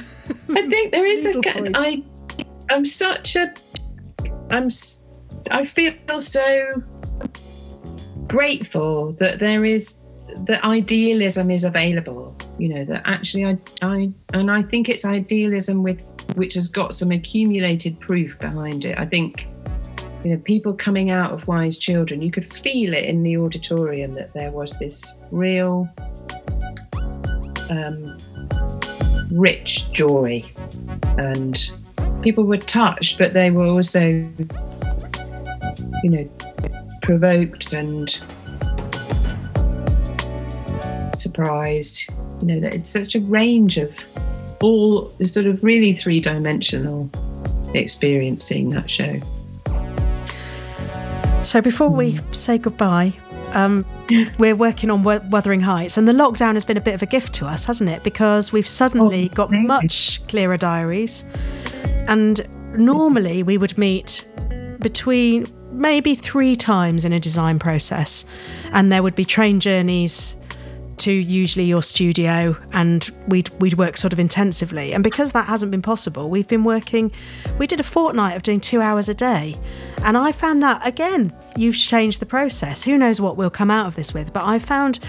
I 0.50 0.68
think 0.68 0.92
there 0.92 1.06
is 1.06 1.26
a. 1.26 1.42
I, 1.76 2.04
I'm 2.70 2.86
such 2.86 3.36
a. 3.36 3.54
I'm. 4.50 4.70
I 5.52 5.66
feel 5.66 6.20
so 6.20 6.84
grateful 8.28 9.14
that 9.14 9.40
there 9.40 9.66
is 9.66 10.04
that 10.46 10.64
idealism 10.64 11.52
is 11.52 11.64
available. 11.64 12.36
You 12.58 12.70
know 12.70 12.86
that 12.86 13.04
actually 13.06 13.46
I 13.46 13.58
I 13.82 14.12
and 14.34 14.52
I 14.52 14.62
think 14.62 14.90
it's 14.90 15.06
idealism 15.06 15.84
with 15.84 16.02
which 16.36 16.54
has 16.54 16.70
got 16.70 16.94
some 16.94 17.12
accumulated 17.12 18.00
proof 18.00 18.38
behind 18.40 18.86
it. 18.86 18.98
I 18.98 19.06
think. 19.06 19.48
You 20.24 20.32
know, 20.32 20.38
people 20.38 20.74
coming 20.74 21.10
out 21.10 21.32
of 21.32 21.48
Wise 21.48 21.78
Children, 21.78 22.22
you 22.22 22.32
could 22.32 22.46
feel 22.46 22.94
it 22.94 23.06
in 23.06 23.24
the 23.24 23.38
auditorium 23.38 24.16
that 24.16 24.34
there 24.34 24.52
was 24.52 24.78
this 24.80 25.18
real 25.32 25.90
um, 27.70 28.18
rich 29.32 29.92
joy. 29.92 30.44
And 31.18 31.58
people 32.22 32.44
were 32.44 32.58
touched 32.58 33.18
but 33.18 33.34
they 33.34 33.50
were 33.50 33.66
also 33.66 34.02
you 36.04 36.10
know 36.10 36.30
provoked 37.02 37.74
and 37.74 38.22
surprised 41.16 42.10
you 42.42 42.48
know 42.48 42.60
that 42.60 42.74
it's 42.74 42.90
such 42.90 43.16
a 43.16 43.20
range 43.22 43.78
of 43.78 43.94
all 44.62 45.12
sort 45.24 45.46
of 45.46 45.64
really 45.64 45.94
three-dimensional 45.94 47.10
experiencing 47.74 48.70
that 48.72 48.90
show 48.90 49.20
So 51.44 51.62
before 51.62 51.90
we 51.90 52.20
say 52.32 52.58
goodbye, 52.60 53.14
um, 53.54 53.84
we're 54.38 54.56
working 54.56 54.92
on 54.92 55.04
Wuthering 55.04 55.62
Heights, 55.62 55.98
and 55.98 56.08
the 56.08 56.14
lockdown 56.14 56.54
has 56.54 56.64
been 56.64 56.78
a 56.78 56.82
bit 56.82 56.94
of 56.94 57.02
a 57.02 57.08
gift 57.08 57.34
to 57.36 57.48
us, 57.48 57.66
hasn't 57.66 57.90
it? 57.90 58.04
Because 58.04 58.52
we've 58.52 58.68
suddenly 58.68 59.30
Oh, 59.32 59.36
got 59.36 59.52
much 59.52 60.26
clearer 60.28 60.58
diaries, 60.58 61.26
and 62.08 62.40
normally 62.78 63.42
we 63.42 63.58
would 63.58 63.78
meet 63.78 64.28
between 64.80 65.48
maybe 65.72 66.14
three 66.14 66.56
times 66.56 67.04
in 67.04 67.14
a 67.14 67.20
design 67.20 67.58
process, 67.58 68.26
and 68.72 68.92
there 68.92 69.02
would 69.02 69.16
be 69.16 69.26
train 69.26 69.60
journeys 69.60 70.36
to 71.00 71.12
usually 71.12 71.66
your 71.66 71.84
studio 71.84 72.56
and 72.74 73.10
we'd 73.28 73.50
we'd 73.60 73.76
work 73.76 73.98
sort 73.98 74.14
of 74.14 74.20
intensively. 74.20 74.94
And 74.94 75.04
because 75.04 75.32
that 75.32 75.46
hasn't 75.48 75.72
been 75.72 75.82
possible 75.82 76.30
we've 76.30 76.48
been 76.48 76.64
working 76.64 77.12
we 77.58 77.68
did 77.68 77.80
a 77.80 77.84
fortnight 77.84 78.36
of 78.36 78.44
doing 78.44 78.60
2 78.60 78.82
hours 78.82 79.10
a 79.10 79.14
day. 79.14 79.58
And 80.04 80.18
I 80.18 80.32
found 80.32 80.62
that 80.64 80.86
again 80.86 81.34
you've 81.56 81.78
changed 81.78 82.20
the 82.20 82.26
process. 82.26 82.84
Who 82.84 82.98
knows 82.98 83.20
what 83.20 83.38
we'll 83.38 83.50
come 83.50 83.72
out 83.72 83.88
of 83.88 83.96
this 83.96 84.14
with? 84.14 84.34
But 84.34 84.46
I 84.46 84.60
found 84.60 85.00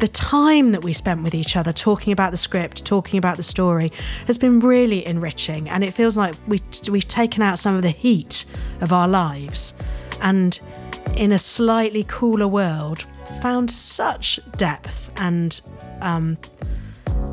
the 0.00 0.08
time 0.08 0.72
that 0.72 0.82
we 0.82 0.92
spent 0.92 1.22
with 1.22 1.34
each 1.34 1.56
other 1.56 1.72
talking 1.72 2.12
about 2.12 2.30
the 2.32 2.36
script 2.36 2.84
talking 2.84 3.16
about 3.16 3.36
the 3.36 3.42
story 3.42 3.92
has 4.26 4.36
been 4.36 4.58
really 4.60 5.06
enriching. 5.06 5.68
And 5.68 5.84
it 5.84 5.94
feels 5.94 6.16
like 6.16 6.34
we 6.46 6.60
we've 6.90 7.08
taken 7.08 7.42
out 7.42 7.58
some 7.58 7.74
of 7.76 7.82
the 7.82 7.90
heat 7.90 8.44
of 8.80 8.92
our 8.92 9.08
lives. 9.08 9.74
And 10.20 10.58
in 11.16 11.32
a 11.32 11.38
slightly 11.38 12.04
cooler 12.08 12.48
world 12.48 13.06
found 13.42 13.70
such 13.70 14.40
depth 14.56 15.10
and 15.16 15.60
um, 16.00 16.38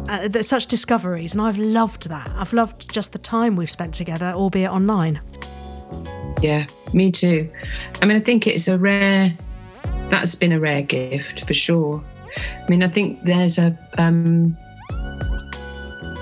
uh, 0.08 0.30
such 0.42 0.68
discoveries, 0.68 1.34
and 1.34 1.42
I've 1.42 1.58
loved 1.58 2.10
that. 2.10 2.30
I've 2.36 2.54
loved 2.54 2.92
just 2.92 3.14
the 3.14 3.18
time 3.20 3.56
we've 3.56 3.70
spent 3.70 3.94
together, 3.94 4.28
albeit 4.28 4.72
online. 4.72 5.22
Yeah, 6.42 6.66
me 6.94 7.12
too. 7.12 7.50
I 8.02 8.06
mean, 8.06 8.18
I 8.18 8.20
think 8.20 8.48
it's 8.48 8.68
a 8.68 8.78
rare. 8.78 9.36
That's 10.10 10.36
been 10.36 10.52
a 10.52 10.60
rare 10.60 10.82
gift 10.82 11.48
for 11.48 11.54
sure. 11.54 12.04
I 12.38 12.70
mean, 12.70 12.84
I 12.84 12.88
think 12.88 13.22
there's 13.24 13.58
a 13.58 13.78
um, 13.98 14.58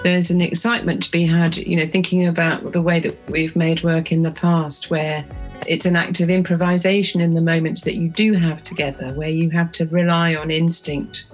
there's 0.04 0.32
an 0.32 0.42
excitement 0.42 1.04
to 1.04 1.12
be 1.12 1.26
had. 1.26 1.58
You 1.58 1.78
know, 1.78 1.86
thinking 1.86 2.28
about 2.28 2.72
the 2.72 2.82
way 2.82 3.00
that 3.00 3.18
we've 3.30 3.56
made 3.56 3.84
work 3.84 4.12
in 4.12 4.24
the 4.24 4.32
past, 4.32 4.92
where 4.92 5.26
it's 5.70 5.86
an 5.86 5.96
act 5.96 6.20
of 6.20 6.32
improvisation 6.32 7.22
in 7.22 7.36
the 7.36 7.42
moments 7.42 7.84
that 7.84 7.94
you 7.94 8.10
do 8.10 8.34
have 8.34 8.64
together, 8.64 9.14
where 9.14 9.30
you 9.30 9.52
have 9.52 9.72
to 9.74 9.86
rely 9.86 10.34
on 10.34 10.50
instinct 10.50 11.26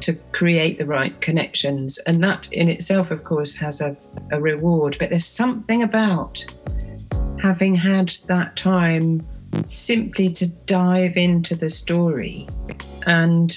to 0.00 0.14
create 0.32 0.78
the 0.78 0.86
right 0.86 1.20
connections. 1.20 1.98
And 2.06 2.24
that 2.24 2.50
in 2.52 2.70
itself, 2.70 3.10
of 3.10 3.22
course, 3.22 3.54
has 3.56 3.82
a, 3.82 3.94
a 4.30 4.40
reward. 4.40 4.96
But 4.98 5.10
there's 5.10 5.26
something 5.26 5.82
about 5.82 6.42
having 7.42 7.74
had 7.74 8.08
that 8.28 8.56
time 8.56 9.26
simply 9.62 10.30
to 10.30 10.48
dive 10.64 11.18
into 11.18 11.54
the 11.54 11.68
story 11.68 12.48
and, 13.06 13.54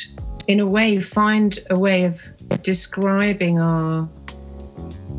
in 0.49 0.59
a 0.59 0.67
way, 0.67 0.99
find 0.99 1.59
a 1.69 1.79
way 1.79 2.03
of 2.03 2.21
describing 2.61 3.57
our 3.57 4.09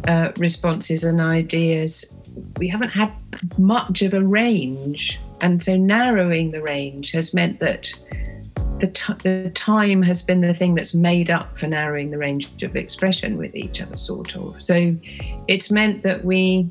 uh, 0.06 0.32
responses 0.36 1.04
and 1.04 1.22
ideas. 1.22 2.15
We 2.58 2.68
haven't 2.68 2.90
had 2.90 3.12
much 3.58 4.02
of 4.02 4.14
a 4.14 4.22
range. 4.22 5.18
And 5.40 5.62
so 5.62 5.76
narrowing 5.76 6.50
the 6.50 6.62
range 6.62 7.12
has 7.12 7.34
meant 7.34 7.60
that 7.60 7.92
the, 8.80 8.88
t- 8.88 9.14
the 9.22 9.50
time 9.50 10.02
has 10.02 10.22
been 10.22 10.40
the 10.40 10.54
thing 10.54 10.74
that's 10.74 10.94
made 10.94 11.30
up 11.30 11.56
for 11.56 11.66
narrowing 11.66 12.10
the 12.10 12.18
range 12.18 12.62
of 12.62 12.76
expression 12.76 13.36
with 13.38 13.54
each 13.54 13.80
other, 13.80 13.96
sort 13.96 14.36
of. 14.36 14.62
So 14.62 14.96
it's 15.48 15.70
meant 15.70 16.02
that 16.02 16.24
we, 16.24 16.68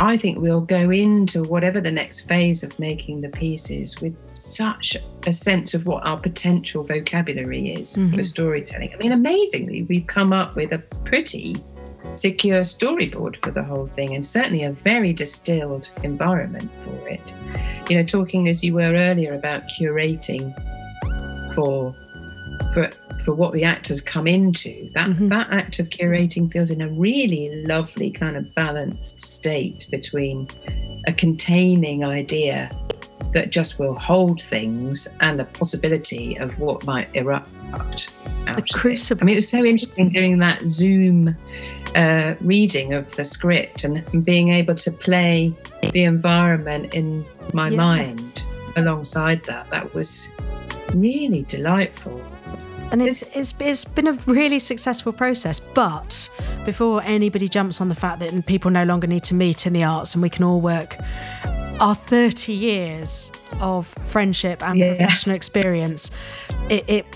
I 0.00 0.16
think 0.16 0.38
we'll 0.38 0.60
go 0.60 0.90
into 0.90 1.42
whatever 1.44 1.80
the 1.80 1.92
next 1.92 2.22
phase 2.22 2.64
of 2.64 2.78
making 2.78 3.20
the 3.20 3.28
pieces 3.28 4.00
with 4.00 4.16
such 4.36 4.96
a 5.26 5.32
sense 5.32 5.74
of 5.74 5.86
what 5.86 6.04
our 6.06 6.18
potential 6.18 6.82
vocabulary 6.82 7.72
is 7.72 7.94
for 7.94 8.00
mm-hmm. 8.00 8.22
storytelling. 8.22 8.92
I 8.92 8.96
mean, 8.96 9.12
amazingly, 9.12 9.82
we've 9.82 10.06
come 10.06 10.32
up 10.32 10.56
with 10.56 10.72
a 10.72 10.78
pretty 11.04 11.56
secure 12.12 12.60
storyboard 12.60 13.36
for 13.36 13.50
the 13.50 13.62
whole 13.62 13.86
thing 13.88 14.14
and 14.14 14.24
certainly 14.24 14.64
a 14.64 14.72
very 14.72 15.12
distilled 15.12 15.90
environment 16.02 16.70
for 16.78 17.08
it. 17.08 17.20
You 17.88 17.96
know, 17.96 18.04
talking 18.04 18.48
as 18.48 18.64
you 18.64 18.74
were 18.74 18.92
earlier 18.94 19.34
about 19.34 19.62
curating 19.68 20.54
for 21.54 21.94
for 22.74 22.90
for 23.24 23.34
what 23.34 23.52
the 23.52 23.64
actors 23.64 24.00
come 24.00 24.26
into, 24.26 24.90
that 24.94 25.08
mm-hmm. 25.08 25.28
that 25.28 25.50
act 25.50 25.78
of 25.78 25.90
curating 25.90 26.50
feels 26.50 26.70
in 26.70 26.80
a 26.80 26.88
really 26.88 27.64
lovely 27.64 28.10
kind 28.10 28.36
of 28.36 28.54
balanced 28.54 29.20
state 29.20 29.86
between 29.90 30.48
a 31.06 31.12
containing 31.12 32.04
idea 32.04 32.70
that 33.32 33.50
just 33.50 33.78
will 33.78 33.94
hold 33.94 34.42
things 34.42 35.06
and 35.20 35.38
the 35.38 35.44
possibility 35.44 36.36
of 36.36 36.58
what 36.58 36.84
might 36.84 37.14
erupt 37.14 37.48
out 37.72 38.10
of 38.58 38.64
crucible. 38.68 39.22
I 39.22 39.24
mean, 39.26 39.32
it 39.34 39.36
was 39.36 39.48
so 39.48 39.64
interesting 39.64 40.10
doing 40.10 40.38
that 40.38 40.62
Zoom 40.62 41.36
uh, 41.94 42.34
reading 42.40 42.92
of 42.92 43.14
the 43.16 43.24
script 43.24 43.84
and 43.84 44.24
being 44.24 44.48
able 44.48 44.74
to 44.76 44.90
play 44.90 45.54
the 45.92 46.04
environment 46.04 46.94
in 46.94 47.24
my 47.54 47.68
Yeah. 47.68 47.76
mind 47.76 48.44
alongside 48.76 49.44
that. 49.44 49.70
That 49.70 49.94
was 49.94 50.28
really 50.94 51.42
delightful. 51.42 52.20
And 52.92 53.00
it's, 53.00 53.36
it's 53.36 53.54
it's 53.60 53.84
been 53.84 54.08
a 54.08 54.12
really 54.26 54.58
successful 54.58 55.12
process. 55.12 55.60
But 55.60 56.28
before 56.64 57.02
anybody 57.04 57.46
jumps 57.48 57.80
on 57.80 57.88
the 57.88 57.94
fact 57.94 58.18
that 58.18 58.46
people 58.46 58.72
no 58.72 58.82
longer 58.82 59.06
need 59.06 59.22
to 59.24 59.34
meet 59.34 59.64
in 59.64 59.72
the 59.72 59.84
arts 59.84 60.14
and 60.14 60.22
we 60.22 60.28
can 60.28 60.42
all 60.44 60.60
work, 60.60 60.96
our 61.80 61.94
30 61.94 62.52
years 62.52 63.32
of 63.60 63.86
friendship 64.04 64.62
and 64.62 64.78
Yeah. 64.78 64.88
professional 64.94 65.34
experience, 65.36 66.10
it, 66.68 66.84
it 66.88 67.06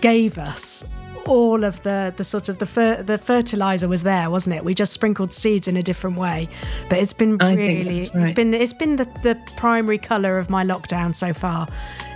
gave 0.00 0.38
us 0.38 0.84
all 1.26 1.64
of 1.64 1.82
the 1.84 2.12
the 2.18 2.22
sort 2.24 2.50
of 2.50 2.58
the 2.58 2.66
fer- 2.66 3.02
the 3.02 3.16
fertilizer 3.16 3.88
was 3.88 4.02
there 4.02 4.28
wasn't 4.28 4.54
it 4.54 4.62
we 4.62 4.74
just 4.74 4.92
sprinkled 4.92 5.32
seeds 5.32 5.66
in 5.66 5.74
a 5.74 5.82
different 5.82 6.18
way 6.18 6.46
but 6.90 6.98
it's 6.98 7.14
been 7.14 7.40
I 7.40 7.54
really 7.54 8.10
right. 8.12 8.24
it's 8.24 8.32
been 8.32 8.52
it's 8.52 8.74
been 8.74 8.96
the, 8.96 9.06
the 9.22 9.40
primary 9.56 9.96
color 9.96 10.36
of 10.38 10.50
my 10.50 10.62
lockdown 10.62 11.14
so 11.14 11.32
far 11.32 11.66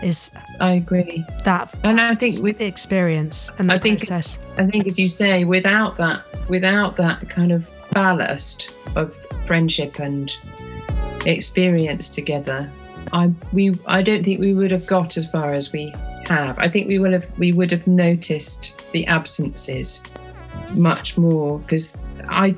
is 0.03 0.37
I 0.61 0.73
agree. 0.73 1.25
that 1.47 1.75
And 1.85 1.99
I 1.99 2.17
think 2.17 2.43
we 2.43 2.51
experience 2.57 3.51
and 3.59 3.71
the 3.71 3.75
I 3.77 3.79
think 3.79 4.01
process 4.01 4.39
I 4.59 4.67
think, 4.67 4.87
as 4.87 4.99
you 4.99 5.07
say, 5.07 5.45
without 5.45 5.97
that, 5.97 6.21
without 6.51 6.97
that 6.99 7.31
kind 7.31 7.51
of 7.51 7.67
ballast 7.93 8.71
of 8.95 9.15
friendship 9.47 9.99
and 10.01 10.31
experience 11.33 12.11
together, 12.11 12.71
I 13.13 13.33
we 13.53 13.75
I 13.87 14.03
don't 14.03 14.25
think 14.25 14.41
we 14.41 14.55
would 14.55 14.71
have 14.71 14.87
got 14.87 15.17
as 15.17 15.31
far 15.31 15.53
as 15.55 15.73
we 15.73 15.95
have. 16.29 16.59
I 16.59 16.69
think 16.69 16.89
we 16.89 16.99
will 16.99 17.13
have 17.13 17.39
we 17.39 17.53
would 17.53 17.71
have 17.71 17.87
noticed 17.87 18.93
the 18.93 19.07
absences 19.07 20.03
much 20.77 21.17
more 21.17 21.59
because 21.61 21.97
I, 22.29 22.55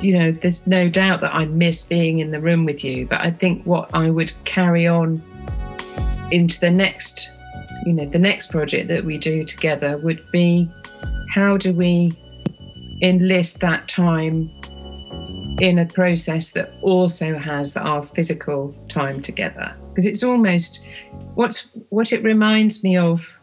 you 0.00 0.16
know, 0.16 0.32
there's 0.32 0.66
no 0.66 0.88
doubt 0.88 1.20
that 1.22 1.34
I 1.34 1.46
miss 1.46 1.84
being 1.86 2.20
in 2.20 2.30
the 2.30 2.40
room 2.40 2.64
with 2.64 2.84
you. 2.84 3.06
But 3.06 3.20
I 3.20 3.30
think 3.30 3.64
what 3.64 3.90
I 3.94 4.10
would 4.10 4.32
carry 4.44 4.86
on 4.86 5.22
into 6.30 6.60
the 6.60 6.70
next, 6.70 7.30
you 7.84 7.92
know, 7.92 8.06
the 8.06 8.18
next 8.18 8.50
project 8.52 8.88
that 8.88 9.04
we 9.04 9.18
do 9.18 9.44
together 9.44 9.98
would 9.98 10.30
be 10.30 10.68
how 11.30 11.56
do 11.56 11.72
we 11.72 12.12
enlist 13.00 13.60
that 13.60 13.88
time 13.88 14.50
in 15.60 15.78
a 15.78 15.86
process 15.86 16.52
that 16.52 16.70
also 16.82 17.36
has 17.38 17.76
our 17.76 18.02
physical 18.02 18.74
time 18.88 19.20
together. 19.22 19.74
Because 19.90 20.06
it's 20.06 20.22
almost 20.22 20.86
what's 21.34 21.68
what 21.90 22.12
it 22.12 22.22
reminds 22.22 22.82
me 22.84 22.96
of 22.96 23.34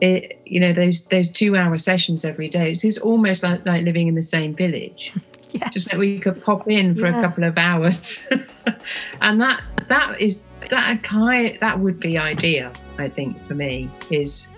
it, 0.00 0.40
you 0.46 0.60
know 0.60 0.72
those 0.72 1.06
those 1.06 1.30
two 1.30 1.56
hour 1.56 1.76
sessions 1.76 2.24
every 2.24 2.48
day 2.48 2.70
it's, 2.70 2.84
it's 2.84 2.98
almost 2.98 3.42
like, 3.42 3.66
like 3.66 3.84
living 3.84 4.06
in 4.08 4.14
the 4.14 4.22
same 4.22 4.54
village. 4.54 5.12
Yes. 5.50 5.72
Just 5.72 5.90
that 5.92 5.98
we 5.98 6.18
could 6.20 6.44
pop 6.44 6.68
in 6.68 6.94
for 6.94 7.08
Yeah. 7.08 7.18
a 7.20 7.22
couple 7.22 7.44
of 7.44 7.56
hours. 7.56 8.28
And 9.22 9.40
that 9.40 9.62
that 9.88 10.20
is 10.20 10.46
that 10.68 11.02
kind 11.02 11.56
that 11.62 11.80
would 11.80 11.98
be 11.98 12.18
ideal 12.18 12.70
i 12.98 13.08
think 13.08 13.38
for 13.46 13.54
me 13.54 13.88
is 14.10 14.48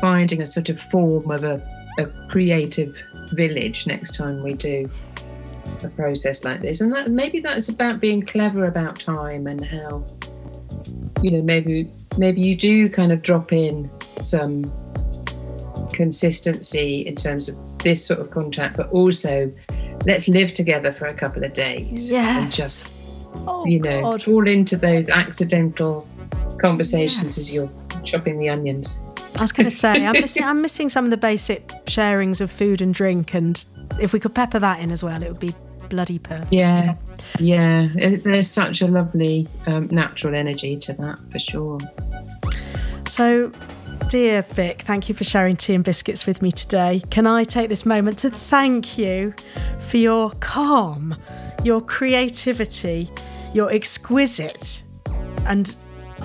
finding 0.00 0.40
a 0.40 0.46
sort 0.46 0.70
of 0.70 0.80
form 0.80 1.30
of 1.30 1.44
a, 1.44 1.60
a 1.98 2.06
creative 2.28 2.96
village 3.32 3.86
next 3.86 4.16
time 4.16 4.42
we 4.42 4.54
do 4.54 4.88
a 5.84 5.88
process 5.90 6.44
like 6.44 6.60
this 6.60 6.80
and 6.80 6.92
that 6.92 7.08
maybe 7.08 7.40
that's 7.40 7.68
about 7.68 8.00
being 8.00 8.22
clever 8.22 8.66
about 8.66 8.98
time 8.98 9.46
and 9.46 9.64
how 9.64 10.04
you 11.22 11.30
know 11.30 11.42
maybe 11.42 11.88
maybe 12.18 12.40
you 12.40 12.56
do 12.56 12.88
kind 12.88 13.12
of 13.12 13.22
drop 13.22 13.52
in 13.52 13.90
some 14.20 14.64
consistency 15.92 17.06
in 17.06 17.14
terms 17.14 17.48
of 17.48 17.78
this 17.78 18.04
sort 18.04 18.20
of 18.20 18.30
contract, 18.30 18.76
but 18.76 18.88
also 18.90 19.52
let's 20.04 20.28
live 20.28 20.52
together 20.52 20.92
for 20.92 21.06
a 21.06 21.14
couple 21.14 21.44
of 21.44 21.52
days 21.52 22.10
and 22.12 22.50
just 22.50 22.90
oh, 23.46 23.64
you 23.66 23.78
know 23.78 24.02
God. 24.02 24.22
fall 24.22 24.48
into 24.48 24.76
those 24.76 25.08
accidental 25.10 26.08
conversations 26.60 27.36
Yes. 27.36 27.38
as 27.38 27.54
you're 27.54 27.70
chopping 28.02 28.38
the 28.38 28.48
onions 28.48 28.98
I 29.38 29.42
was 29.42 29.52
going 29.52 29.68
to 29.68 29.70
say 29.70 30.04
I'm 30.04 30.12
missing 30.20 30.42
I'm 30.42 30.60
missing 30.60 30.88
some 30.88 31.04
of 31.04 31.12
the 31.12 31.16
basic 31.16 31.68
sharings 31.86 32.40
of 32.40 32.50
food 32.50 32.82
and 32.82 32.92
drink 32.92 33.32
and 33.34 33.64
if 34.00 34.12
we 34.12 34.18
could 34.18 34.34
pepper 34.34 34.58
that 34.58 34.80
in 34.80 34.90
as 34.90 35.04
well 35.04 35.22
it 35.22 35.28
would 35.28 35.40
be 35.40 35.54
bloody 35.92 36.18
perfect. 36.18 36.52
Yeah 36.52 36.94
yeah. 37.38 37.88
There's 37.92 38.50
such 38.50 38.82
a 38.82 38.86
lovely 38.86 39.48
um, 39.66 39.88
natural 39.90 40.34
energy 40.34 40.76
to 40.78 40.92
that 40.94 41.18
for 41.30 41.38
sure. 41.38 41.78
So, 43.06 43.52
dear 44.08 44.42
Vic, 44.42 44.82
thank 44.82 45.08
you 45.08 45.14
for 45.14 45.24
sharing 45.24 45.56
tea 45.56 45.74
and 45.74 45.84
biscuits 45.84 46.26
with 46.26 46.42
me 46.42 46.52
today. 46.52 47.02
Can 47.10 47.26
I 47.26 47.44
take 47.44 47.68
this 47.68 47.86
moment 47.86 48.18
to 48.18 48.30
thank 48.30 48.98
you 48.98 49.34
for 49.80 49.96
your 49.96 50.30
calm, 50.40 51.16
your 51.64 51.80
creativity, 51.80 53.10
your 53.54 53.70
exquisite 53.72 54.82
and 55.46 55.76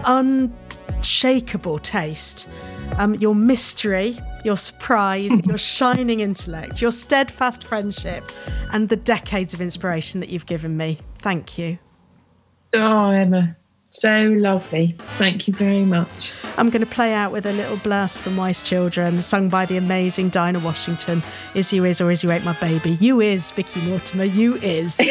unshakable 0.06 1.80
taste, 1.80 2.50
um, 2.98 3.16
your 3.16 3.36
mystery, 3.36 4.18
your 4.48 4.58
surprise, 4.58 5.30
your 5.46 5.58
shining 5.60 6.22
intellect, 6.22 6.82
your 6.82 6.92
steadfast 6.92 7.66
friendship, 7.66 8.24
and 8.74 8.90
the 8.90 8.96
decades 8.96 9.54
of 9.54 9.62
inspiration 9.62 10.22
that 10.22 10.30
you've 10.30 10.46
given 10.48 10.76
me. 10.78 10.98
Thank 11.20 11.58
you. 11.60 11.78
oh 12.74 13.10
emma 13.10 13.56
so 13.90 14.30
lovely 14.30 14.96
thank 15.18 15.48
you 15.48 15.54
very 15.54 15.86
much 15.86 16.34
I'm 16.58 16.70
going 16.70 16.82
to 16.82 16.88
play 16.88 17.14
out 17.14 17.32
with 17.32 17.46
a 17.46 17.54
little 17.54 17.78
blast 17.78 18.18
from 18.18 18.36
Wise 18.36 18.62
Children, 18.64 19.22
sung 19.22 19.48
by 19.48 19.66
the 19.66 19.78
amazing 19.78 20.30
Dinah 20.30 20.60
Washington. 20.60 21.22
Is 21.54 21.72
you 21.72 21.86
is 21.86 22.02
or 22.02 22.10
is 22.10 22.24
you 22.24 22.32
ain't 22.32 22.44
my 22.44 22.54
baby? 22.60 22.98
You 23.00 23.22
is, 23.22 23.52
Vicki 23.52 23.80
Mortimer. 23.82 24.24
You 24.24 24.56
is. 24.56 25.00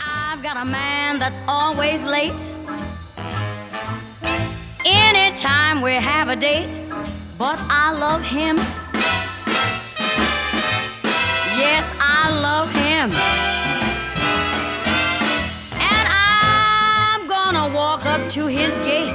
I've 0.00 0.42
got 0.42 0.58
a 0.58 0.66
man 0.66 1.18
that's 1.18 1.40
always 1.48 2.06
late. 2.06 2.50
Anytime 4.84 5.80
we 5.80 5.94
have 5.94 6.28
a 6.28 6.36
date, 6.36 6.78
but 7.38 7.58
I 7.68 7.92
love 7.92 8.22
him. 8.22 8.56
Yes, 11.58 11.92
I 12.00 12.30
love 12.40 12.70
him. 12.72 13.10
And 15.76 16.06
I'm 16.08 17.28
gonna 17.28 17.74
walk 17.74 18.06
up 18.06 18.26
to 18.30 18.46
his 18.46 18.78
gate 18.80 19.12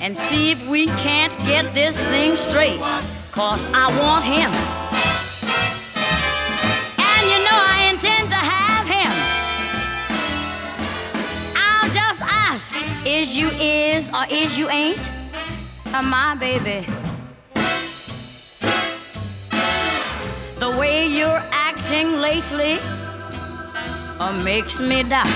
and 0.00 0.14
see 0.16 0.50
if 0.50 0.68
we 0.68 0.86
can't 1.04 1.36
get 1.40 1.72
this 1.72 1.98
thing 2.04 2.36
straight. 2.36 2.80
Cause 3.30 3.66
I 3.72 3.88
want 3.98 4.24
him. 4.24 4.50
And 7.00 7.22
you 7.32 7.38
know 7.46 7.58
I 7.72 7.88
intend 7.90 8.28
to 8.28 8.36
have 8.36 8.86
him 8.86 9.12
I'll 11.56 11.90
just 11.90 12.22
ask, 12.22 12.76
is 13.06 13.38
you 13.38 13.48
is 13.48 14.10
or 14.10 14.26
is 14.28 14.58
you 14.58 14.68
ain't 14.68 15.10
uh, 15.94 16.02
my 16.02 16.34
baby? 16.36 16.86
The 20.58 20.70
way 20.78 21.06
you're 21.06 21.42
acting 21.50 22.20
lately 22.20 22.78
uh, 24.20 24.42
makes 24.44 24.80
me 24.80 25.02
doubt. 25.02 25.26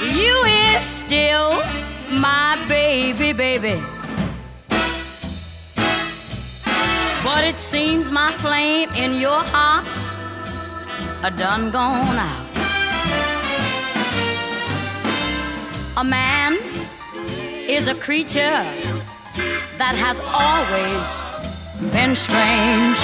You 0.00 0.34
is 0.44 0.82
still 0.82 1.60
my 2.10 2.62
baby, 2.68 3.32
baby. 3.32 3.80
But 7.24 7.44
it 7.44 7.58
seems 7.58 8.10
my 8.10 8.32
flame 8.32 8.88
in 8.96 9.20
your 9.20 9.42
heart's 9.42 10.16
a 11.22 11.30
done 11.30 11.70
gone 11.70 12.16
out. 12.16 12.45
A 15.98 16.04
man 16.04 16.58
is 17.66 17.88
a 17.88 17.94
creature 17.94 18.60
that 19.78 19.94
has 19.96 20.20
always 20.20 21.22
been 21.90 22.14
strange. 22.14 23.00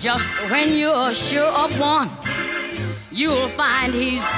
Just 0.00 0.32
when 0.50 0.72
you're 0.72 1.14
sure 1.14 1.46
of 1.46 1.78
one, 1.78 2.10
you'll 3.12 3.46
find 3.50 3.94
he's 3.94 4.28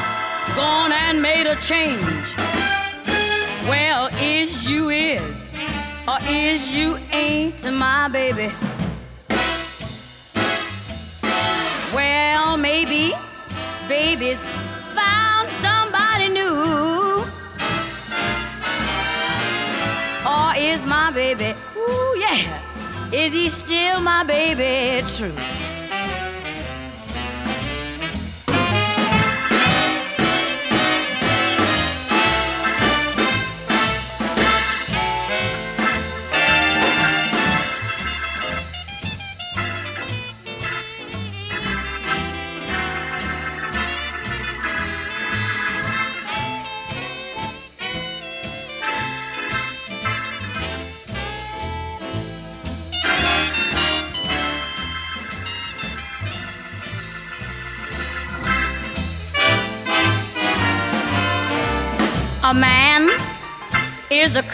gone 0.55 0.93
and 0.93 1.23
made 1.23 1.47
a 1.47 1.57
change. 1.57 2.37
Well, 3.67 4.11
is 4.21 4.69
you 4.69 4.91
is, 4.91 5.55
or 6.07 6.19
is 6.29 6.75
you 6.75 6.99
ain't 7.13 7.65
my 7.73 8.09
baby? 8.09 8.53
Well, 11.95 12.59
maybe 12.59 13.15
baby's 13.89 14.51
found 14.95 15.51
somebody 15.51 16.29
new. 16.29 16.96
Is 20.57 20.85
my 20.85 21.11
baby, 21.11 21.55
ooh 21.77 22.17
yeah, 22.19 22.61
is 23.13 23.33
he 23.33 23.49
still 23.49 24.01
my 24.01 24.25
baby? 24.25 25.07
True? 25.07 25.76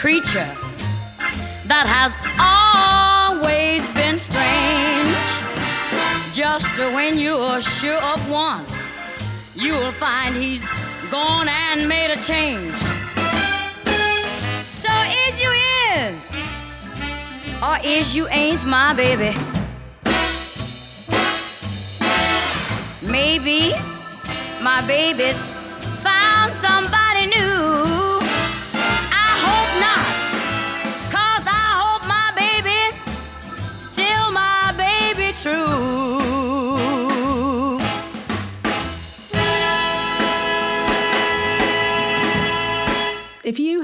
Creature 0.03 0.51
that 1.65 1.87
has 1.87 2.19
always 2.35 3.89
been 3.91 4.19
strange. 4.19 5.31
Just 6.35 6.77
when 6.93 7.17
you're 7.17 7.61
sure 7.61 8.03
of 8.11 8.19
one, 8.29 8.65
you'll 9.55 9.93
find 9.93 10.35
he's 10.35 10.67
gone 11.09 11.47
and 11.47 11.87
made 11.87 12.11
a 12.11 12.17
change. 12.17 12.75
So 14.59 14.91
is 15.23 15.39
you 15.41 15.51
is, 15.95 16.35
or 17.63 17.77
is 17.81 18.13
you 18.13 18.27
ain't 18.27 18.65
my 18.65 18.93
baby. 18.93 19.31
Maybe 23.01 23.71
my 24.61 24.83
baby's 24.85 25.45
found 26.03 26.53
somebody 26.53 27.02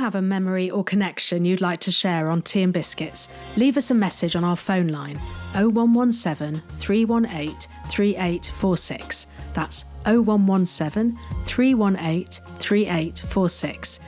have 0.10 0.16
a 0.16 0.22
memory 0.24 0.72
or 0.72 0.84
connection 0.84 1.46
you'd 1.46 1.62
like 1.62 1.80
to 1.80 1.92
share 1.92 2.32
on 2.32 2.42
Tea 2.42 2.64
and 2.64 2.74
Biscuits, 2.74 3.30
leave 3.56 3.78
us 3.78 3.92
a 3.92 3.94
message 3.94 4.36
on 4.36 4.44
our 4.44 4.56
phone 4.56 4.88
line 4.88 5.18
0117 5.54 6.64
318 6.80 7.56
3846. 7.92 9.28
That's 9.54 9.84
0117 10.06 11.16
318 11.46 12.24
3846. 12.58 14.00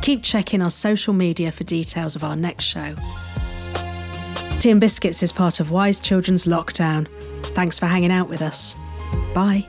Keep 0.00 0.22
checking 0.22 0.62
our 0.62 0.70
social 0.70 1.12
media 1.12 1.52
for 1.52 1.64
details 1.64 2.16
of 2.16 2.24
our 2.24 2.36
next 2.36 2.64
show. 2.64 2.94
Tea 4.60 4.70
and 4.70 4.80
Biscuits 4.80 5.22
is 5.22 5.30
part 5.30 5.60
of 5.60 5.70
Wise 5.70 6.00
Children's 6.00 6.46
Lockdown. 6.46 7.06
Thanks 7.54 7.78
for 7.78 7.84
hanging 7.84 8.10
out 8.10 8.30
with 8.30 8.40
us. 8.40 8.74
Bye. 9.34 9.66